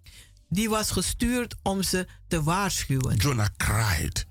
die 0.48 0.68
was 0.68 0.90
gestuurd 0.90 1.54
om 1.62 1.82
ze 1.82 2.06
te 2.28 2.42
waarschuwen. 2.42 3.16
Jonah 3.16 3.48
cried 3.56 4.26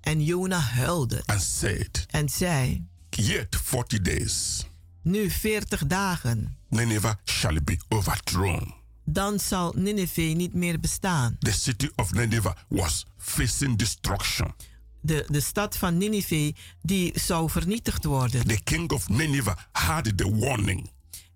En 0.00 0.24
Jona 0.24 0.58
huilde 0.58 1.22
and 1.26 1.42
said, 1.42 2.06
en 2.10 2.28
zei: 2.28 2.86
Yet 3.10 3.56
40 3.62 4.00
days, 4.00 4.66
Nu 5.02 5.30
40 5.30 5.86
dagen, 5.86 6.54
Nineveh 6.70 7.14
shall 7.24 7.58
be 7.64 7.76
overthrown. 7.88 8.78
dan 9.04 9.40
zal 9.40 9.72
Nineveh 9.76 10.34
niet 10.34 10.54
meer 10.54 10.80
bestaan. 10.80 11.36
The 11.38 11.52
city 11.52 11.88
of 11.96 12.12
Nineveh 12.12 12.52
was 12.68 13.06
facing 13.18 13.78
destruction. 13.78 14.54
De, 15.00 15.24
de 15.26 15.40
stad 15.40 15.76
van 15.76 15.98
Nineveh 15.98 16.52
die 16.82 17.12
zou 17.18 17.50
vernietigd 17.50 18.04
worden. 18.04 18.46
The 18.46 18.60
king 18.64 18.90
of 18.90 19.08
Nineveh 19.08 19.56
had 19.72 20.16
the 20.16 20.36
warning 20.36 20.90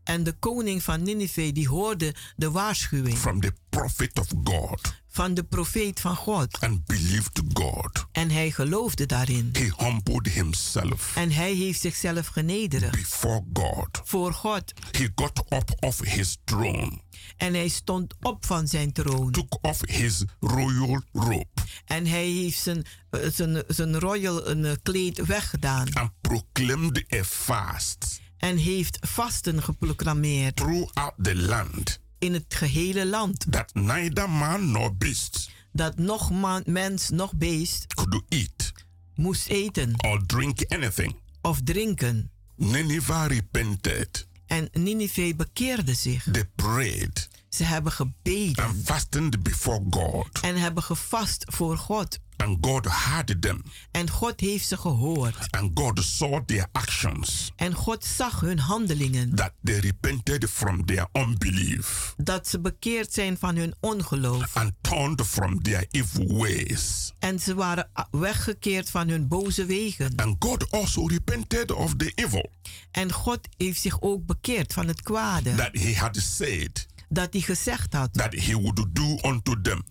En 0.05 0.23
de 0.23 0.33
koning 0.33 0.83
van 0.83 1.03
Nineveh 1.03 1.53
die 1.53 1.69
hoorde 1.69 2.15
de 2.37 2.51
waarschuwing 2.51 3.19
from 3.19 3.41
the 3.41 3.53
prophet 3.69 4.19
of 4.19 4.27
God 4.45 4.95
van 5.15 5.35
de 5.35 5.43
profeet 5.45 6.01
van 6.01 6.17
God. 6.17 6.59
and 6.61 6.85
believed 6.87 7.41
God. 7.53 8.07
En 8.13 8.31
hij 8.31 8.51
geloofde 8.51 9.07
daarin. 9.07 9.51
He 9.53 9.71
humbled 9.85 10.27
himself 10.29 11.17
En 11.17 11.31
hij 11.33 11.53
heeft 11.53 11.81
zichzelf 11.81 12.27
genederd 12.27 12.91
before 12.91 13.45
God. 13.53 14.01
voor 14.05 14.33
God. 14.33 14.73
He 14.91 15.09
got 15.15 15.45
up 15.49 15.71
off 15.81 16.01
his 16.01 16.37
throne, 16.45 17.01
En 17.37 17.55
hij 17.55 17.69
stond 17.69 18.15
op 18.21 18.47
van 18.47 18.69
zijn 18.69 18.93
troon. 18.93 19.31
took 19.31 19.59
off 19.61 19.81
his 19.89 20.25
royal 20.41 21.03
robe, 21.13 21.47
En 21.85 22.07
hij 22.07 22.27
heeft 22.27 22.59
zijn, 22.63 22.85
eh, 23.11 23.21
zijn, 23.33 23.63
zijn 23.67 23.99
royal 23.99 24.49
een, 24.49 24.65
eh, 24.65 24.73
kleed 24.83 25.27
weggedaan. 25.27 25.93
and 25.95 26.11
proclaimed 26.21 27.05
a 27.15 27.25
fast 27.25 28.21
En 28.37 28.57
heeft 28.57 28.99
vasten 29.01 29.63
geproclameerd 29.63 30.57
throughout 30.57 31.15
the 31.23 31.37
land 31.37 32.01
in 32.25 32.33
het 32.33 32.55
gehele 32.55 33.07
land. 33.07 33.47
that 33.51 33.75
neither 33.75 34.31
man 34.31 34.71
nor 34.71 34.97
beast 34.97 35.51
Dat 35.73 35.99
nog 35.99 36.31
man, 36.31 36.63
mens, 36.67 37.11
nog 37.11 37.35
beest 37.37 37.95
could 37.95 38.23
eat 38.29 38.73
moest 39.15 39.49
eten 39.49 39.95
or 39.97 40.27
drink 40.27 40.65
anything. 40.69 41.17
of 41.43 41.61
drinken. 41.65 42.31
Nineveh 42.57 43.27
repented. 43.27 44.27
En 44.47 44.69
Nineveh 44.73 45.37
bekeerde 45.37 45.95
zich. 45.95 46.25
They 46.33 46.45
prayed 46.55 47.29
Ze 47.55 47.65
hebben 47.65 47.93
gebeden 47.93 48.65
and 48.65 48.77
fasted 48.85 49.43
before 49.43 49.83
God, 49.91 50.29
en 50.43 50.57
hebben 50.57 50.83
gevast 50.83 51.45
voor 51.49 51.77
God. 51.77 52.19
and 52.37 52.59
God 52.61 52.87
heard 52.89 53.43
them, 53.43 53.63
En 53.91 54.11
God 54.11 54.41
heeft 54.41 54.69
ze 54.69 54.77
gehoord. 54.77 55.51
and 55.51 55.71
God 55.75 56.03
saw 56.05 56.41
their 56.47 56.67
actions 56.73 57.53
En 57.57 57.75
God 57.75 58.05
zag 58.05 58.41
hun 58.41 58.59
handelingen. 58.59 59.35
that 59.35 59.53
they 59.65 59.79
repented 59.79 60.51
from 60.51 60.85
their 60.87 61.07
unbelief 61.13 62.15
Dat 62.17 62.49
ze 62.49 62.61
bekeerd 62.61 63.13
zijn 63.13 63.39
van 63.39 63.57
hun 63.57 63.75
ongeloof. 63.81 64.57
and 64.57 64.73
turned 64.81 65.23
from 65.27 65.63
their 65.63 65.87
evil 65.91 66.37
ways. 66.39 67.13
En 67.19 67.41
ze 67.41 67.55
waren 67.55 67.89
weggekeerd 68.11 68.91
van 68.91 69.09
hun 69.09 69.29
boze 69.29 69.65
wegen. 69.67 70.13
And 70.17 70.37
God 70.39 70.71
also 70.71 71.07
repented 71.07 71.73
of 71.73 71.95
the 71.97 72.13
evil 72.15 72.51
En 72.91 73.13
God 73.13 73.39
heeft 73.57 73.81
zich 73.81 74.01
ook 74.03 74.27
bekeerd 74.27 74.73
van 74.73 74.87
het 74.89 75.03
kwade. 75.03 75.55
that 75.55 75.71
He 75.73 75.95
had 75.97 76.17
said 76.17 76.87
Dat 77.15 77.33
hij 77.33 77.41
gezegd 77.43 77.93
had. 77.93 78.13
that 78.13 78.33
He 78.35 78.53
would 78.61 78.85
do 78.95 79.19
unto 79.23 79.61
them, 79.61 79.83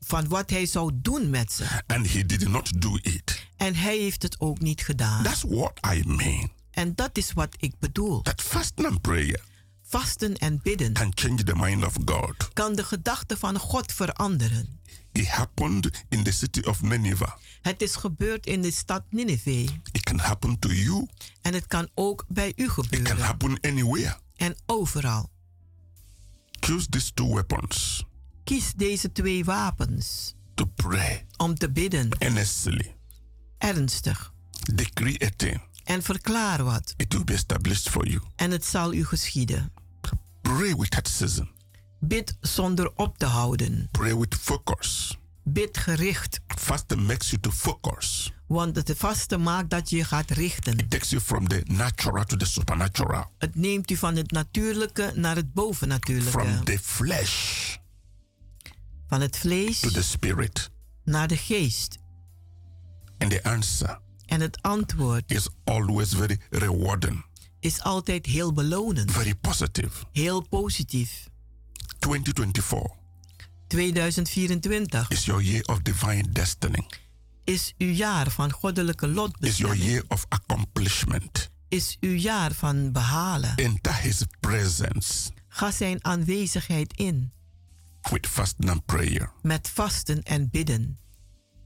Van 0.00 0.28
wat 0.28 0.50
hij 0.50 0.66
zou 0.66 0.90
doen 0.94 1.30
met 1.30 1.52
ze. 1.52 1.64
and 1.86 2.12
He 2.12 2.26
did 2.26 2.48
not 2.48 2.82
do 2.82 2.96
it. 3.02 3.46
En 3.56 3.74
hij 3.74 3.98
heeft 3.98 4.22
het 4.22 4.40
ook 4.40 4.60
niet 4.60 4.80
gedaan. 4.82 5.22
That's 5.22 5.42
what 5.48 5.72
I 5.94 6.02
mean. 6.06 6.50
En 6.70 6.94
dat 6.94 7.16
is 7.18 7.32
wat 7.32 7.54
ik 7.58 7.78
bedoel. 7.78 8.22
That 8.22 8.42
fasting 8.42 8.86
and 8.88 9.00
prayer 9.00 9.40
Vasten 9.82 10.36
en 10.36 10.60
bidden 10.62 10.92
can 10.92 11.12
change 11.14 11.42
the 11.44 11.54
mind 11.56 11.84
of 11.84 11.94
God. 12.04 12.48
kan 12.52 12.74
de 12.74 12.84
gedachten 12.84 13.38
van 13.38 13.58
God 13.58 13.92
veranderen. 13.92 14.80
It 15.12 15.26
happened 15.28 15.90
in 16.08 16.22
the 16.22 16.30
city 16.32 16.60
of 16.60 16.82
Nineveh. 16.82 17.32
Het 17.62 17.82
is 17.82 17.94
gebeurd 17.96 18.46
in 18.46 18.62
de 18.62 18.70
stad 18.70 19.02
Nineveh. 19.10 19.68
It 19.92 20.02
can 20.02 20.18
happen 20.18 20.58
to 20.58 20.68
you. 20.68 21.06
En 21.42 21.54
het 21.54 21.66
kan 21.66 21.88
ook 21.94 22.24
bij 22.28 22.52
u 22.56 22.64
It 22.64 22.66
can 22.74 22.84
gebeuren. 22.84 23.18
happen 23.18 23.58
anywhere. 23.60 24.16
En 24.36 24.56
overal. 24.66 25.30
Choose 26.60 26.86
these 26.90 27.12
two 27.14 27.34
weapons 27.34 28.04
Kies 28.44 28.72
deze 28.76 29.12
twee 29.12 29.44
wapens 29.44 30.34
to 30.54 30.64
pray 30.64 31.26
om 31.36 31.54
te 31.54 31.70
bidden. 31.70 32.08
earnestly. 32.18 32.94
Ernstig. 33.58 34.32
Decree 34.74 35.24
a 35.24 35.28
thing. 35.36 35.60
En 35.84 36.02
verklaar 36.02 36.64
wat. 36.64 36.94
It 36.96 37.12
will 37.12 37.24
be 37.24 37.32
established 37.32 37.88
for 37.88 38.08
you. 38.08 38.20
En 38.36 38.50
het 38.50 38.64
zal 38.64 38.92
u 38.92 39.04
geschieden. 39.04 39.72
Pray 40.42 40.74
without 40.76 41.08
season. 41.08 41.48
Bid 42.00 42.36
zonder 42.40 42.92
op 42.96 43.18
te 43.18 43.26
houden. 43.26 43.88
Pray 43.90 44.16
with 44.16 44.34
focus. 44.34 45.18
Bid 45.52 45.78
gericht. 45.78 46.40
Fasting 46.46 47.06
makes 47.06 47.30
you 47.30 47.40
to 47.40 47.50
focus. 47.50 48.32
Want 48.46 48.76
het 48.76 48.92
vasten 48.96 49.42
maakt 49.42 49.70
dat 49.70 49.90
je 49.90 49.96
je 49.96 50.04
gaat 50.04 50.30
richten. 50.30 50.78
It 50.78 50.90
takes 50.90 51.10
you 51.10 51.22
from 51.22 51.48
the 51.48 51.62
natural 51.66 52.24
to 52.24 52.36
the 52.36 52.46
supernatural. 52.46 53.30
Het 53.38 53.54
neemt 53.54 53.90
u 53.90 53.96
van 53.96 54.16
het 54.16 54.30
natuurlijke 54.30 55.12
naar 55.14 55.36
het 55.36 55.52
bovennatuurlijke. 55.52 56.30
From 56.30 56.64
the 56.64 56.78
flesh 56.82 57.76
van 59.06 59.20
het 59.20 59.38
vlees 59.38 59.80
to 59.80 59.90
the 59.90 60.02
spirit. 60.02 60.70
naar 61.04 61.28
de 61.28 61.36
geest. 61.36 61.98
And 63.18 63.30
the 63.30 63.42
answer 63.42 63.98
en 64.28 64.40
het 64.40 64.62
antwoord 64.62 65.30
is 65.30 65.48
always 65.64 66.08
very 66.14 66.38
rewarding. 66.50 67.24
Is 67.60 67.82
altijd 67.82 68.26
heel 68.26 68.52
belonend. 68.52 69.12
Very 69.12 69.34
positive. 69.34 70.04
Heel 70.12 70.40
positief. 70.40 71.28
2024 71.98 72.97
2024 73.68 75.06
is 75.10 75.24
your 75.24 75.42
year 75.42 75.62
of 75.66 75.82
divine 75.82 76.24
destiny. 76.32 76.86
Is 77.44 77.74
uw 77.78 77.92
jaar 77.92 78.30
van 78.30 78.52
goddelijke 78.52 79.08
lotbestemming. 79.08 79.52
Is 79.52 79.58
your 79.58 79.76
year 79.76 80.04
of 80.08 80.26
accomplishment. 80.28 81.50
Is 81.68 81.96
uw 82.00 82.14
jaar 82.14 82.52
van 82.52 82.92
behalen. 82.92 83.56
Enter 83.56 83.94
his 83.94 84.24
presence. 84.40 85.30
Ga 85.48 85.70
zijn 85.70 86.04
aanwezigheid 86.04 86.92
in. 86.96 87.32
With 88.10 88.26
fasting 88.26 88.70
and 88.70 88.84
prayer. 88.84 89.32
Met 89.42 89.68
vasten 89.68 90.22
en 90.22 90.50
bidden. 90.50 90.98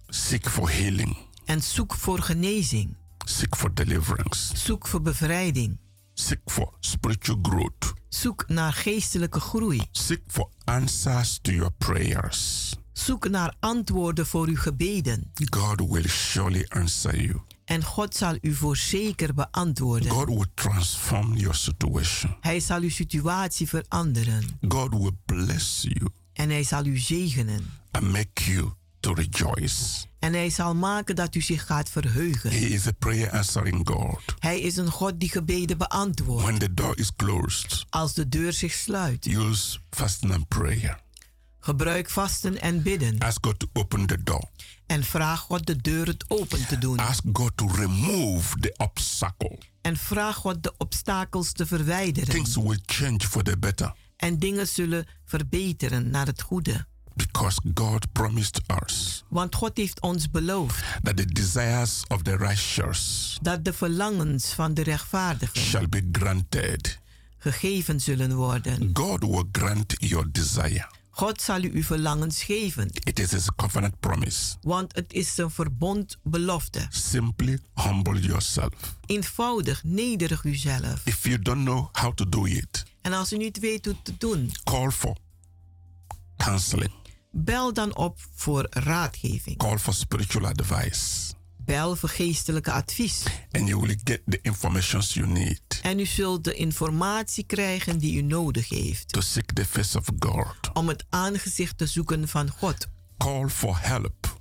Seek 0.06 0.48
for 0.48 0.70
healing. 0.70 1.16
En 1.44 1.62
zoek 1.62 1.94
voor 1.94 2.18
genezing. 2.22 2.96
Seek 3.24 3.56
for 3.56 3.74
deliverance. 3.74 4.56
Zoek 4.56 4.86
voor 4.86 5.02
bevrijding. 5.02 5.78
Seek 6.22 6.40
for 6.44 6.72
spiritual 6.80 7.38
growth. 7.42 7.92
Zoek 8.08 8.48
naar 8.48 8.72
geestelijke 8.72 9.40
groei. 9.40 9.82
Seek 9.90 10.22
for 10.26 10.48
answers 10.64 11.38
to 11.42 11.52
your 11.52 11.72
prayers. 11.78 12.72
Zoek 12.92 13.28
naar 13.28 13.54
antwoorden 13.60 14.26
voor 14.26 14.46
uw 14.46 14.56
gebeden. 14.56 15.32
God 15.50 15.90
will 15.90 16.08
surely 16.08 16.66
answer 16.68 17.22
you. 17.22 17.40
En 17.64 17.84
God 17.84 18.14
zal 18.14 18.36
u 18.40 18.54
voorzeker 18.54 19.34
beantwoorden. 19.34 20.10
God 20.10 20.28
will 20.28 20.46
transform 20.54 21.36
your 21.36 21.54
situation. 21.54 22.36
Hij 22.40 22.60
zal 22.60 22.80
uw 22.80 22.90
situatie 22.90 23.68
veranderen. 23.68 24.58
God 24.68 24.90
will 24.90 25.16
bless 25.24 25.82
you. 25.82 26.08
En 26.32 26.50
hij 26.50 26.64
zal 26.64 26.84
u 26.84 26.98
zegenen. 26.98 27.70
And 27.90 28.12
make 28.12 28.52
you 28.52 28.72
to 29.02 29.12
rejoice. 29.12 30.06
En 30.18 30.32
hij 30.32 30.50
zal 30.50 30.74
maken 30.74 31.16
dat 31.16 31.34
u 31.34 31.40
zich 31.40 31.66
gaat 31.66 31.88
verheugen. 31.88 32.50
He 32.50 32.56
is 32.56 32.86
a 32.86 32.92
prayer 32.98 33.30
answering 33.30 33.88
God. 33.88 34.20
Hij 34.38 34.60
is 34.60 34.76
een 34.76 34.90
God 34.90 35.20
die 35.20 35.30
gebeden 35.30 35.78
beantwoordt. 35.78 36.42
When 36.42 36.58
the 36.58 36.74
door 36.74 36.98
is 36.98 37.16
closed, 37.16 37.86
als 37.90 38.14
de 38.14 38.28
deur 38.28 38.52
zich 38.52 38.72
sluit, 38.72 39.26
use 39.26 39.78
fasting 39.90 40.32
and 40.32 40.48
prayer. 40.48 41.00
Gebruik 41.60 42.10
vasten 42.10 42.60
en 42.60 42.82
bidden. 42.82 43.18
Ask 43.18 43.44
God 43.44 43.58
to 43.58 43.66
open 43.72 44.06
the 44.06 44.22
door. 44.22 44.48
En 44.86 45.04
vraag 45.04 45.40
God 45.40 45.66
de 45.66 45.76
deur 45.76 46.06
het 46.06 46.24
open 46.28 46.66
te 46.66 46.78
doen. 46.78 46.98
Ask 46.98 47.22
God 47.32 47.52
to 47.54 47.66
remove 47.66 48.58
the 48.58 48.74
obstacle. 48.76 49.58
En 49.80 49.96
vraag 49.96 50.36
God 50.36 50.62
de 50.62 50.74
obstakels 50.78 51.52
te 51.52 51.66
verwijderen. 51.66 52.28
Things 52.28 52.56
will 52.56 52.80
change 52.86 53.20
for 53.20 53.42
the 53.42 53.58
better. 53.58 53.94
En 54.16 54.38
dingen 54.38 54.68
zullen 54.68 55.06
verbeteren 55.24 56.10
naar 56.10 56.26
het 56.26 56.42
goede. 56.42 56.86
Because 57.14 57.60
God 57.74 58.12
promised 58.12 58.60
us. 58.82 59.24
Want 59.28 59.54
God 59.54 59.76
heeft 59.76 60.00
ons 60.00 60.30
beloofd. 60.30 60.84
That 61.02 61.16
the 61.16 61.24
desires 61.24 62.04
of 62.08 62.22
the 62.22 62.36
righteous. 62.36 63.38
Dat 63.42 63.64
de 63.64 63.72
verlangens 63.72 64.52
van 64.52 64.74
de 64.74 64.82
rechtvaardigen. 64.82 65.60
Shall 65.60 65.88
be 65.88 66.08
granted. 66.12 66.98
Gegeven 67.38 68.00
zullen 68.00 68.34
worden. 68.34 68.90
God 68.92 69.20
will 69.20 69.44
grant 69.52 69.94
your 69.98 70.32
desire. 70.32 70.86
God 71.14 71.40
zal 71.40 71.62
u 71.62 71.70
uw 71.74 71.82
verlangens 71.82 72.42
geven. 72.42 72.90
It 72.92 73.18
is 73.18 73.30
his 73.30 73.54
covenant 73.56 74.00
promise. 74.00 74.56
Want 74.62 74.94
het 74.94 75.12
is 75.12 75.34
zijn 75.34 75.50
verbond 75.50 76.18
belofte. 76.22 76.86
Simply 76.90 77.58
humble 77.74 78.20
yourself. 78.20 78.96
Eenvoudig 79.06 79.84
nederig 79.84 80.44
uzelf. 80.44 81.00
If 81.04 81.24
you 81.24 81.38
don't 81.38 81.64
know 81.64 81.88
how 81.92 82.14
to 82.14 82.28
do 82.28 82.44
it. 82.44 82.84
En 83.02 83.12
als 83.12 83.32
u 83.32 83.36
niet 83.36 83.58
weet 83.58 83.84
hoe 83.84 83.96
te 84.02 84.14
doen. 84.18 84.50
Call 84.64 84.90
for 84.90 85.16
counseling. 86.36 87.01
Bel 87.34 87.72
dan 87.72 87.96
op 87.96 88.18
voor 88.34 88.66
raadgeving. 88.70 89.56
Call 89.56 89.78
for 89.78 89.94
spiritual 89.94 90.46
advice. 90.46 91.32
Bel 91.64 91.96
voor 91.96 92.08
geestelijke 92.08 92.72
advies. 92.72 93.22
And 93.50 93.68
you 93.68 93.80
will 93.80 93.98
get 94.04 94.20
the 94.26 94.38
information 94.42 95.00
you 95.00 95.26
need. 95.26 95.80
En 95.82 95.98
u 95.98 96.06
zult 96.06 96.44
de 96.44 96.54
informatie 96.54 97.44
krijgen 97.44 97.98
die 97.98 98.16
u 98.16 98.22
nodig 98.22 98.68
heeft. 98.68 99.08
To 99.08 99.20
seek 99.20 99.52
the 99.52 99.64
face 99.64 99.98
of 99.98 100.06
God. 100.18 100.72
Om 100.72 100.88
het 100.88 101.04
aangezicht 101.08 101.78
te 101.78 101.86
zoeken 101.86 102.28
van 102.28 102.48
God. 102.50 102.88
Call 103.18 103.48
for 103.48 103.78
help. 103.80 104.40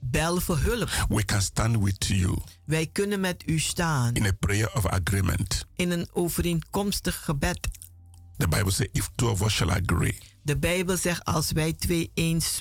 Bel 0.00 0.40
voor 0.40 0.58
hulp. 0.58 1.06
We 1.08 1.24
can 1.24 1.42
stand 1.42 1.82
with 1.82 2.06
you. 2.06 2.36
Wij 2.64 2.86
kunnen 2.86 3.20
met 3.20 3.42
u 3.46 3.58
staan. 3.58 4.14
In 4.14 4.26
a 4.26 4.32
prayer 4.38 4.74
of 4.74 4.86
agreement. 4.86 5.66
In 5.76 5.90
een 5.90 6.08
overeenkomstig 6.12 7.24
gebed. 7.24 7.68
The 8.36 8.48
Bible 8.48 8.70
says 8.70 8.88
if 8.92 9.10
two 9.14 9.30
of 9.30 9.42
us 9.42 9.52
shall 9.52 9.70
agree. 9.70 10.18
De 10.46 10.58
Bijbel 10.58 10.96
zegt 10.96 11.24
als 11.24 11.52
wij 11.52 11.72
twee 11.72 12.10
eens 12.14 12.60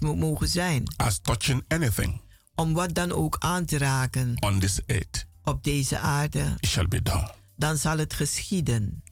mogen 0.00 0.48
zijn. 0.48 0.82
As 0.96 1.18
touching 1.18 1.64
anything. 1.68 2.20
Om 2.54 2.72
wat 2.72 2.94
dan 2.94 3.12
ook 3.12 3.36
aan 3.38 3.64
te 3.64 3.78
raken. 3.78 4.36
On 4.40 4.58
this 4.58 4.80
earth. 4.86 5.26
Op 5.44 5.64
deze 5.64 5.98
aarde. 5.98 6.54
It 6.60 6.68
shall 6.68 6.88
be 6.88 7.02
done. 7.02 7.30
Dan 7.56 7.76
zal 7.76 7.98
het 7.98 8.14
geschieden. 8.14 9.02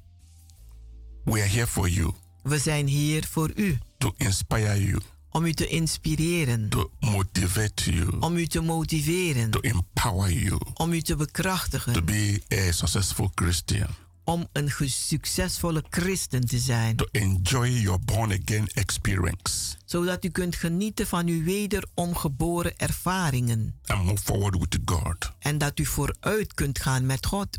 We 1.24 1.30
are 1.30 1.48
here 1.48 1.66
for 1.66 1.88
you. 1.88 2.12
We 2.42 2.59
zijn 2.59 2.86
hier 2.86 3.24
voor 3.30 3.50
u. 3.55 3.78
To 3.98 4.14
inspire 4.16 4.84
you. 4.84 5.00
Om 5.30 5.44
u 5.44 5.52
te 5.52 5.66
inspireren. 5.66 6.68
To 6.68 6.90
motivate 7.00 7.92
you. 7.92 8.18
Om 8.20 8.36
u 8.36 8.46
te 8.46 8.61
motiveren. 8.61 9.50
To 9.50 9.61
empower 9.61 10.32
you. 10.32 10.61
Om 10.74 10.92
u 10.92 11.00
te 11.00 11.16
bekrachtigen. 11.16 11.92
To 11.92 12.02
be 12.02 12.42
a 12.52 12.72
successful 12.72 13.30
Christian. 13.34 13.88
Om 14.25 14.49
een 14.53 14.70
succesvolle 14.87 15.85
christen 15.91 16.47
te 16.47 16.59
zijn. 16.59 16.97
To 16.97 17.07
enjoy 17.12 17.68
your 17.68 18.01
born 18.05 18.33
again 18.43 18.68
experience. 18.72 19.77
Zodat 19.85 20.25
u 20.25 20.29
kunt 20.29 20.57
genieten 20.57 21.07
van 21.07 21.27
uw 21.27 21.45
wederomgeboren 21.45 22.79
ervaringen. 22.79 23.81
And 23.87 24.05
move 24.05 24.22
forward 24.22 24.59
with 24.59 24.79
God. 24.85 25.33
En 25.39 25.59
dat 25.59 25.79
u 25.79 25.87
vooruit 25.87 26.55
kunt 26.55 26.81
gaan 26.81 27.07
met 27.07 27.27
God. 27.27 27.59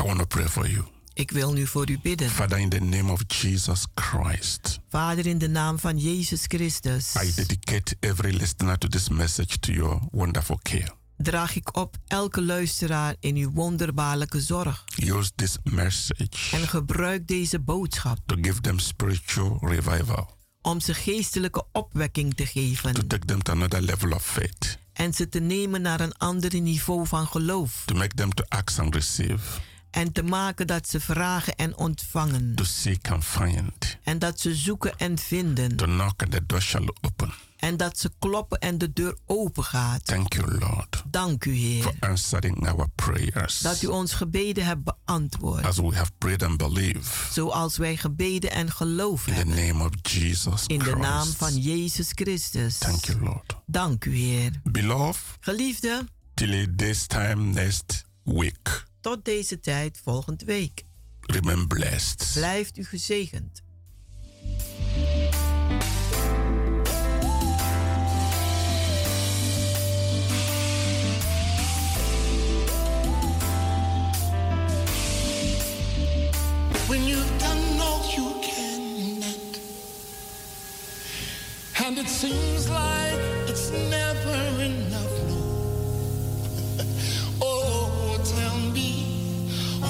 I 0.00 0.04
want 0.04 0.18
to 0.18 0.24
pray 0.24 0.48
for 0.48 0.70
you. 0.70 0.84
Ik 1.14 1.30
wil 1.30 1.52
nu 1.52 1.66
voor 1.66 1.90
u 1.90 1.98
bidden. 2.02 2.30
Father, 2.30 2.58
in 2.58 2.68
the 2.68 2.80
name 2.80 3.12
of 3.12 3.20
Jesus 3.26 3.86
Christ. 3.94 4.80
Vader, 4.88 5.26
in 5.26 5.38
de 5.38 5.48
naam 5.48 5.78
van 5.78 5.98
Jezus 5.98 6.44
Christus. 6.46 7.14
I 7.22 7.34
dedicate 7.34 7.96
every 8.00 8.36
listener 8.36 8.78
to 8.78 8.88
this 8.88 9.08
message 9.08 9.58
to 9.58 9.72
your 9.72 10.00
wonderful 10.10 10.58
care. 10.62 10.92
Draag 11.16 11.56
ik 11.56 11.76
op 11.76 11.96
elke 12.06 12.42
luisteraar 12.42 13.14
in 13.20 13.36
uw 13.36 13.50
wonderbaarlijke 13.50 14.40
zorg. 14.40 14.84
Use 14.96 15.30
this 15.34 15.56
message. 15.62 16.56
En 16.56 16.68
gebruik 16.68 17.26
deze 17.26 17.60
boodschap. 17.60 18.18
To 18.26 18.36
give 18.40 18.60
them 18.60 18.78
spiritual 18.78 19.58
revival. 19.60 20.36
Om 20.62 20.80
ze 20.80 20.94
geestelijke 20.94 21.64
opwekking 21.72 22.34
te 22.34 22.46
geven. 22.46 22.94
To 22.94 23.06
take 23.06 23.26
them 23.26 23.42
to 23.42 23.52
another 23.52 23.82
level 23.82 24.10
of 24.10 24.26
faith. 24.26 24.78
En 24.92 25.14
ze 25.14 25.28
te 25.28 25.40
nemen 25.40 25.82
naar 25.82 26.00
een 26.00 26.14
ander 26.16 26.60
niveau 26.60 27.06
van 27.06 27.26
geloof. 27.26 27.82
To 27.84 27.94
make 27.94 28.14
them 28.14 28.34
to 28.34 28.44
ask 28.48 28.78
and 28.78 28.94
receive 28.94 29.60
en 29.94 30.12
te 30.12 30.22
maken 30.22 30.66
dat 30.66 30.88
ze 30.88 31.00
vragen 31.00 31.54
en 31.56 31.76
ontvangen. 31.76 32.54
To 32.54 32.64
seek 32.64 33.10
and 33.10 33.24
find. 33.24 33.98
En 34.02 34.18
dat 34.18 34.40
ze 34.40 34.54
zoeken 34.54 34.98
en 34.98 35.18
vinden. 35.18 35.76
To 35.76 35.84
knock 35.84 36.22
and 36.22 36.30
the 36.30 36.46
door 36.46 36.62
shall 36.62 36.88
open. 37.00 37.32
En 37.64 37.76
dat 37.76 37.98
ze 37.98 38.10
kloppen 38.18 38.58
en 38.58 38.78
de 38.78 38.92
deur 38.92 39.16
open 39.26 39.64
gaat. 39.64 40.04
Thank 40.04 40.32
you, 40.32 40.58
Lord. 40.58 41.02
Dank 41.10 41.44
u, 41.44 41.54
Heer. 41.54 41.82
For 41.82 41.94
answering 42.00 42.68
our 42.68 42.88
prayers. 42.94 43.58
Dat 43.58 43.82
u 43.82 43.86
ons 43.86 44.12
gebeden 44.12 44.64
hebt 44.64 44.84
beantwoord. 44.84 45.64
As 45.64 45.76
we 45.76 45.94
have 45.94 46.10
prayed 46.18 46.42
and 46.42 46.56
believe. 46.56 47.32
Zoals 47.32 47.76
wij 47.76 47.96
gebeden 47.96 48.50
en 48.50 48.70
geloofd 48.70 49.26
In 49.26 49.32
hebben. 49.32 49.54
The 49.54 49.60
name 49.60 49.84
of 49.84 49.90
Jesus 50.02 50.66
In 50.66 50.78
de 50.78 50.84
Christ. 50.84 50.98
naam 50.98 51.26
van 51.26 51.56
Jezus 51.56 52.10
Christus. 52.14 52.78
Thank 52.78 53.04
you, 53.04 53.20
Lord. 53.20 53.56
Dank 53.66 54.04
u, 54.04 54.16
Heer. 54.16 54.60
Beloved. 54.62 55.24
Geliefde. 55.40 56.06
Till 56.34 56.74
this 56.76 57.06
time 57.06 57.42
next 57.42 58.04
week. 58.22 58.84
Tot 59.00 59.24
deze 59.24 59.60
tijd 59.60 60.00
volgende 60.04 60.44
week. 60.44 60.82
Remain 61.20 61.66
blessed. 61.66 62.30
Blijft 62.34 62.78
u 62.78 62.84
gezegend. 62.84 63.62
When 76.94 77.08
you've 77.08 77.38
done 77.40 77.80
all 77.80 78.06
you 78.16 78.30
cannot, 78.40 79.58
and 81.84 81.98
it 81.98 82.08
seems 82.08 82.70
like 82.70 83.18
it's 83.48 83.72
never 83.72 84.62
enough. 84.62 85.14
No. 85.28 85.40
oh, 87.42 88.20
tell 88.36 88.58
me, 88.70 89.48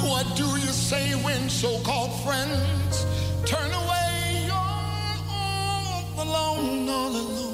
what 0.08 0.34
do 0.34 0.46
you 0.46 0.72
say 0.72 1.12
when 1.22 1.50
so-called 1.50 2.14
friends 2.24 3.04
turn 3.44 3.70
away? 3.70 4.46
You're 4.46 4.54
all 4.56 6.04
alone, 6.16 6.88
all 6.88 7.10
alone. 7.10 7.53